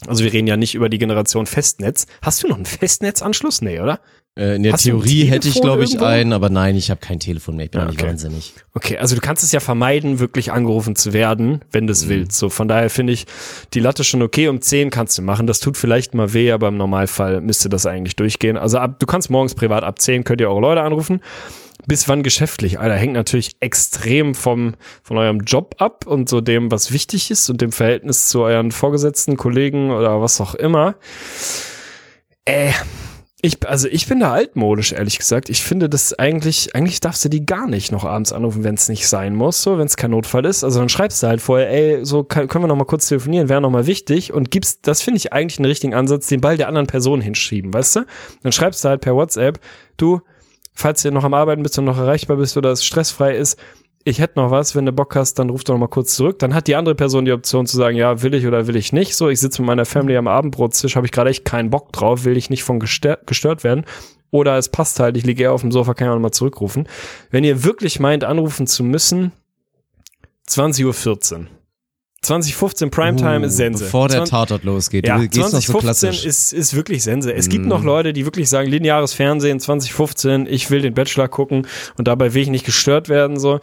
[0.08, 2.06] Also wir reden ja nicht über die Generation Festnetz.
[2.22, 3.62] Hast du noch einen Festnetzanschluss?
[3.62, 4.00] Nee, oder?
[4.38, 6.06] Äh, in der Hast Theorie hätte ich, glaube ich, irgendwo?
[6.06, 7.66] einen, aber nein, ich habe kein Telefon mehr.
[7.66, 8.10] Ich bin nicht okay.
[8.10, 8.54] wahnsinnig.
[8.74, 12.38] Okay, also du kannst es ja vermeiden, wirklich angerufen zu werden, wenn du es willst.
[12.38, 13.26] So, von daher finde ich
[13.74, 14.48] die Latte schon okay.
[14.48, 15.48] Um 10 kannst du machen.
[15.48, 18.58] Das tut vielleicht mal weh, aber im Normalfall müsste das eigentlich durchgehen.
[18.58, 21.22] Also ab, du kannst morgens privat ab 10 könnt ihr eure Leute anrufen.
[21.88, 22.80] Bis wann geschäftlich?
[22.80, 27.50] Alter, hängt natürlich extrem vom, von eurem Job ab und so dem, was wichtig ist
[27.50, 30.96] und dem Verhältnis zu euren Vorgesetzten, Kollegen oder was auch immer.
[32.46, 32.72] Äh,
[33.42, 35.50] ich, also ich bin da altmodisch, ehrlich gesagt.
[35.50, 38.90] Ich finde das eigentlich, eigentlich darfst du die gar nicht noch abends anrufen, wenn es
[38.90, 40.66] nicht sein muss, so, wenn es kein Notfall ist.
[40.66, 43.48] Also dann schreibst du halt vorher, ey, so kann, können wir noch mal kurz telefonieren,
[43.48, 46.58] wäre noch mal wichtig und gibst, das finde ich eigentlich einen richtigen Ansatz, den Ball
[46.58, 48.06] der anderen Person hinschieben, weißt du?
[48.44, 49.62] Dann schreibst du halt per WhatsApp,
[49.96, 50.20] du,
[50.74, 53.58] falls du noch am Arbeiten bist und noch erreichbar bist oder es stressfrei ist,
[54.06, 56.40] ich hätte noch was, wenn du Bock hast, dann ruf doch noch mal kurz zurück.
[56.40, 58.94] Dann hat die andere Person die Option zu sagen, ja, will ich oder will ich
[58.94, 59.16] nicht.
[59.16, 62.24] So, ich sitze mit meiner Family am Abendbrottisch, habe ich gerade echt keinen Bock drauf,
[62.24, 63.86] will ich nicht von gestört, gestört werden.
[64.32, 66.88] oder es passt halt, ich liege eher auf dem Sofa, kann ich auch nochmal zurückrufen.
[67.32, 69.32] Wenn ihr wirklich meint, anrufen zu müssen,
[70.48, 71.48] 20.14 Uhr.
[72.22, 73.84] 2015 Primetime Uh, ist Sense.
[73.84, 75.08] Bevor der 20 Tatort losgeht.
[75.08, 75.80] ja, du gehst noch so 2015
[76.10, 76.26] klassisch.
[76.26, 77.34] ist, ist wirklich Sense.
[77.34, 81.66] Es gibt noch Leute, die wirklich sagen, lineares Fernsehen 2015, ich will den Bachelor gucken
[81.98, 83.40] und dabei will ich nicht gestört werden.
[83.40, 83.60] So,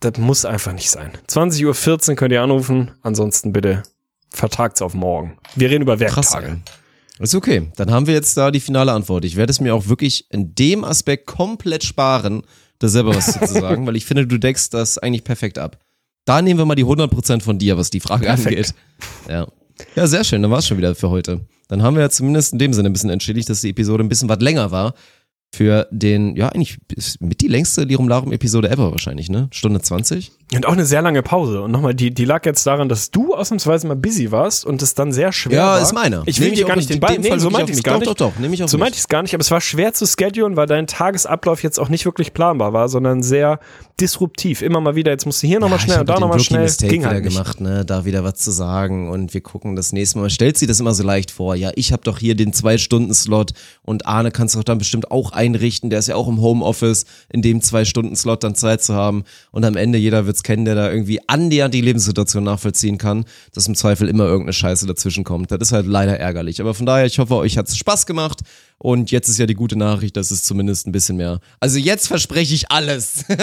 [0.00, 1.12] Das muss einfach nicht sein.
[1.28, 3.82] 20.14 Uhr könnt ihr anrufen, ansonsten bitte
[4.30, 5.38] vertagt's auf morgen.
[5.56, 6.58] Wir reden über Werktage.
[7.18, 7.68] Ist okay.
[7.76, 9.24] Dann haben wir jetzt da die finale Antwort.
[9.24, 12.42] Ich werde es mir auch wirklich in dem Aspekt komplett sparen,
[12.78, 15.78] da selber was zu sagen, weil ich finde, du deckst das eigentlich perfekt ab.
[16.28, 18.48] Da nehmen wir mal die 100% von dir, was die Frage Perfekt.
[18.48, 18.74] angeht.
[19.30, 19.46] Ja.
[19.96, 20.42] Ja, sehr schön.
[20.42, 21.40] Dann war's schon wieder für heute.
[21.68, 24.10] Dann haben wir ja zumindest in dem Sinne ein bisschen entschädigt, dass die Episode ein
[24.10, 24.92] bisschen was länger war.
[25.54, 26.78] Für den, ja, eigentlich
[27.20, 29.48] mit die längste Lirum Larum Episode ever wahrscheinlich, ne?
[29.50, 30.30] Stunde 20?
[30.54, 31.62] Und auch eine sehr lange Pause.
[31.62, 34.94] Und nochmal, die, die lag jetzt daran, dass du ausnahmsweise mal busy warst und es
[34.94, 35.76] dann sehr schwer war.
[35.78, 36.22] Ja, ist meiner.
[36.26, 37.18] Ich will dir gar nicht den Ball.
[37.18, 38.20] Nee, so meinte ich es gar Doch, nicht.
[38.20, 40.06] doch, doch, nehme ich So meinte ich es gar nicht, aber es war schwer zu
[40.06, 43.58] schedulen, weil dein Tagesablauf jetzt auch nicht wirklich planbar war, sondern sehr
[44.00, 44.62] disruptiv.
[44.62, 46.62] Immer mal wieder, jetzt musst du hier nochmal Ja, schnell und da nochmal schnell.
[46.62, 47.84] Mistake Ging wieder halt gemacht, ne?
[47.84, 50.30] Da wieder was zu sagen und wir gucken das nächste Mal.
[50.30, 51.56] Stellt sie das immer so leicht vor.
[51.56, 53.52] Ja, ich habe doch hier den Zwei-Stunden-Slot
[53.82, 55.88] und Arne kannst doch dann bestimmt auch einrichten.
[55.88, 59.24] Der ist ja auch im Homeoffice, in dem Zwei-Stunden-Slot dann Zeit zu haben.
[59.52, 63.24] Und am Ende jeder wird's kennen, der da irgendwie annähernd die Lebenssituation nachvollziehen kann,
[63.54, 65.50] dass im Zweifel immer irgendeine Scheiße dazwischen kommt.
[65.50, 66.60] Das ist halt leider ärgerlich.
[66.60, 68.40] Aber von daher, ich hoffe, euch hat's Spaß gemacht.
[68.80, 71.40] Und jetzt ist ja die gute Nachricht, dass es zumindest ein bisschen mehr.
[71.58, 73.24] Also jetzt verspreche ich alles.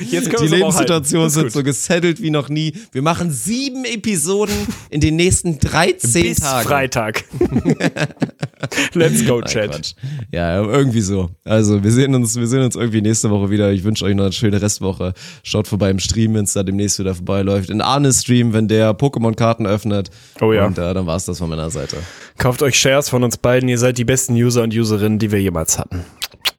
[0.00, 0.46] Jetzt Die.
[0.46, 2.72] Lebenssituation sind so gesettelt wie noch nie.
[2.92, 4.54] Wir machen sieben Episoden
[4.90, 6.68] in den nächsten 13 Bis Tagen.
[6.68, 7.24] Freitag.
[8.94, 9.70] Let's go, Nein, Chat.
[9.70, 9.92] Quatsch.
[10.32, 11.30] Ja, irgendwie so.
[11.44, 13.70] Also wir sehen uns, wir sehen uns irgendwie nächste Woche wieder.
[13.72, 15.12] Ich wünsche euch noch eine schöne Restwoche.
[15.42, 17.70] Schaut vorbei im Stream, wenn es da demnächst wieder vorbeiläuft.
[17.70, 20.10] In Arnes Stream, wenn der Pokémon-Karten öffnet.
[20.40, 20.66] Oh ja.
[20.66, 21.98] Und äh, dann war's das von meiner Seite.
[22.38, 23.68] Kauft euch Shares von uns beiden.
[23.68, 26.04] Ihr seid die besten User und Userinnen, die wir jemals hatten.